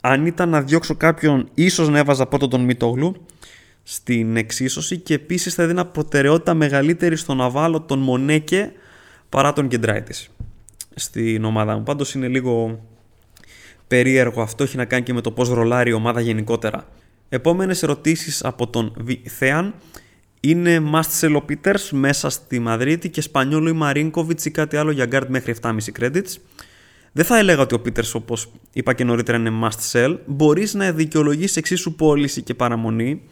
αν 0.00 0.26
ήταν 0.26 0.48
να 0.48 0.62
διώξω 0.62 0.94
κάποιον, 0.94 1.48
ίσως 1.54 1.88
να 1.88 1.98
έβαζα 1.98 2.26
πρώτον 2.26 2.50
τον 2.50 2.60
Μητόγλου 2.60 3.26
στην 3.82 4.36
εξίσωση 4.36 4.98
και 4.98 5.14
επίσης 5.14 5.54
θα 5.54 5.62
έδινα 5.62 5.86
προτεραιότητα 5.86 6.54
μεγαλύτερη 6.54 7.16
στο 7.16 7.34
να 7.34 7.50
βάλω 7.50 7.80
τον 7.80 7.98
Μονέκε 7.98 8.72
παρά 9.28 9.52
τον 9.52 9.68
Κεντράιτης 9.68 10.30
στην 10.94 11.44
ομάδα 11.44 11.76
μου. 11.76 11.82
Πάντως 11.82 12.14
είναι 12.14 12.28
λίγο 12.28 12.80
περίεργο 13.88 14.42
αυτό, 14.42 14.62
έχει 14.62 14.76
να 14.76 14.84
κάνει 14.84 15.02
και 15.02 15.12
με 15.12 15.20
το 15.20 15.30
πώς 15.30 15.48
ρολάρει 15.48 15.90
η 15.90 15.92
ομάδα 15.92 16.20
γενικότερα. 16.20 16.86
Επόμενες 17.28 17.82
ερωτήσεις 17.82 18.44
από 18.44 18.68
τον 18.68 18.92
Θεάν 19.24 19.74
είναι 20.40 20.82
must 20.94 21.20
sell 21.20 21.42
ο 21.42 21.44
Peters 21.48 21.88
μέσα 21.90 22.30
στη 22.30 22.58
Μαδρίτη 22.58 23.10
και 23.10 23.20
Σπανιόλο 23.20 23.68
ή 23.68 23.72
Μαρίνκοβιτς 23.72 24.44
ή 24.44 24.50
κάτι 24.50 24.76
άλλο 24.76 24.90
για 24.90 25.06
guard 25.10 25.26
μέχρι 25.28 25.54
7,5 25.62 25.76
credits. 26.00 26.34
Δεν 27.12 27.24
θα 27.24 27.38
έλεγα 27.38 27.60
ότι 27.60 27.74
ο 27.74 27.80
Πίτερς, 27.80 28.14
όπως 28.14 28.52
είπα 28.72 28.92
και 28.92 29.04
νωρίτερα, 29.04 29.38
είναι 29.38 29.52
must 29.62 29.92
sell. 29.92 30.16
Μπορείς 30.26 30.74
να 30.74 30.92
δικαιολογήσει 30.92 31.58
εξίσου 31.58 31.94
πώληση 31.94 32.42
και 32.42 32.54
παραμονή. 32.54 33.22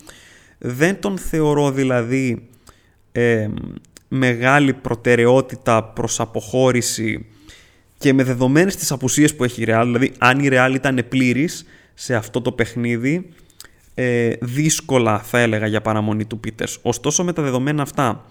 Δεν 0.59 1.00
τον 1.00 1.18
θεωρώ 1.18 1.70
δηλαδή 1.70 2.48
ε, 3.12 3.48
μεγάλη 4.09 4.72
προτεραιότητα 4.72 5.85
προς 5.85 6.20
αποχώρηση 6.20 7.26
και 7.98 8.12
με 8.12 8.24
δεδομένες 8.24 8.76
τις 8.76 8.92
απουσίες 8.92 9.35
που 9.35 9.44
έχει 9.44 9.62
η 9.62 9.66
Real, 9.68 9.83
δηλαδή 9.85 10.12
αν 10.18 10.38
η 10.38 10.48
Real 10.52 10.70
ήταν 10.74 11.04
πλήρης 11.09 11.66
σε 11.94 12.14
αυτό 12.14 12.40
το 12.40 12.52
παιχνίδι, 12.52 13.28
ε, 13.94 14.33
δύσκολα 14.40 15.18
θα 15.18 15.38
έλεγα 15.38 15.66
για 15.66 15.83
παραμονή 15.83 16.24
του 16.24 16.40
Πίτερς. 16.40 16.78
Ωστόσο 16.83 17.24
με 17.24 17.33
τα 17.33 17.42
δεδομένα 17.42 17.83
αυτά 17.83 18.24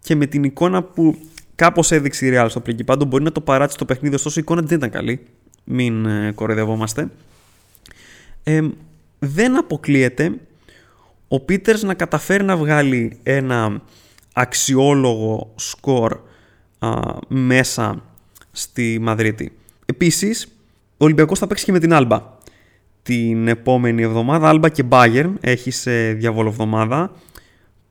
και 0.00 0.14
με 0.14 0.26
την 0.26 0.44
εικόνα 0.44 0.82
που 0.82 1.16
Κάπως 1.54 1.90
έδειξε 1.90 2.26
η 2.26 2.30
Real 2.34 2.46
στο 2.48 2.62
Πάντων 2.84 3.08
Μπορεί 3.08 3.24
να 3.24 3.32
το 3.32 3.40
παράτησε 3.40 3.78
το 3.78 3.84
παιχνίδι, 3.84 4.14
ωστόσο 4.14 4.38
η 4.38 4.42
εικόνα 4.42 4.62
δεν 4.62 4.76
ήταν 4.76 4.90
καλή. 4.90 5.20
Μην 5.64 6.06
ε, 6.06 6.32
κοροϊδευόμαστε. 6.34 7.10
Ε, 8.42 8.60
δεν 9.18 9.58
αποκλείεται 9.58 10.32
ο 11.28 11.40
Πίτερς 11.40 11.82
να 11.82 11.94
καταφέρει 11.94 12.44
να 12.44 12.56
βγάλει 12.56 13.18
ένα 13.22 13.82
αξιόλογο 14.32 15.52
σκορ 15.56 16.18
μέσα 17.28 18.02
στη 18.52 18.98
Μαδρίτη. 19.00 19.52
Επίσης, 19.86 20.48
ο 20.96 21.04
Ολυμπιακός 21.04 21.38
θα 21.38 21.46
παίξει 21.46 21.64
και 21.64 21.72
με 21.72 21.78
την 21.78 21.92
Άλμπα 21.92 22.22
την 23.04 23.48
επόμενη 23.48 24.02
εβδομάδα. 24.02 24.48
Άλμπα 24.48 24.68
και 24.68 24.84
Bayern 24.88 25.32
έχει 25.40 25.70
σε 25.70 26.12
διαβολοβδομάδα 26.12 27.12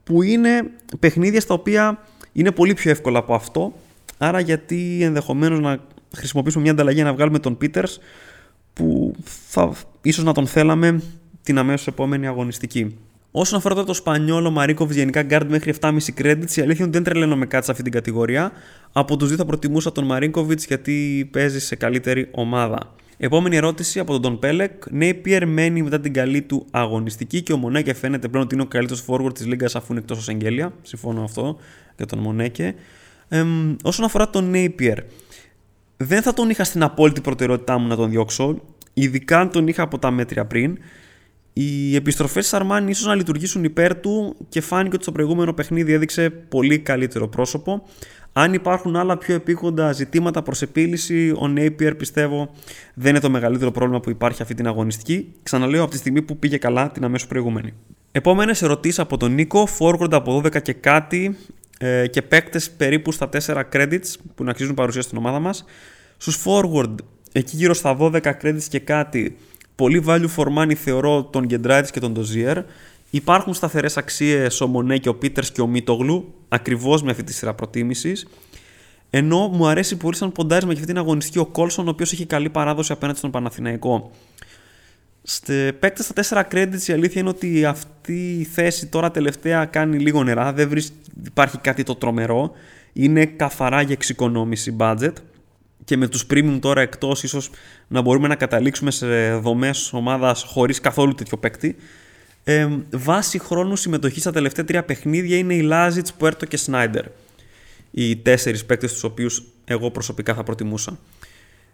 που 0.03 0.21
είναι 0.21 0.71
παιχνίδια 0.99 1.41
στα 1.41 1.53
οποία 1.53 1.99
είναι 2.31 2.51
πολύ 2.51 2.73
πιο 2.73 2.91
εύκολα 2.91 3.19
από 3.19 3.33
αυτό. 3.33 3.73
Άρα 4.17 4.39
γιατί 4.39 4.99
ενδεχομένως 5.01 5.59
να 5.59 5.79
χρησιμοποιήσουμε 6.15 6.63
μια 6.63 6.71
ανταλλαγή 6.71 7.03
να 7.03 7.13
βγάλουμε 7.13 7.39
τον 7.39 7.57
Peters 7.61 7.97
που 8.73 9.15
θα, 9.23 9.73
ίσως 10.01 10.23
να 10.23 10.33
τον 10.33 10.47
θέλαμε 10.47 11.01
την 11.43 11.57
αμέσως 11.57 11.87
επόμενη 11.87 12.27
αγωνιστική. 12.27 12.97
Όσον 13.31 13.57
αφορά 13.57 13.83
το 13.83 13.93
Σπανιόλο 13.93 14.51
Μαρίκοβιτς, 14.51 14.97
γενικά 14.97 15.25
guard 15.29 15.45
μέχρι 15.47 15.73
7,5 15.81 15.91
credits, 16.17 16.55
η 16.55 16.61
αλήθεια 16.61 16.61
είναι 16.61 16.83
ότι 16.83 16.89
δεν 16.89 17.03
τρελαίνω 17.03 17.35
με 17.35 17.45
κάτι 17.45 17.65
σε 17.65 17.71
αυτή 17.71 17.83
την 17.83 17.91
κατηγορία. 17.91 18.51
Από 18.91 19.17
τους 19.17 19.27
δύο 19.27 19.37
θα 19.37 19.45
προτιμούσα 19.45 19.91
τον 19.91 20.05
Μαρίκοβιτς 20.05 20.65
γιατί 20.65 21.29
παίζει 21.31 21.59
σε 21.59 21.75
καλύτερη 21.75 22.27
ομάδα. 22.31 22.95
Επόμενη 23.17 23.55
ερώτηση 23.55 23.99
από 23.99 24.11
τον 24.11 24.21
Τον 24.21 24.39
Πέλεκ. 24.39 24.83
Νέιπιερ 24.89 25.47
μένει 25.47 25.81
μετά 25.81 25.99
την 25.99 26.13
καλή 26.13 26.41
του 26.41 26.65
αγωνιστική 26.71 27.41
και 27.41 27.53
ο 27.53 27.57
Μονέκε 27.57 27.93
φαίνεται 27.93 28.27
πλέον 28.27 28.43
ότι 28.43 28.53
είναι 28.53 28.63
ο 28.63 28.67
καλύτερος 28.67 29.05
forward 29.07 29.33
της 29.33 29.45
Λίγκα 29.45 29.69
αφού 29.73 29.85
είναι 29.89 29.99
εκτός 29.99 30.17
ως 30.17 30.27
εγγέλια. 30.27 30.73
Συμφωνώ 30.81 31.23
αυτό 31.23 31.57
για 31.95 32.05
τον 32.05 32.19
Μονέκε. 32.19 32.75
Ε, 33.27 33.45
όσον 33.83 34.05
αφορά 34.05 34.29
τον 34.29 34.49
Νέιπιερ, 34.49 34.97
δεν 35.97 36.21
θα 36.21 36.33
τον 36.33 36.49
είχα 36.49 36.63
στην 36.63 36.83
απόλυτη 36.83 37.21
προτεραιότητά 37.21 37.77
μου 37.77 37.87
να 37.87 37.95
τον 37.95 38.09
διώξω, 38.09 38.61
ειδικά 38.93 39.39
αν 39.39 39.51
τον 39.51 39.67
είχα 39.67 39.83
από 39.83 39.99
τα 39.99 40.11
μέτρια 40.11 40.45
πριν. 40.45 40.77
Οι 41.53 41.95
επιστροφές 41.95 42.43
της 42.43 42.53
Αρμάνι 42.53 42.89
ίσως 42.89 43.05
να 43.05 43.15
λειτουργήσουν 43.15 43.63
υπέρ 43.63 43.95
του 43.95 44.35
και 44.49 44.61
φάνηκε 44.61 44.95
ότι 44.95 45.03
στο 45.03 45.11
προηγούμενο 45.11 45.53
παιχνίδι 45.53 45.93
έδειξε 45.93 46.29
πολύ 46.29 46.79
καλύτερο 46.79 47.27
πρόσωπο. 47.27 47.83
Αν 48.33 48.53
υπάρχουν 48.53 48.95
άλλα 48.95 49.17
πιο 49.17 49.35
επίγοντα 49.35 49.91
ζητήματα 49.91 50.41
προς 50.41 50.61
επίλυση, 50.61 51.29
ο 51.29 51.53
Napier 51.57 51.97
πιστεύω 51.97 52.49
δεν 52.93 53.09
είναι 53.09 53.19
το 53.19 53.29
μεγαλύτερο 53.29 53.71
πρόβλημα 53.71 53.99
που 53.99 54.09
υπάρχει 54.09 54.41
αυτή 54.41 54.53
την 54.53 54.67
αγωνιστική. 54.67 55.31
Ξαναλέω 55.43 55.81
από 55.81 55.91
τη 55.91 55.97
στιγμή 55.97 56.21
που 56.21 56.37
πήγε 56.37 56.57
καλά 56.57 56.91
την 56.91 57.03
αμέσως 57.03 57.27
προηγούμενη. 57.27 57.73
Επόμενες 58.11 58.61
ερωτήσεις 58.61 58.99
από 58.99 59.17
τον 59.17 59.33
Νίκο, 59.33 59.67
forward 59.79 60.11
από 60.11 60.41
12 60.45 60.61
και 60.61 60.73
κάτι 60.73 61.37
ε, 61.77 62.07
και 62.07 62.21
παίκτες 62.21 62.71
περίπου 62.71 63.11
στα 63.11 63.29
4 63.45 63.63
credits 63.73 64.13
που 64.35 64.43
να 64.43 64.51
αξίζουν 64.51 64.73
παρουσία 64.73 65.01
στην 65.01 65.17
ομάδα 65.17 65.39
μας. 65.39 65.65
Στους 66.17 66.43
forward, 66.45 66.95
εκεί 67.31 67.55
γύρω 67.55 67.73
στα 67.73 67.97
12 67.99 68.21
credits 68.41 68.63
και 68.69 68.79
κάτι, 68.79 69.37
πολύ 69.75 70.03
value 70.07 70.27
for 70.35 70.45
money 70.57 70.73
θεωρώ 70.73 71.23
τον 71.23 71.47
Gendraitis 71.49 71.87
και 71.91 71.99
τον 71.99 72.15
Dozier. 72.17 72.63
Υπάρχουν 73.15 73.53
σταθερές 73.53 73.97
αξίες 73.97 74.61
ο 74.61 74.67
Μονέ 74.67 74.97
και 74.97 75.09
ο 75.09 75.15
Πίτερς 75.15 75.51
και 75.51 75.61
ο 75.61 75.67
Μίτογλου, 75.67 76.33
ακριβώς 76.47 77.03
με 77.03 77.11
αυτή 77.11 77.23
τη 77.23 77.33
σειρά 77.33 77.53
προτίμησης. 77.53 78.27
Ενώ 79.09 79.47
μου 79.47 79.67
αρέσει 79.67 79.97
πολύ 79.97 80.15
σαν 80.15 80.31
ποντάρισμα 80.31 80.71
για 80.71 80.81
αυτή 80.81 80.93
την 80.93 81.01
αγωνιστική 81.01 81.39
ο 81.39 81.45
Κόλσον, 81.45 81.87
ο 81.87 81.89
οποίος 81.89 82.11
έχει 82.13 82.25
καλή 82.25 82.49
παράδοση 82.49 82.91
απέναντι 82.91 83.17
στον 83.17 83.31
Παναθηναϊκό. 83.31 84.11
Στε 85.23 85.71
παίκτες 85.71 86.05
στα 86.05 86.45
4 86.49 86.53
credits 86.53 86.87
η 86.87 86.93
αλήθεια 86.93 87.21
είναι 87.21 87.29
ότι 87.29 87.65
αυτή 87.65 88.37
η 88.39 88.43
θέση 88.43 88.87
τώρα 88.87 89.11
τελευταία 89.11 89.65
κάνει 89.65 89.97
λίγο 89.97 90.23
νερά. 90.23 90.53
Δεν 90.53 90.69
βρει, 90.69 90.83
υπάρχει 91.25 91.57
κάτι 91.57 91.83
το 91.83 91.95
τρομερό. 91.95 92.51
Είναι 92.93 93.25
καθαρά 93.25 93.81
για 93.81 93.93
εξοικονόμηση 93.93 94.75
budget. 94.79 95.13
Και 95.83 95.97
με 95.97 96.07
τους 96.07 96.25
premium 96.29 96.57
τώρα 96.61 96.81
εκτός 96.81 97.23
ίσως 97.23 97.49
να 97.87 98.01
μπορούμε 98.01 98.27
να 98.27 98.35
καταλήξουμε 98.35 98.91
σε 98.91 99.35
δομές 99.35 99.93
ομάδας 99.93 100.43
χωρίς 100.43 100.79
καθόλου 100.79 101.13
τέτοιο 101.13 101.37
παίκτη. 101.37 101.75
Ε, 102.43 102.67
βάση 102.91 103.39
χρόνου 103.39 103.75
συμμετοχής 103.75 104.21
στα 104.21 104.31
τελευταία 104.31 104.65
τρία 104.65 104.83
παιχνίδια 104.83 105.37
είναι 105.37 105.53
η 105.53 105.61
Λάζιτς, 105.61 106.13
Πουέρτο 106.13 106.45
και 106.45 106.57
Σνάιντερ. 106.57 107.05
Οι 107.91 108.15
τέσσερις 108.15 108.65
παίκτες 108.65 108.93
τους 108.93 109.03
οποίους 109.03 109.43
εγώ 109.65 109.91
προσωπικά 109.91 110.33
θα 110.33 110.43
προτιμούσα. 110.43 110.99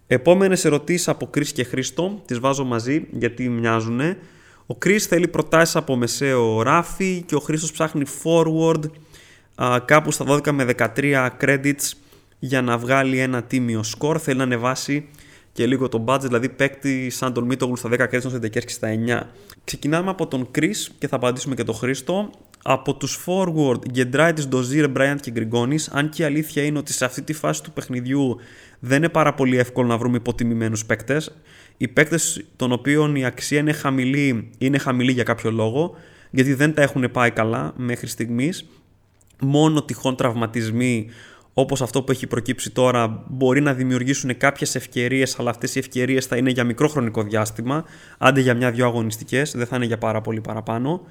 Επόμενες 0.08 0.65
ερωτήσεις 0.65 1.08
από 1.08 1.27
Κρι 1.27 1.51
και 1.51 1.63
Χρήστο, 1.63 2.21
τις 2.25 2.39
βάζω 2.39 2.63
μαζί 2.63 3.08
γιατί 3.12 3.49
μοιάζουν. 3.49 3.99
Ο 4.65 4.75
Κρι 4.75 4.99
θέλει 4.99 5.27
προτάσεις 5.27 5.75
από 5.75 5.95
μεσαίο 5.95 6.62
ράφι 6.62 7.23
και 7.25 7.36
ο 7.36 7.39
Χρήστος 7.39 7.71
ψάχνει 7.71 8.03
forward 8.23 8.84
α, 9.55 9.79
κάπου 9.86 10.12
στα 10.12 10.25
12 10.27 10.51
με 10.51 10.65
13 10.95 11.29
credits 11.41 11.91
για 12.39 12.62
να 12.62 12.77
βγάλει 12.77 13.19
ένα 13.19 13.43
τίμιο 13.43 13.84
σκορ. 13.84 14.19
Θέλει 14.21 14.38
να 14.38 14.43
ανεβάσει 14.43 15.08
και 15.60 15.65
λίγο 15.65 15.89
το 15.89 16.04
budget, 16.08 16.22
δηλαδή 16.22 16.50
παίκτη 16.50 17.10
σαν 17.10 17.34
τον 17.34 17.43
Μίτογλου 17.43 17.76
στα 17.76 17.89
10 17.89 17.93
credits, 17.93 18.22
τον 18.22 18.32
Σεντεκέρσκι 18.32 18.72
στα 18.72 18.88
9. 19.08 19.22
Ξεκινάμε 19.63 20.10
από 20.10 20.28
τον 20.28 20.50
Chris 20.56 20.76
και 20.98 21.08
θα 21.08 21.15
απαντήσουμε 21.15 21.56
και 21.56 21.63
τον 21.63 21.76
Χρήστο. 21.76 22.30
Από 22.63 22.93
τους 22.93 23.26
forward, 23.26 23.89
Γκεντράιτης, 23.91 24.48
Ντοζίρ, 24.48 24.89
Μπράιαντ 24.89 25.19
και 25.19 25.32
Γκριγκόνης, 25.32 25.89
αν 25.89 26.10
και 26.10 26.22
η 26.22 26.26
αλήθεια 26.26 26.63
είναι 26.63 26.78
ότι 26.78 26.93
σε 26.93 27.06
αυτή 27.06 27.22
τη 27.22 27.34
φάση 27.34 27.63
του 27.63 27.72
παιχνιδιού 27.72 28.38
δεν 28.80 28.98
είναι 28.98 29.10
πάρα 29.10 29.34
πολύ 29.34 29.58
εύκολο 29.58 29.88
να 29.88 29.98
βρούμε 29.98 30.17
υποτιμημένους 30.17 30.86
παίκτες. 30.86 31.36
Οι 31.78 31.88
παίκτες 31.88 32.45
των 32.56 32.72
οποίων 32.72 33.15
η 33.15 33.26
αξία 33.26 33.60
είναι 33.60 33.74
χαμηλή, 33.74 34.50
είναι 34.58 34.78
χαμηλή 34.78 35.12
για 35.12 35.24
κάποιο 35.24 35.52
λόγο, 35.52 35.95
γιατί 36.30 36.54
δεν 36.54 36.74
τα 36.74 36.82
έχουν 36.82 37.12
πάει 37.12 37.32
καλά 37.32 37.74
μέχρι 37.76 38.08
στιγμής. 38.08 38.69
Μόνο 39.41 39.84
τυχόν 39.84 40.15
τραυματισμοί 40.15 41.10
όπως 41.53 41.81
αυτό 41.81 42.03
που 42.03 42.12
έχει 42.12 42.27
προκύψει 42.27 42.71
τώρα, 42.71 43.23
μπορεί 43.27 43.62
να 43.62 43.73
δημιουργήσουν 43.73 44.38
κάποιες 44.38 44.75
ευκαιρίες, 44.75 45.39
αλλά 45.39 45.49
αυτές 45.49 45.75
οι 45.75 45.79
ευκαιρίες 45.79 46.25
θα 46.25 46.38
είναι 46.38 46.49
για 46.49 46.63
μικρό 46.63 46.88
χρονικό 46.88 47.23
διάστημα, 47.23 47.83
άντε 48.17 48.41
για 48.41 48.53
μια-δυο 48.53 48.85
αγωνιστικές, 48.85 49.51
δεν 49.55 49.65
θα 49.65 49.75
είναι 49.75 49.85
για 49.85 49.97
πάρα 49.97 50.21
πολύ 50.21 50.41
παραπάνω. 50.41 51.01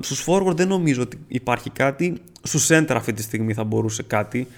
Στους 0.00 0.24
forward 0.26 0.56
δεν 0.56 0.68
νομίζω 0.68 1.02
ότι 1.02 1.18
υπάρχει 1.28 1.70
κάτι. 1.70 2.20
Στους 2.42 2.68
center 2.70 2.94
αυτή 2.94 3.12
τη 3.12 3.22
στιγμή 3.22 3.54
θα 3.54 3.64
μπορούσε 3.64 4.02
κάτι 4.02 4.48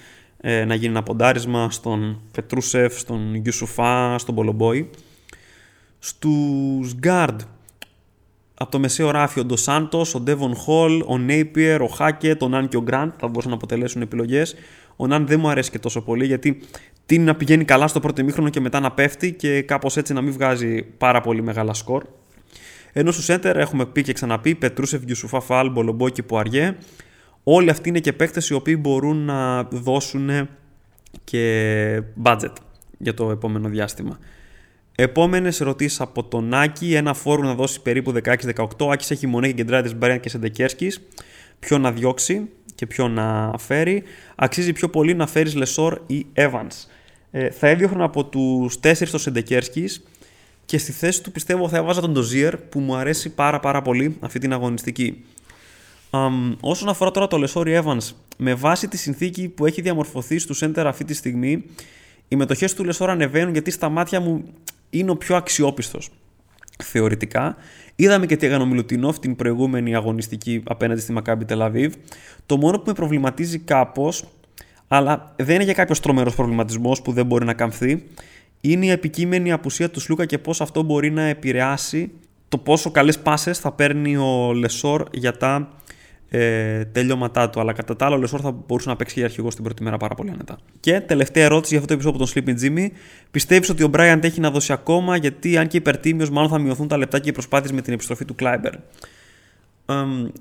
ε, 0.41 0.65
να 0.65 0.75
γίνει 0.75 0.91
ένα 0.91 1.03
ποντάρισμα 1.03 1.71
στον 1.71 2.21
Πετρούσεφ, 2.31 2.99
στον 2.99 3.35
Γιουσουφά, 3.35 4.17
στον 4.17 4.35
Μπολομπόη. 4.35 4.89
Στους 5.99 6.95
guard 7.03 7.35
από 8.57 8.71
το 8.71 8.79
μεσαίο 8.79 9.11
ράφι 9.11 9.39
ο 9.39 9.45
Ντοσάντο, 9.45 10.05
ο 10.13 10.19
Ντέβον 10.19 10.55
Χολ, 10.55 11.03
ο 11.07 11.17
Νέιπιερ, 11.17 11.81
ο 11.81 11.87
Χάκετ, 11.87 12.43
ο 12.43 12.47
Ναν 12.47 12.67
και 12.67 12.77
ο 12.77 12.81
Γκραντ 12.81 13.11
θα 13.17 13.27
μπορούσαν 13.27 13.49
να 13.49 13.55
αποτελέσουν 13.55 14.01
επιλογές. 14.01 14.55
Ο 14.95 15.07
Ναν 15.07 15.27
δεν 15.27 15.39
μου 15.39 15.49
αρέσει 15.49 15.71
και 15.71 15.79
τόσο 15.79 16.01
πολύ 16.01 16.25
γιατί 16.25 16.59
τείνει 17.05 17.23
να 17.23 17.35
πηγαίνει 17.35 17.65
καλά 17.65 17.87
στο 17.87 17.99
πρώτο 17.99 18.21
ημίχρονο 18.21 18.49
και 18.49 18.59
μετά 18.59 18.79
να 18.79 18.91
πέφτει 18.91 19.33
και 19.33 19.61
κάπως 19.61 19.97
έτσι 19.97 20.13
να 20.13 20.21
μην 20.21 20.33
βγάζει 20.33 20.83
πάρα 20.83 21.21
πολύ 21.21 21.41
μεγάλα 21.41 21.73
σκορ. 21.73 22.03
Ενώ 22.93 23.11
στους 23.11 23.33
center 23.33 23.55
έχουμε 23.55 23.85
πει 23.85 24.01
και 24.01 24.13
ξαναπεί 24.13 24.55
Πετρούσεφ, 24.55 25.03
Γιουσουφά 25.03 25.39
Φάλ, 25.39 25.71
Μπολομπόη 25.71 26.09
και 26.09 26.23
Πουαριέ. 26.23 26.75
Όλοι 27.43 27.69
αυτοί 27.69 27.89
είναι 27.89 27.99
και 27.99 28.13
παίκτες 28.13 28.49
οι 28.49 28.53
οποίοι 28.53 28.77
μπορούν 28.79 29.17
να 29.17 29.63
δώσουν 29.63 30.29
και 31.23 32.01
budget 32.23 32.53
για 32.97 33.13
το 33.13 33.31
επόμενο 33.31 33.69
διάστημα. 33.69 34.19
Επόμενες 34.95 35.61
ερωτήσεις 35.61 36.01
από 36.01 36.23
τον 36.23 36.53
Άκη. 36.53 36.93
Ένα 36.93 37.13
φόρου 37.13 37.41
να 37.41 37.53
δώσει 37.53 37.81
περίπου 37.81 38.13
16-18. 38.23 38.65
Άκης 38.91 39.11
έχει 39.11 39.27
μονέ 39.27 39.47
και 39.47 39.53
κεντράτε 39.53 39.93
Μπαρέν 39.93 40.19
και 40.19 40.29
Σεντεκέρσκης. 40.29 41.01
Ποιο 41.59 41.77
να 41.77 41.91
διώξει; 41.91 42.49
Και 42.75 42.85
ποιο 42.85 43.07
να 43.07 43.53
φέρει. 43.57 44.03
Αξίζει 44.35 44.73
πιο 44.73 44.89
πολύ 44.89 45.13
να 45.13 45.27
φέρεις 45.27 45.55
Λεσόρ 45.55 46.01
ή 46.07 46.25
Evans. 46.33 46.87
Ε, 47.31 47.49
θα 47.49 47.67
έδιωχνα 47.67 48.03
από 48.03 48.25
τους 48.25 48.79
4 48.83 49.09
το 49.11 49.17
Σεντεκέρσκης 49.17 50.03
και 50.65 50.77
στη 50.77 50.91
θέση 50.91 51.23
του 51.23 51.31
πιστεύω 51.31 51.69
θα 51.69 51.77
έβαζα 51.77 52.01
τον 52.01 52.11
Ντοζίερ 52.11 52.57
που 52.57 52.79
μου 52.79 52.95
αρέσει 52.95 53.29
πάρα 53.29 53.59
πάρα 53.59 53.81
πολύ 53.81 54.17
αυτή 54.19 54.39
την 54.39 54.53
αγωνιστική. 54.53 55.23
Um, 56.09 56.55
όσον 56.59 56.89
αφορά 56.89 57.11
τώρα 57.11 57.27
το 57.27 57.37
Λεσόρ 57.37 57.67
Evans, 57.69 58.11
με 58.37 58.53
βάση 58.53 58.87
τη 58.87 58.97
συνθήκη 58.97 59.49
που 59.49 59.65
έχει 59.65 59.81
διαμορφωθεί 59.81 60.39
στο 60.39 60.55
center 60.59 60.83
αυτή 60.85 61.03
τη 61.05 61.13
στιγμή, 61.13 61.63
οι 62.27 62.35
μετοχές 62.35 62.73
του 62.73 62.83
Λεσόρ 62.83 63.09
ανεβαίνουν 63.09 63.53
γιατί 63.53 63.71
στα 63.71 63.89
μάτια 63.89 64.19
μου 64.19 64.43
είναι 64.89 65.11
ο 65.11 65.15
πιο 65.15 65.35
αξιόπιστος. 65.35 66.09
Θεωρητικά. 66.83 67.55
Είδαμε 67.95 68.25
και 68.25 68.35
τι 68.35 68.45
έκανε 68.45 68.63
ο 68.63 68.65
Μιλουτινόφ 68.65 69.19
την 69.19 69.35
προηγούμενη 69.35 69.95
αγωνιστική 69.95 70.63
απέναντι 70.65 71.01
στη 71.01 71.11
Μακάμπι 71.11 71.45
Τελαβίβ. 71.45 71.93
Το 72.45 72.57
μόνο 72.57 72.77
που 72.77 72.83
με 72.87 72.93
προβληματίζει 72.93 73.59
κάπως, 73.59 74.23
αλλά 74.87 75.33
δεν 75.35 75.55
είναι 75.55 75.63
για 75.63 75.73
κάποιος 75.73 75.99
τρομερός 75.99 76.35
προβληματισμός 76.35 77.01
που 77.01 77.11
δεν 77.11 77.25
μπορεί 77.25 77.45
να 77.45 77.53
καμφθεί, 77.53 78.03
είναι 78.61 78.85
η 78.85 78.89
επικείμενη 78.89 79.51
απουσία 79.51 79.89
του 79.89 79.99
Σλούκα 79.99 80.25
και 80.25 80.37
πώς 80.37 80.61
αυτό 80.61 80.83
μπορεί 80.83 81.11
να 81.11 81.21
επηρεάσει 81.21 82.11
το 82.49 82.57
πόσο 82.57 82.91
καλές 82.91 83.19
πάσες 83.19 83.59
θα 83.59 83.71
παίρνει 83.71 84.17
ο 84.17 84.53
Λεσόρ 84.53 85.03
για 85.11 85.37
τα 85.37 85.69
ε, 86.37 86.85
τελειώματά 86.85 87.49
του. 87.49 87.59
Αλλά 87.59 87.73
κατά 87.73 87.95
τα 87.95 88.05
άλλα, 88.05 88.15
ο 88.15 88.19
Λεσόρ 88.19 88.39
θα 88.43 88.51
μπορούσε 88.51 88.89
να 88.89 88.95
παίξει 88.95 89.13
για 89.17 89.25
αρχηγό 89.25 89.51
στην 89.51 89.63
πρώτη 89.63 89.83
μέρα 89.83 89.97
πάρα 89.97 90.15
πολύ 90.15 90.29
άνετα. 90.29 90.57
Και 90.79 90.99
τελευταία 90.99 91.43
ερώτηση 91.43 91.75
για 91.75 91.83
αυτό 91.83 91.95
το 91.95 92.01
επεισόδιο 92.01 92.25
από 92.25 92.33
τον 92.33 92.55
Sleeping 92.55 92.65
Jimmy. 92.65 92.87
Πιστεύεις 93.31 93.69
ότι 93.69 93.83
ο 93.83 93.87
Μπράιαντ 93.87 94.23
έχει 94.23 94.39
να 94.39 94.51
δώσει 94.51 94.73
ακόμα, 94.73 95.15
γιατί 95.15 95.57
αν 95.57 95.67
και 95.67 95.77
υπερτιμημένος, 95.77 96.29
μάλλον 96.29 96.49
θα 96.49 96.59
μειωθούν 96.59 96.87
τα 96.87 96.97
λεπτά 96.97 97.19
και 97.19 97.29
οι 97.29 97.31
προσπάθειες 97.31 97.71
με 97.71 97.81
την 97.81 97.93
επιστροφή 97.93 98.25
του 98.25 98.35
Κλάιμπερν. 98.35 98.73
Um, 99.85 99.95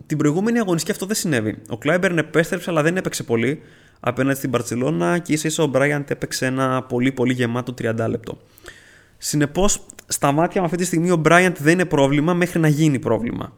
την 0.07 0.19
προηγούμενη 0.19 0.59
αγωνιστική 0.59 0.93
αυτό 0.93 1.07
δεν 1.07 1.17
συνέβη. 1.17 1.59
Ο 1.69 1.79
Κλάιμπερν 1.79 2.19
επέστρεψε, 2.19 2.71
αλλά 2.71 2.83
δεν 2.83 2.97
έπαιξε 2.97 3.23
πολύ 3.23 3.61
απέναντι 4.01 4.37
στην 4.37 4.51
Μπαρσελώνα 4.51 5.19
και 5.19 5.33
ίσα 5.33 5.49
ίσα 5.49 5.63
ο 5.63 5.67
Μπράιαντ 5.67 6.11
έπαιξε 6.11 6.47
ένα 6.47 6.83
πολύ 6.83 7.13
πολύ 7.13 7.33
γεμάτο 7.33 7.75
30 7.83 7.95
λεπτό. 8.09 8.39
Συνεπώς, 9.19 9.87
στα 10.07 10.33
μάτια 10.33 10.61
μου 10.61 10.67
αυτή 10.67 10.79
τη 10.79 10.85
στιγμή 10.85 11.11
ο 11.11 11.17
Μπράιαντ 11.17 11.57
δεν 11.61 11.73
είναι 11.73 11.85
πρόβλημα 11.85 12.35
μέχρι 12.35 12.61
να 12.61 12.69
γίνει 12.69 12.99
πρόβλημα. 12.99 13.53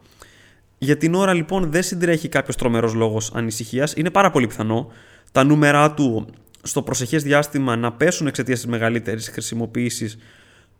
Για 0.78 0.96
την 0.96 1.14
ώρα 1.14 1.32
λοιπόν 1.34 1.70
δεν 1.70 1.82
συντρέχει 1.82 2.28
κάποιος 2.28 2.56
τρομερός 2.56 2.94
λόγος 2.94 3.32
ανησυχίας. 3.34 3.92
Είναι 3.96 4.10
πάρα 4.10 4.30
πολύ 4.30 4.46
πιθανό 4.46 4.92
τα 5.32 5.44
νούμερά 5.44 5.94
του 5.94 6.26
στο 6.62 6.82
προσεχές 6.82 7.22
διάστημα 7.22 7.76
να 7.76 7.92
πέσουν 7.92 8.26
εξαιτίας 8.26 8.58
της 8.58 8.68
μεγαλύτερης 8.68 9.28
χρησιμοποίησης 9.28 10.18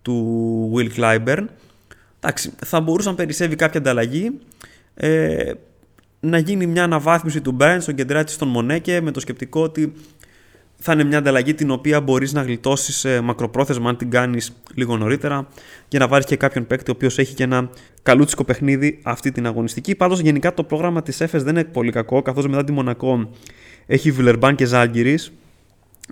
του 0.02 0.72
Will 0.76 0.88
Clyburn. 0.96 1.44
Εντάξει, 2.20 2.52
θα 2.64 2.80
μπορούσε 2.80 3.08
να 3.08 3.14
περισσεύει 3.14 3.56
κάποια 3.56 3.80
ανταλλαγή. 3.80 4.40
Ε, 4.94 5.52
να 6.20 6.38
γίνει 6.38 6.66
μια 6.66 6.84
αναβάθμιση 6.84 7.40
του 7.40 7.52
Μπράιν 7.52 7.80
στον 7.80 7.94
κεντράτη 7.94 8.32
στον 8.32 8.48
Μονέκε 8.48 9.00
με 9.00 9.10
το 9.10 9.20
σκεπτικό 9.20 9.62
ότι 9.62 9.92
θα 10.78 10.92
είναι 10.92 11.04
μια 11.04 11.18
ανταλλαγή 11.18 11.54
την 11.54 11.70
οποία 11.70 12.00
μπορείς 12.00 12.32
να 12.32 12.42
γλιτώσεις 12.42 13.06
μακροπρόθεσμα 13.22 13.88
αν 13.88 13.96
την 13.96 14.10
κάνεις 14.10 14.52
λίγο 14.74 14.96
νωρίτερα 14.96 15.48
για 15.88 15.98
να 15.98 16.08
βάλει 16.08 16.24
και 16.24 16.36
κάποιον 16.36 16.66
παίκτη 16.66 16.90
ο 16.90 16.92
οποίος 16.96 17.18
έχει 17.18 17.34
και 17.34 17.42
ένα 17.42 17.70
καλούτσικο 18.02 18.44
παιχνίδι 18.44 19.00
αυτή 19.02 19.32
την 19.32 19.46
αγωνιστική. 19.46 19.94
Πάντως, 19.94 20.20
γενικά 20.20 20.54
το 20.54 20.62
πρόγραμμα 20.62 21.02
της 21.02 21.20
ΕΦΕΣ 21.20 21.42
δεν 21.42 21.56
είναι 21.56 21.64
πολύ 21.64 21.92
κακό, 21.92 22.22
καθώς 22.22 22.46
μετά 22.46 22.64
τη 22.64 22.72
Μονακό 22.72 23.30
έχει 23.86 24.10
Βιλερμπάν 24.10 24.54
και 24.54 24.64
Ζάλγκυρη 24.64 25.18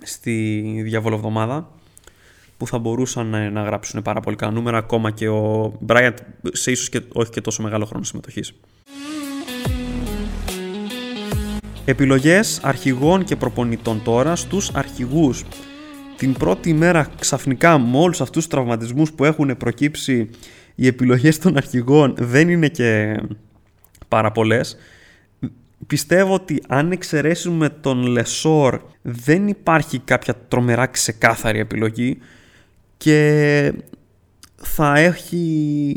στη 0.03 0.63
διαβολοβδομάδα 0.83 1.69
που 2.57 2.67
θα 2.67 2.77
μπορούσαν 2.77 3.27
να, 3.27 3.49
να 3.49 3.61
γράψουν 3.61 4.01
πάρα 4.01 4.19
πολύ 4.19 4.35
καλά 4.35 4.51
νούμερα 4.51 4.77
ακόμα 4.77 5.11
και 5.11 5.27
ο 5.27 5.73
Μπράιαντ 5.79 6.17
σε 6.51 6.71
ίσως 6.71 6.89
και 6.89 7.01
όχι 7.13 7.31
και 7.31 7.41
τόσο 7.41 7.63
μεγάλο 7.63 7.85
χρόνο 7.85 8.03
συμμετοχής. 8.03 8.53
Επιλογές 11.87 12.59
αρχηγών 12.63 13.23
και 13.23 13.35
προπονητών 13.35 14.01
τώρα 14.03 14.35
στους 14.35 14.69
αρχηγούς. 14.73 15.43
Την 16.17 16.33
πρώτη 16.33 16.73
μέρα 16.73 17.09
ξαφνικά 17.19 17.79
με 17.79 17.97
όλους 17.97 18.21
αυτούς 18.21 18.43
τους 18.43 18.53
τραυματισμούς 18.53 19.11
που 19.13 19.25
έχουν 19.25 19.57
προκύψει 19.57 20.29
οι 20.75 20.87
επιλογές 20.87 21.37
των 21.39 21.57
αρχηγών 21.57 22.15
δεν 22.17 22.49
είναι 22.49 22.67
και 22.67 23.19
πάρα 24.07 24.31
πολλές. 24.31 24.77
Πιστεύω 25.87 26.33
ότι 26.33 26.61
αν 26.67 26.91
εξαιρέσουμε 26.91 27.69
τον 27.69 28.01
Λεσόρ 28.03 28.81
δεν 29.01 29.47
υπάρχει 29.47 29.99
κάποια 29.99 30.35
τρομερά 30.47 30.85
ξεκάθαρη 30.85 31.59
επιλογή 31.59 32.17
και 32.97 33.73
θα 34.55 34.97
έχει 34.97 35.37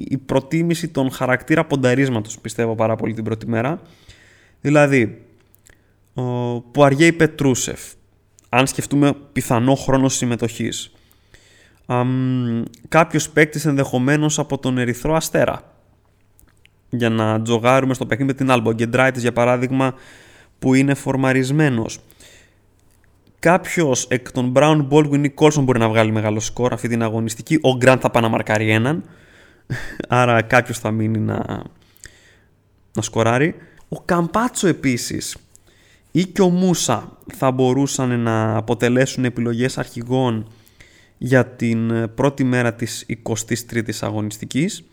η 0.09 0.17
προτίμηση 0.17 0.89
των 0.89 1.11
χαρακτήρα 1.11 1.65
πονταρίσματος 1.65 2.39
πιστεύω 2.39 2.75
πάρα 2.75 2.97
πολύ 2.97 3.15
την 3.15 3.25
πρώτη 3.25 3.49
μέρα. 3.49 3.81
Δηλαδή 4.61 5.23
ο 6.19 6.61
Πουαριέ 6.61 7.13
Πετρούσεφ, 7.13 7.81
αν 8.49 8.67
σκεφτούμε 8.67 9.13
πιθανό 9.33 9.75
χρόνο 9.75 10.09
συμμετοχής. 10.09 10.93
Κάποιο 11.87 12.65
κάποιος 12.89 13.31
παίκτης 13.31 13.65
ενδεχομένως 13.65 14.39
από 14.39 14.59
τον 14.59 14.79
Ερυθρό 14.79 15.15
Αστέρα 15.15 15.75
για 16.91 17.09
να 17.09 17.43
τζογάρουμε 17.43 17.95
στο 17.95 18.07
παιχνίδι 18.07 18.33
με 18.33 18.39
την 18.39 18.51
Άλμπο. 18.51 18.73
Γκεντράιτης 18.73 19.23
για 19.23 19.33
παράδειγμα 19.33 19.95
που 20.59 20.75
είναι 20.75 20.95
φορμαρισμένος. 20.95 21.99
Κάποιος 23.39 24.07
εκ 24.09 24.33
των 24.33 24.53
Brown 24.57 24.89
Baldwin 24.89 25.25
ή 25.25 25.35
Colson 25.35 25.63
μπορεί 25.63 25.79
να 25.79 25.89
βγάλει 25.89 26.13
μεγάλο 26.13 26.41
σκορ 26.41 26.73
αυτή 26.73 26.89
την 26.89 27.03
αγωνιστική. 27.03 27.55
Ο 27.55 27.79
Grant 27.81 27.99
θα 28.01 28.11
πάει 28.11 28.23
να 28.23 28.29
μαρκάρει 28.29 28.71
έναν. 28.71 29.05
Άρα 30.09 30.43
κάποιος 30.43 30.79
θα 30.79 30.91
μείνει 30.91 31.19
να, 31.19 31.63
να 32.93 33.03
σκοράρει. 33.03 33.55
Ο 33.89 34.01
Καμπάτσο 34.01 34.67
επίσης 34.67 35.37
ή 36.11 36.25
και 36.25 36.43
ο 36.43 36.49
Μούσα 36.49 37.19
θα 37.35 37.51
μπορούσαν 37.51 38.21
να 38.21 38.57
αποτελέσουν 38.57 39.25
επιλογές 39.25 39.79
αρχηγών 39.79 40.47
για 41.19 41.47
την 41.47 42.11
πρώτη 42.15 42.45
μέρα 42.45 42.75
της 42.75 43.07
23ης 43.23 43.99
αγωνιστικής 44.01 44.85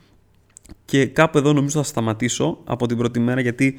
και 0.86 1.06
κάπου 1.06 1.38
εδώ 1.38 1.54
νομίζω 1.54 1.78
θα 1.78 1.84
σταματήσω 1.84 2.58
από 2.64 2.88
την 2.88 2.98
πρώτη 2.98 3.20
μέρα 3.20 3.42
γιατί 3.42 3.76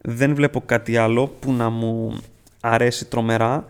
δεν 0.00 0.34
βλέπω 0.34 0.60
κάτι 0.60 0.96
άλλο 0.96 1.26
που 1.26 1.52
να 1.52 1.70
μου 1.70 2.16
αρέσει 2.60 3.04
τρομερά 3.04 3.68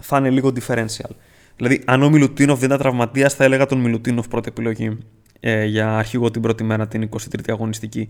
θα 0.00 0.18
είναι 0.18 0.30
λίγο 0.30 0.52
differential. 0.54 1.10
Δηλαδή 1.56 1.82
αν 1.84 2.02
ο 2.02 2.08
Μιλουτίνοφ 2.08 2.58
δεν 2.58 2.68
ήταν 2.68 2.80
τραυματίας 2.80 3.34
θα 3.34 3.44
έλεγα 3.44 3.66
τον 3.66 3.80
Μιλουτίνοφ 3.80 4.28
πρώτη 4.28 4.48
επιλογή 4.48 4.98
ε, 5.40 5.64
για 5.64 5.96
αρχηγό 5.96 6.30
την 6.30 6.42
πρώτη 6.42 6.64
μέρα 6.64 6.88
την 6.88 7.08
23η 7.12 7.50
αγωνιστική. 7.50 8.08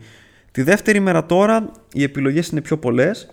Τη 0.53 0.63
δεύτερη 0.63 1.01
μέρα 1.01 1.27
τώρα 1.27 1.73
οι 1.93 2.03
επιλογές 2.03 2.49
είναι 2.49 2.61
πιο 2.61 2.79
πολλές 2.79 3.29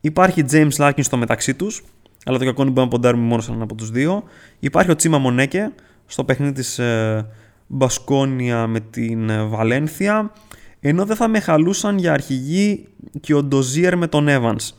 Υπάρχει 0.00 0.44
James 0.50 0.76
Larkin 0.76 1.00
στο 1.00 1.16
μεταξύ 1.16 1.54
τους, 1.54 1.84
αλλά 2.24 2.38
το 2.38 2.44
κακό 2.44 2.62
είναι 2.62 2.70
που 2.70 2.74
μπορούμε 2.74 2.82
να 2.82 2.88
ποντάρουμε 2.88 3.26
μόνο 3.26 3.42
σε 3.42 3.50
έναν 3.50 3.62
από 3.62 3.74
τους 3.74 3.90
δύο. 3.90 4.22
Υπάρχει 4.58 4.90
ο 4.90 4.96
Τσίμα 4.96 5.18
Μονέκε 5.18 5.72
στο 6.06 6.24
παιχνίδι 6.24 6.52
της 6.52 6.78
ε, 6.78 7.26
Μπασκόνια 7.66 8.66
με 8.66 8.80
την 8.80 9.30
ε, 9.30 9.44
Βαλένθια. 9.44 10.32
Ενώ 10.80 11.04
δεν 11.04 11.16
θα 11.16 11.28
με 11.28 11.40
χαλούσαν 11.40 11.98
για 11.98 12.12
αρχηγή 12.12 12.88
και 13.20 13.34
ο 13.34 13.42
Ντοζίερ 13.42 13.96
με 13.96 14.06
τον 14.06 14.26
Evans. 14.28 14.72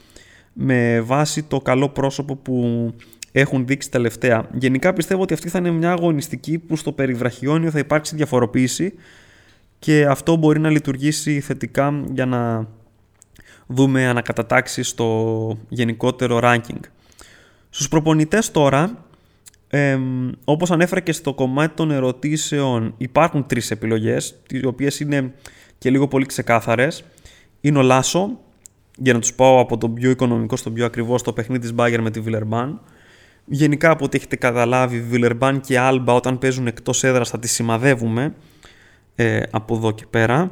Με 0.53 1.01
βάση 1.01 1.43
το 1.43 1.59
καλό 1.59 1.89
πρόσωπο 1.89 2.35
που 2.35 2.93
έχουν 3.31 3.65
δείξει 3.65 3.91
τελευταία. 3.91 4.47
Γενικά 4.53 4.93
πιστεύω 4.93 5.21
ότι 5.21 5.33
αυτή 5.33 5.49
θα 5.49 5.57
είναι 5.57 5.71
μια 5.71 5.91
αγωνιστική 5.91 6.57
που 6.57 6.75
στο 6.75 6.91
περιβραχιόνιο 6.91 7.71
θα 7.71 7.79
υπάρξει 7.79 8.15
διαφοροποίηση 8.15 8.93
και 9.79 10.05
αυτό 10.05 10.35
μπορεί 10.35 10.59
να 10.59 10.69
λειτουργήσει 10.69 11.39
θετικά 11.39 12.03
για 12.13 12.25
να 12.25 12.67
δούμε 13.67 14.07
ανακατατάξεις 14.07 14.87
στο 14.87 15.57
γενικότερο 15.69 16.39
ranking. 16.43 16.79
Στους 17.69 17.87
προπονητές 17.87 18.51
τώρα, 18.51 19.05
ε, 19.67 19.99
όπως 20.43 20.71
ανέφερα 20.71 21.01
και 21.01 21.11
στο 21.11 21.33
κομμάτι 21.33 21.75
των 21.75 21.91
ερωτήσεων, 21.91 22.93
υπάρχουν 22.97 23.45
τρεις 23.45 23.71
επιλογές, 23.71 24.35
τις 24.47 24.63
οποίες 24.63 24.99
είναι 24.99 25.33
και 25.77 25.89
λίγο 25.89 26.07
πολύ 26.07 26.25
ξεκάθαρες. 26.25 27.03
Είναι 27.61 27.77
ο 27.77 27.81
Λάσο, 27.81 28.39
για 28.97 29.13
να 29.13 29.19
τους 29.19 29.33
πάω 29.33 29.59
από 29.59 29.77
το 29.77 29.89
πιο 29.89 30.09
οικονομικό 30.09 30.55
στο 30.55 30.71
πιο 30.71 30.85
ακριβό, 30.85 31.17
στο 31.17 31.33
παιχνίδι 31.33 31.61
της 31.61 31.73
Bayern 31.77 31.99
με 32.01 32.11
τη 32.11 32.19
Βιλερμπάν. 32.19 32.81
Γενικά 33.45 33.89
από 33.89 34.05
ό,τι 34.05 34.17
έχετε 34.17 34.35
καταλάβει, 34.35 35.01
Βιλερμπάν 35.01 35.59
και 35.59 35.79
Άλμπα 35.79 36.13
όταν 36.13 36.37
παίζουν 36.37 36.67
εκτός 36.67 37.03
έδρας 37.03 37.29
θα 37.29 37.39
τις 37.39 37.51
σημαδεύουμε 37.51 38.33
ε, 39.15 39.41
από 39.51 39.75
εδώ 39.75 39.91
και 39.91 40.05
πέρα. 40.09 40.51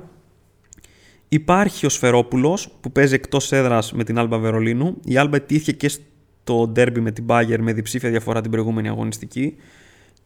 Υπάρχει 1.30 1.86
ο 1.86 1.90
Σφερόπουλος 1.90 2.70
που 2.82 2.92
παίζει 2.92 3.14
εκτός 3.14 3.52
έδρας 3.52 3.94
με 3.94 4.04
την 4.04 4.18
Άλμπα 4.18 4.38
Βερολίνου. 4.38 4.98
Η 5.06 5.18
Άλμπα 5.18 5.36
ετήθηκε 5.36 5.72
και 5.72 5.90
στο 5.90 6.68
ντέρμπι 6.68 7.00
με 7.00 7.12
την 7.12 7.26
Bayern 7.28 7.60
με 7.60 7.74
διψήφια 7.74 8.10
διαφορά 8.10 8.42
την 8.42 8.52
προηγούμενη 8.52 8.88
αγωνιστική. 8.88 9.56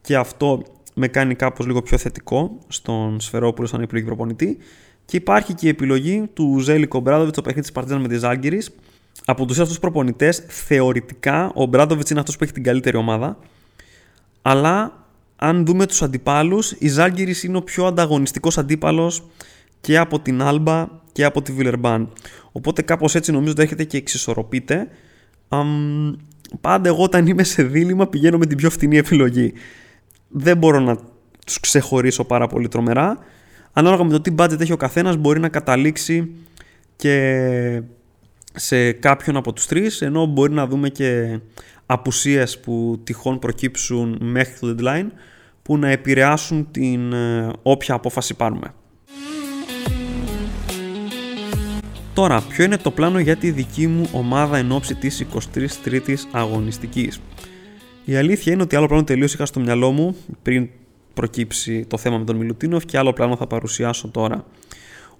Και 0.00 0.16
αυτό 0.16 0.62
με 0.94 1.08
κάνει 1.08 1.34
κάπως 1.34 1.66
λίγο 1.66 1.82
πιο 1.82 1.98
θετικό 1.98 2.58
στον 2.68 3.20
Σφερόπουλο 3.20 3.66
σαν 3.66 3.80
επιλογή 3.80 4.06
προπονητή. 4.06 4.58
Και 5.04 5.16
υπάρχει 5.16 5.54
και 5.54 5.66
η 5.66 5.68
επιλογή 5.68 6.30
του 6.34 6.58
Ζέλικο 6.58 7.00
Μπράδοβιτ 7.00 7.32
στο 7.32 7.42
παιχνίδι 7.42 7.66
της 7.66 7.72
Παρτίζαν 7.72 8.00
με 8.00 8.08
τη 8.08 8.16
Ζάγκηρη. 8.16 8.62
Από 9.24 9.44
τους 9.46 9.58
αυτούς 9.58 9.78
προπονητές, 9.78 10.44
θεωρητικά 10.48 11.50
ο 11.54 11.66
Μπράδοβιτ 11.66 12.10
είναι 12.10 12.20
αυτός 12.20 12.36
που 12.36 12.44
έχει 12.44 12.52
την 12.52 12.62
καλύτερη 12.62 12.96
ομάδα. 12.96 13.38
Αλλά 14.42 15.04
αν 15.36 15.66
δούμε 15.66 15.86
τους 15.86 16.02
αντιπάλους, 16.02 16.72
η 16.78 16.88
Ζάγκηρη 16.88 17.34
είναι 17.42 17.56
ο 17.56 17.62
πιο 17.62 17.86
ανταγωνιστικός 17.86 18.58
αντίπαλος 18.58 19.22
και 19.80 19.98
από 19.98 20.20
την 20.20 20.42
Άλμπα 20.42 20.88
και 21.12 21.24
από 21.24 21.42
τη 21.42 21.52
Βιλερμπάν. 21.52 22.12
Οπότε 22.52 22.82
κάπως 22.82 23.14
έτσι 23.14 23.32
νομίζω 23.32 23.52
ότι 23.52 23.62
έχετε 23.62 23.84
και 23.84 23.96
εξισορροπείτε. 23.96 24.88
Um, 25.48 26.14
πάντα 26.60 26.88
εγώ 26.88 27.02
όταν 27.02 27.26
είμαι 27.26 27.42
σε 27.42 27.62
δίλημα 27.62 28.06
πηγαίνω 28.06 28.38
με 28.38 28.46
την 28.46 28.56
πιο 28.56 28.70
φθηνή 28.70 28.96
επιλογή. 28.96 29.52
Δεν 30.28 30.56
μπορώ 30.56 30.80
να 30.80 30.98
τους 31.46 31.60
ξεχωρίσω 31.60 32.24
πάρα 32.24 32.46
πολύ 32.46 32.68
τρομερά. 32.68 33.18
Ανάλογα 33.72 34.04
με 34.04 34.10
το 34.10 34.20
τι 34.20 34.34
budget 34.38 34.60
έχει 34.60 34.72
ο 34.72 34.76
καθένας 34.76 35.16
μπορεί 35.16 35.40
να 35.40 35.48
καταλήξει 35.48 36.30
και 36.96 37.82
σε 38.54 38.92
κάποιον 38.92 39.36
από 39.36 39.52
τους 39.52 39.66
τρεις 39.66 40.02
ενώ 40.02 40.26
μπορεί 40.26 40.52
να 40.52 40.66
δούμε 40.66 40.88
και 40.88 41.40
απουσίες 41.86 42.58
που 42.60 43.00
τυχόν 43.04 43.38
προκύψουν 43.38 44.18
μέχρι 44.20 44.58
το 44.58 44.74
deadline 44.78 45.06
που 45.62 45.78
να 45.78 45.88
επηρεάσουν 45.88 46.70
την 46.70 47.12
ε, 47.12 47.50
όποια 47.62 47.94
απόφαση 47.94 48.34
πάρουμε. 48.34 48.74
Τώρα, 52.20 52.40
ποιο 52.40 52.64
είναι 52.64 52.76
το 52.76 52.90
πλάνο 52.90 53.18
για 53.18 53.36
τη 53.36 53.50
δική 53.50 53.86
μου 53.86 54.08
ομάδα 54.12 54.56
εν 54.56 54.72
ώψη 54.72 54.94
της 54.94 55.26
23ης 55.54 56.18
αγωνιστικής; 56.32 57.20
Η 58.04 58.16
αλήθεια 58.16 58.52
είναι 58.52 58.62
ότι 58.62 58.76
άλλο 58.76 58.86
πλάνο 58.86 59.04
τελείως 59.04 59.34
είχα 59.34 59.46
στο 59.46 59.60
μυαλό 59.60 59.90
μου 59.90 60.16
πριν 60.42 60.68
προκύψει 61.14 61.86
το 61.86 61.96
θέμα 61.96 62.18
με 62.18 62.24
τον 62.24 62.36
Μιλουτίνοφ 62.36 62.84
και 62.84 62.98
άλλο 62.98 63.12
πλάνο 63.12 63.36
θα 63.36 63.46
παρουσιάσω 63.46 64.08
τώρα. 64.08 64.44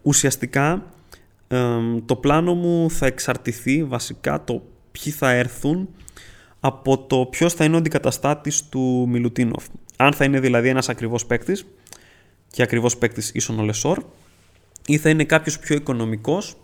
Ουσιαστικά 0.03 0.86
το 2.07 2.16
πλάνο 2.16 2.55
μου 2.55 2.90
θα 2.90 3.07
εξαρτηθεί 3.07 3.84
βασικά 3.84 4.44
το 4.44 4.62
ποιοι 4.92 5.12
θα 5.12 5.30
έρθουν 5.30 5.88
από 6.61 6.98
το 6.98 7.26
ποιος 7.30 7.55
θα 7.55 7.64
είναι 7.64 7.74
ο 7.74 7.78
αντικαταστάτης 7.78 8.68
του 8.68 9.07
Μιλουτίνοφ. 9.09 9.64
Αν 9.96 10.12
θα 10.12 10.24
είναι 10.24 10.40
δηλαδή 10.40 10.68
ένας 10.68 10.88
ακριβώς 10.88 11.26
παίκτης 11.26 11.64
και 12.51 12.62
ακριβώς 12.62 12.96
παίκτης 12.96 13.30
ίσον 13.34 13.59
ο 13.59 13.62
Λεσόρ 13.62 14.03
ή 14.86 14.98
θα 14.98 15.09
είναι 15.09 15.24
κάποιος 15.24 15.59
πιο 15.59 15.76
οικονομικός 15.76 16.57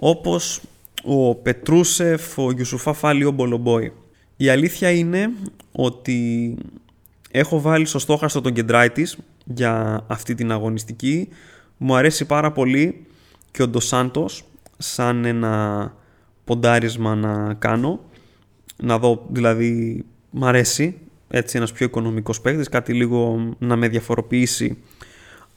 όπως 0.00 0.60
ο 1.04 1.34
Πετρούσεφ, 1.34 2.38
ο 2.38 2.50
Γιουσουφά 2.52 2.92
Φάλι, 2.92 3.24
ο 3.24 3.30
Μπολομπόη. 3.30 3.92
Η 4.36 4.48
αλήθεια 4.48 4.90
είναι 4.90 5.30
ότι 5.72 6.56
έχω 7.30 7.60
βάλει 7.60 7.84
στο 7.84 7.98
στόχαστο 7.98 8.40
τον 8.40 8.52
Κεντράιτης 8.52 9.18
για 9.44 10.04
αυτή 10.06 10.34
την 10.34 10.52
αγωνιστική. 10.52 11.28
Μου 11.76 11.96
αρέσει 11.96 12.24
πάρα 12.24 12.52
πολύ 12.52 13.06
και 13.50 13.58
και 13.58 13.64
ο 13.64 13.68
Ντοσάντος 13.68 14.44
σαν 14.78 15.24
ένα 15.24 15.94
ποντάρισμα 16.44 17.14
να 17.14 17.54
κάνω. 17.54 18.00
Να 18.76 18.98
δω, 18.98 19.26
δηλαδή, 19.30 20.04
μ' 20.30 20.44
αρέσει 20.44 20.98
έτσι 21.28 21.56
ένας 21.56 21.72
πιο 21.72 21.86
οικονομικός 21.86 22.40
παίκτης, 22.40 22.68
κάτι 22.68 22.92
λίγο 22.92 23.48
να 23.58 23.76
με 23.76 23.88
διαφοροποιήσει 23.88 24.78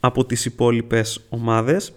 από 0.00 0.24
τις 0.24 0.44
υπόλοιπες 0.44 1.26
ομάδες. 1.28 1.92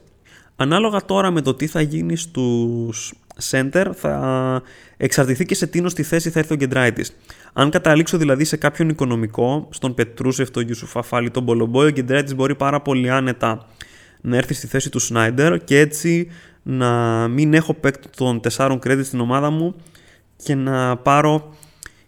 Ανάλογα 0.55 1.05
τώρα 1.05 1.31
με 1.31 1.41
το 1.41 1.53
τι 1.53 1.67
θα 1.67 1.81
γίνει 1.81 2.15
στους 2.15 3.13
center 3.51 3.91
θα 3.93 4.61
εξαρτηθεί 4.97 5.45
και 5.45 5.55
σε 5.55 5.67
τίνος 5.67 5.91
στη 5.91 6.03
θέση 6.03 6.29
θα 6.29 6.39
έρθει 6.39 6.53
ο 6.53 6.55
Γκεντράιτης. 6.55 7.15
Αν 7.53 7.69
καταλήξω 7.69 8.17
δηλαδή 8.17 8.43
σε 8.43 8.57
κάποιον 8.57 8.89
οικονομικό, 8.89 9.67
στον 9.71 9.93
Πετρούσεφ, 9.93 10.51
τον 10.51 10.63
Γιουσουφαφάλη, 10.63 11.31
τον 11.31 11.43
Μπολομπόη, 11.43 11.87
ο 11.87 11.89
Γκεντράιτης 11.89 12.35
μπορεί 12.35 12.55
πάρα 12.55 12.81
πολύ 12.81 13.09
άνετα 13.09 13.67
να 14.21 14.37
έρθει 14.37 14.53
στη 14.53 14.67
θέση 14.67 14.89
του 14.89 14.99
Σνάιντερ 14.99 15.63
και 15.63 15.79
έτσι 15.79 16.27
να 16.63 16.87
μην 17.27 17.53
έχω 17.53 17.73
παίκτη 17.73 18.07
των 18.15 18.39
4 18.55 18.71
credit 18.71 19.03
στην 19.03 19.19
ομάδα 19.19 19.49
μου 19.49 19.75
και 20.43 20.55
να 20.55 20.97
πάρω 20.97 21.55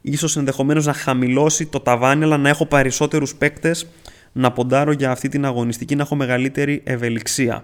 ίσως 0.01 0.37
ενδεχομένως 0.37 0.85
να 0.85 0.93
χαμηλώσει 0.93 1.65
το 1.65 1.79
ταβάνι 1.79 2.23
αλλά 2.23 2.37
να 2.37 2.49
έχω 2.49 2.65
περισσότερους 2.65 3.35
παίκτες 3.35 3.87
να 4.31 4.51
ποντάρω 4.51 4.91
για 4.91 5.11
αυτή 5.11 5.29
την 5.29 5.45
αγωνιστική 5.45 5.95
να 5.95 6.01
έχω 6.01 6.15
μεγαλύτερη 6.15 6.81
ευελιξία. 6.85 7.63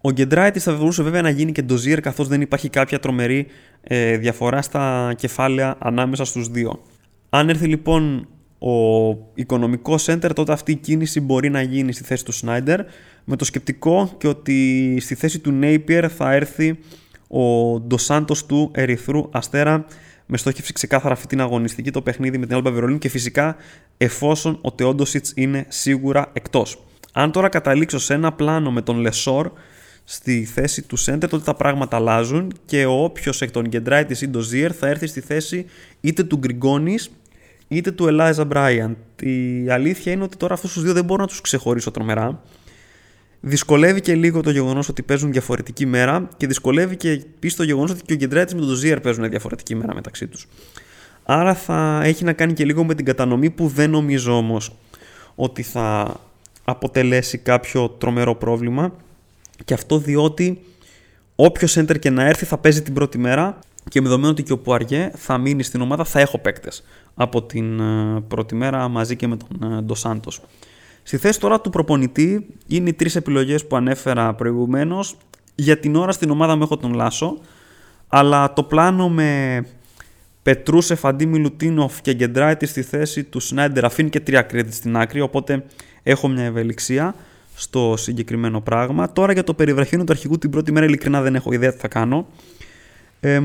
Ο 0.00 0.10
Γκεντράιτη 0.10 0.58
θα 0.58 0.72
μπορούσε 0.72 1.02
βέβαια 1.02 1.22
να 1.22 1.30
γίνει 1.30 1.52
και 1.52 1.62
ντοζίερ 1.62 2.00
καθώς 2.00 2.28
δεν 2.28 2.40
υπάρχει 2.40 2.68
κάποια 2.68 2.98
τρομερή 2.98 3.46
ε, 3.80 4.16
διαφορά 4.16 4.62
στα 4.62 5.14
κεφάλαια 5.16 5.76
ανάμεσα 5.78 6.24
στους 6.24 6.48
δύο. 6.48 6.82
Αν 7.28 7.48
έρθει 7.48 7.66
λοιπόν 7.66 8.28
ο 8.58 9.08
οικονομικό 9.34 9.94
center, 10.00 10.30
τότε 10.34 10.52
αυτή 10.52 10.72
η 10.72 10.76
κίνηση 10.76 11.20
μπορεί 11.20 11.50
να 11.50 11.62
γίνει 11.62 11.92
στη 11.92 12.04
θέση 12.04 12.24
του 12.24 12.32
Σνάιντερ 12.32 12.80
με 13.24 13.36
το 13.36 13.44
σκεπτικό 13.44 14.10
και 14.18 14.28
ότι 14.28 14.96
στη 15.00 15.14
θέση 15.14 15.38
του 15.38 15.58
Napier 15.62 16.08
θα 16.16 16.32
έρθει 16.32 16.78
ο 17.28 17.80
Ντοσάντο 17.80 18.34
του 18.46 18.70
Ερυθρού 18.74 19.28
Αστέρα 19.30 19.84
με 20.26 20.36
στόχευση 20.36 20.72
ξεκάθαρα 20.72 21.14
αυτή 21.14 21.26
την 21.26 21.40
αγωνιστική 21.40 21.90
το 21.90 22.02
παιχνίδι 22.02 22.38
με 22.38 22.46
την 22.46 22.58
Alba 22.58 22.70
Βερολίνου 22.72 22.98
και 22.98 23.08
φυσικά 23.08 23.56
εφόσον 23.96 24.58
ο 24.62 24.72
Τεόντοσιτ 24.72 25.26
είναι 25.34 25.64
σίγουρα 25.68 26.30
εκτός. 26.32 26.84
Αν 27.12 27.32
τώρα 27.32 27.48
καταλήξω 27.48 27.98
σε 27.98 28.14
ένα 28.14 28.32
πλάνο 28.32 28.70
με 28.70 28.82
τον 28.82 28.98
Λεσόρ 28.98 29.52
στη 30.10 30.44
θέση 30.44 30.82
του 30.82 30.98
center, 30.98 31.28
τότε 31.28 31.38
τα 31.44 31.54
πράγματα 31.54 31.96
αλλάζουν 31.96 32.52
και 32.64 32.84
ο 32.84 33.02
όποιος 33.02 33.42
εκ 33.42 33.50
των 33.50 33.66
Γκεντράιτης 33.66 34.20
ή 34.20 34.28
Ντοζίερ 34.28 34.76
θα 34.78 34.88
έρθει 34.88 35.06
στη 35.06 35.20
θέση 35.20 35.66
είτε 36.00 36.22
του 36.22 36.36
Γκριγκόνης 36.36 37.10
είτε 37.68 37.90
του 37.90 38.06
Ελάιζα 38.06 38.44
Μπράιαντ. 38.44 38.94
Η 39.20 39.70
αλήθεια 39.70 40.12
είναι 40.12 40.22
ότι 40.22 40.36
τώρα 40.36 40.54
αυτούς 40.54 40.72
τους 40.72 40.82
δύο 40.82 40.92
δεν 40.92 41.04
μπορώ 41.04 41.20
να 41.20 41.26
τους 41.26 41.40
ξεχωρίσω 41.40 41.90
τρομερά. 41.90 42.42
Δυσκολεύει 43.40 44.00
και 44.00 44.14
λίγο 44.14 44.40
το 44.40 44.50
γεγονός 44.50 44.88
ότι 44.88 45.02
παίζουν 45.02 45.32
διαφορετική 45.32 45.86
μέρα 45.86 46.28
και 46.36 46.46
δυσκολεύει 46.46 46.96
και 46.96 47.10
επίσης 47.10 47.56
το 47.56 47.62
γεγονός 47.62 47.90
ότι 47.90 48.02
και 48.02 48.12
ο 48.12 48.16
Γκεντράιτης 48.16 48.54
με 48.54 48.60
τον 48.60 48.68
Ντοζίερ 48.68 49.00
παίζουν 49.00 49.28
διαφορετική 49.28 49.74
μέρα 49.74 49.94
μεταξύ 49.94 50.26
τους. 50.26 50.46
Άρα 51.24 51.54
θα 51.54 52.00
έχει 52.04 52.24
να 52.24 52.32
κάνει 52.32 52.52
και 52.52 52.64
λίγο 52.64 52.84
με 52.84 52.94
την 52.94 53.04
κατανομή 53.04 53.50
που 53.50 53.68
δεν 53.68 53.90
νομίζω 53.90 54.36
όμως 54.36 54.76
ότι 55.34 55.62
θα 55.62 56.16
αποτελέσει 56.64 57.38
κάποιο 57.38 57.88
τρομερό 57.88 58.34
πρόβλημα 58.34 58.92
και 59.64 59.74
αυτό 59.74 59.98
διότι 59.98 60.60
όποιος 61.34 61.78
center 61.78 61.98
και 61.98 62.10
να 62.10 62.24
έρθει 62.24 62.44
θα 62.44 62.58
παίζει 62.58 62.82
την 62.82 62.94
πρώτη 62.94 63.18
μέρα 63.18 63.58
και 63.88 64.00
με 64.00 64.08
δεδομένο 64.08 64.32
ότι 64.32 64.42
και 64.42 64.52
ο 64.52 64.58
Πουαριέ 64.58 65.10
θα 65.14 65.38
μείνει 65.38 65.62
στην 65.62 65.80
ομάδα 65.80 66.04
θα 66.04 66.20
έχω 66.20 66.38
παίκτες 66.38 66.84
από 67.14 67.42
την 67.42 67.80
ε, 67.80 68.20
πρώτη 68.28 68.54
μέρα 68.54 68.88
μαζί 68.88 69.16
και 69.16 69.26
με 69.26 69.36
τον 69.36 69.84
Ντοσάντο. 69.84 70.30
Στη 71.02 71.16
θέση 71.16 71.40
τώρα 71.40 71.60
του 71.60 71.70
προπονητή 71.70 72.46
είναι 72.66 72.88
οι 72.88 72.92
τρεις 72.92 73.16
επιλογές 73.16 73.66
που 73.66 73.76
ανέφερα 73.76 74.34
προηγουμένως. 74.34 75.16
Για 75.54 75.78
την 75.78 75.96
ώρα 75.96 76.12
στην 76.12 76.30
ομάδα 76.30 76.56
μου 76.56 76.62
έχω 76.62 76.76
τον 76.76 76.94
Λάσο, 76.94 77.38
αλλά 78.08 78.52
το 78.52 78.62
πλάνο 78.62 79.08
με 79.08 79.60
Πετρούσε, 80.42 80.94
Φαντί 80.94 81.26
Μιλουτίνοφ 81.26 82.00
και 82.00 82.14
Γκεντράιτη 82.14 82.66
στη 82.66 82.82
θέση 82.82 83.24
του 83.24 83.40
Σνάιντερ 83.40 83.84
αφήνει 83.84 84.10
και 84.10 84.20
τρία 84.20 84.42
κρίτη 84.42 84.72
στην 84.72 84.96
άκρη, 84.96 85.20
οπότε 85.20 85.64
έχω 86.02 86.28
μια 86.28 86.44
ευελιξία 86.44 87.14
στο 87.58 87.94
συγκεκριμένο 87.96 88.60
πράγμα. 88.60 89.12
Τώρα 89.12 89.32
για 89.32 89.44
το 89.44 89.54
περιβραχύνο 89.54 90.04
του 90.04 90.12
αρχηγού 90.12 90.38
την 90.38 90.50
πρώτη 90.50 90.72
μέρα 90.72 90.86
ειλικρινά 90.86 91.22
δεν 91.22 91.34
έχω 91.34 91.52
ιδέα 91.52 91.72
τι 91.72 91.78
θα 91.78 91.88
κάνω. 91.88 92.26
Ε, 93.20 93.40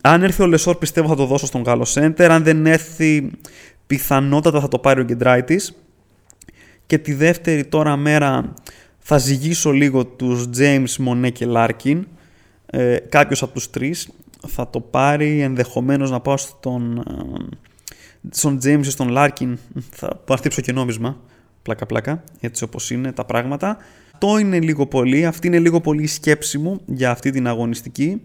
αν 0.00 0.22
έρθει 0.22 0.42
ο 0.42 0.46
Λεσόρ 0.46 0.76
πιστεύω 0.76 1.08
θα 1.08 1.14
το 1.14 1.26
δώσω 1.26 1.46
στον 1.46 1.62
Γάλλο 1.62 1.84
Σέντερ. 1.84 2.30
Αν 2.30 2.42
δεν 2.42 2.66
έρθει 2.66 3.30
πιθανότατα 3.86 4.60
θα 4.60 4.68
το 4.68 4.78
πάρει 4.78 5.00
ο 5.00 5.04
Γκεντράιτης. 5.04 5.76
Και 6.86 6.98
τη 6.98 7.14
δεύτερη 7.14 7.64
τώρα 7.64 7.96
μέρα 7.96 8.54
θα 8.98 9.18
ζυγίσω 9.18 9.70
λίγο 9.70 10.06
τους 10.06 10.48
James, 10.58 10.96
Μονέ 10.98 11.30
και 11.30 11.46
Larkin. 11.48 12.00
Ε, 12.66 12.96
κάποιος 13.08 13.42
από 13.42 13.52
τους 13.52 13.70
τρεις 13.70 14.08
θα 14.48 14.70
το 14.70 14.80
πάρει 14.80 15.40
ενδεχομένως 15.40 16.10
να 16.10 16.20
πάω 16.20 16.36
στον, 16.36 16.98
ε, 16.98 17.56
στον 18.30 18.58
James 18.64 18.86
ή 18.86 18.90
στον 18.90 19.08
Larkin. 19.10 19.54
Θα 19.90 20.20
παρτίψω 20.24 20.60
και 20.60 20.72
νόμισμα 20.72 21.16
πλάκα 21.62 21.86
πλάκα, 21.86 22.24
έτσι 22.40 22.64
όπως 22.64 22.90
είναι 22.90 23.12
τα 23.12 23.24
πράγματα. 23.24 23.76
Αυτό 24.12 24.38
είναι 24.38 24.60
λίγο 24.60 24.86
πολύ, 24.86 25.26
αυτή 25.26 25.46
είναι 25.46 25.58
λίγο 25.58 25.80
πολύ 25.80 26.02
η 26.02 26.06
σκέψη 26.06 26.58
μου 26.58 26.80
για 26.86 27.10
αυτή 27.10 27.30
την 27.30 27.46
αγωνιστική. 27.46 28.20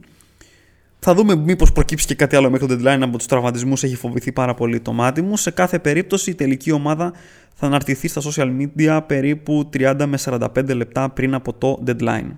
Θα 0.99 1.13
δούμε 1.13 1.35
μήπως 1.35 1.71
προκύψει 1.71 2.05
και 2.05 2.15
κάτι 2.15 2.35
άλλο 2.35 2.49
μέχρι 2.49 2.67
το 2.67 2.73
deadline 2.73 2.99
από 3.01 3.17
τους 3.17 3.25
τραυματισμούς, 3.25 3.83
έχει 3.83 3.95
φοβηθεί 3.95 4.31
πάρα 4.31 4.53
πολύ 4.53 4.79
το 4.79 4.93
μάτι 4.93 5.21
μου. 5.21 5.37
Σε 5.37 5.51
κάθε 5.51 5.79
περίπτωση 5.79 6.29
η 6.29 6.35
τελική 6.35 6.71
ομάδα 6.71 7.13
θα 7.53 7.65
αναρτηθεί 7.65 8.07
στα 8.07 8.21
social 8.21 8.51
media 8.59 9.01
περίπου 9.07 9.69
30 9.77 10.05
με 10.07 10.17
45 10.23 10.75
λεπτά 10.75 11.09
πριν 11.09 11.33
από 11.33 11.53
το 11.53 11.83
deadline. 11.87 12.31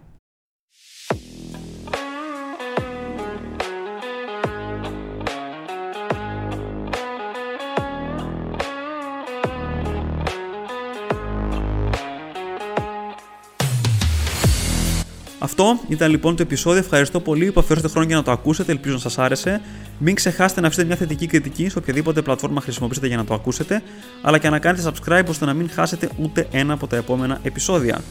Αυτό 15.47 15.79
ήταν 15.87 16.09
λοιπόν 16.09 16.35
το 16.35 16.41
επεισόδιο. 16.41 16.79
Ευχαριστώ 16.79 17.19
πολύ 17.19 17.51
που 17.51 17.59
αφιέρωσατε 17.59 17.91
χρόνο 17.91 18.07
για 18.07 18.15
να 18.15 18.23
το 18.23 18.31
ακούσετε. 18.31 18.71
Ελπίζω 18.71 18.93
να 18.93 18.99
σας 18.99 19.17
άρεσε. 19.17 19.61
Μην 19.97 20.15
ξεχάσετε 20.15 20.61
να 20.61 20.67
αφήσετε 20.67 20.87
μια 20.87 20.95
θετική 20.95 21.27
κριτική 21.27 21.69
σε 21.69 21.77
οποιαδήποτε 21.77 22.21
πλατφόρμα 22.21 22.61
χρησιμοποιήσετε 22.61 23.07
για 23.07 23.17
να 23.17 23.25
το 23.25 23.33
ακούσετε, 23.33 23.83
αλλά 24.21 24.37
και 24.37 24.49
να 24.49 24.59
κάνετε 24.59 24.91
subscribe 24.91 25.25
ώστε 25.29 25.45
να 25.45 25.53
μην 25.53 25.69
χάσετε 25.69 26.09
ούτε 26.17 26.47
ένα 26.51 26.73
από 26.73 26.87
τα 26.87 26.95
επόμενα 26.95 27.39
επεισόδια. 27.43 28.01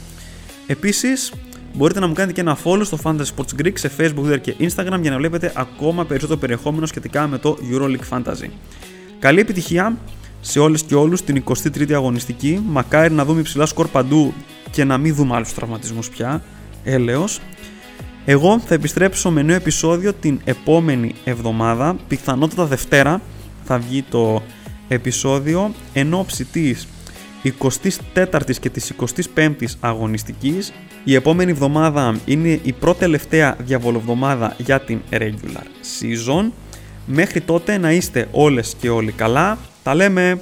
Επίσης, 0.66 1.32
μπορείτε 1.74 2.00
να 2.00 2.06
μου 2.06 2.12
κάνετε 2.12 2.32
και 2.32 2.40
ένα 2.40 2.58
follow 2.64 2.84
στο 2.84 2.98
Fantasy 3.02 3.26
Sports 3.36 3.62
Greek 3.62 3.78
σε 3.78 3.90
Facebook, 3.98 4.24
Twitter 4.26 4.40
και 4.40 4.54
Instagram 4.58 4.98
για 5.00 5.10
να 5.10 5.16
βλέπετε 5.16 5.52
ακόμα 5.54 6.04
περισσότερο 6.04 6.38
περιεχόμενο 6.38 6.86
σχετικά 6.86 7.26
με 7.26 7.38
το 7.38 7.58
EuroLeague 7.72 8.18
Fantasy. 8.18 8.48
Καλή 9.18 9.40
επιτυχία 9.40 9.96
σε 10.40 10.58
όλες 10.58 10.82
και 10.82 10.94
όλους 10.94 11.24
την 11.24 11.44
23η 11.44 11.92
αγωνιστική. 11.92 12.62
Μακάρι 12.66 13.14
να 13.14 13.24
δούμε 13.24 13.40
υψηλά 13.40 13.66
σκορ 13.66 13.88
παντού 13.88 14.32
και 14.70 14.84
να 14.84 14.98
μην 14.98 15.14
δούμε 15.14 15.34
άλλους 15.34 15.54
τραυματισμούς 15.54 16.08
πια 16.08 16.42
έλεος. 16.86 17.40
Εγώ 18.24 18.58
θα 18.58 18.74
επιστρέψω 18.74 19.30
με 19.30 19.42
νέο 19.42 19.56
επεισόδιο 19.56 20.12
την 20.12 20.40
επόμενη 20.44 21.14
εβδομάδα, 21.24 21.96
πιθανότατα 22.08 22.64
Δευτέρα 22.64 23.20
θα 23.64 23.78
βγει 23.78 24.02
το 24.02 24.42
επεισόδιο 24.88 25.74
εν 25.92 26.14
ώψη 26.14 26.44
της 26.44 26.86
24ης 27.42 28.56
και 28.60 28.70
της 28.70 28.92
25ης 29.34 29.74
αγωνιστικής. 29.80 30.72
Η 31.04 31.14
επόμενη 31.14 31.50
εβδομάδα 31.50 32.20
είναι 32.24 32.60
η 32.62 32.72
πρώτη 32.72 32.98
τελευταία 32.98 33.56
διαβολοβδομάδα 33.58 34.54
για 34.58 34.80
την 34.80 35.00
regular 35.10 35.66
season. 36.00 36.50
Μέχρι 37.06 37.40
τότε 37.40 37.78
να 37.78 37.92
είστε 37.92 38.28
όλες 38.30 38.76
και 38.80 38.88
όλοι 38.88 39.12
καλά. 39.12 39.58
Τα 39.82 39.94
λέμε! 39.94 40.40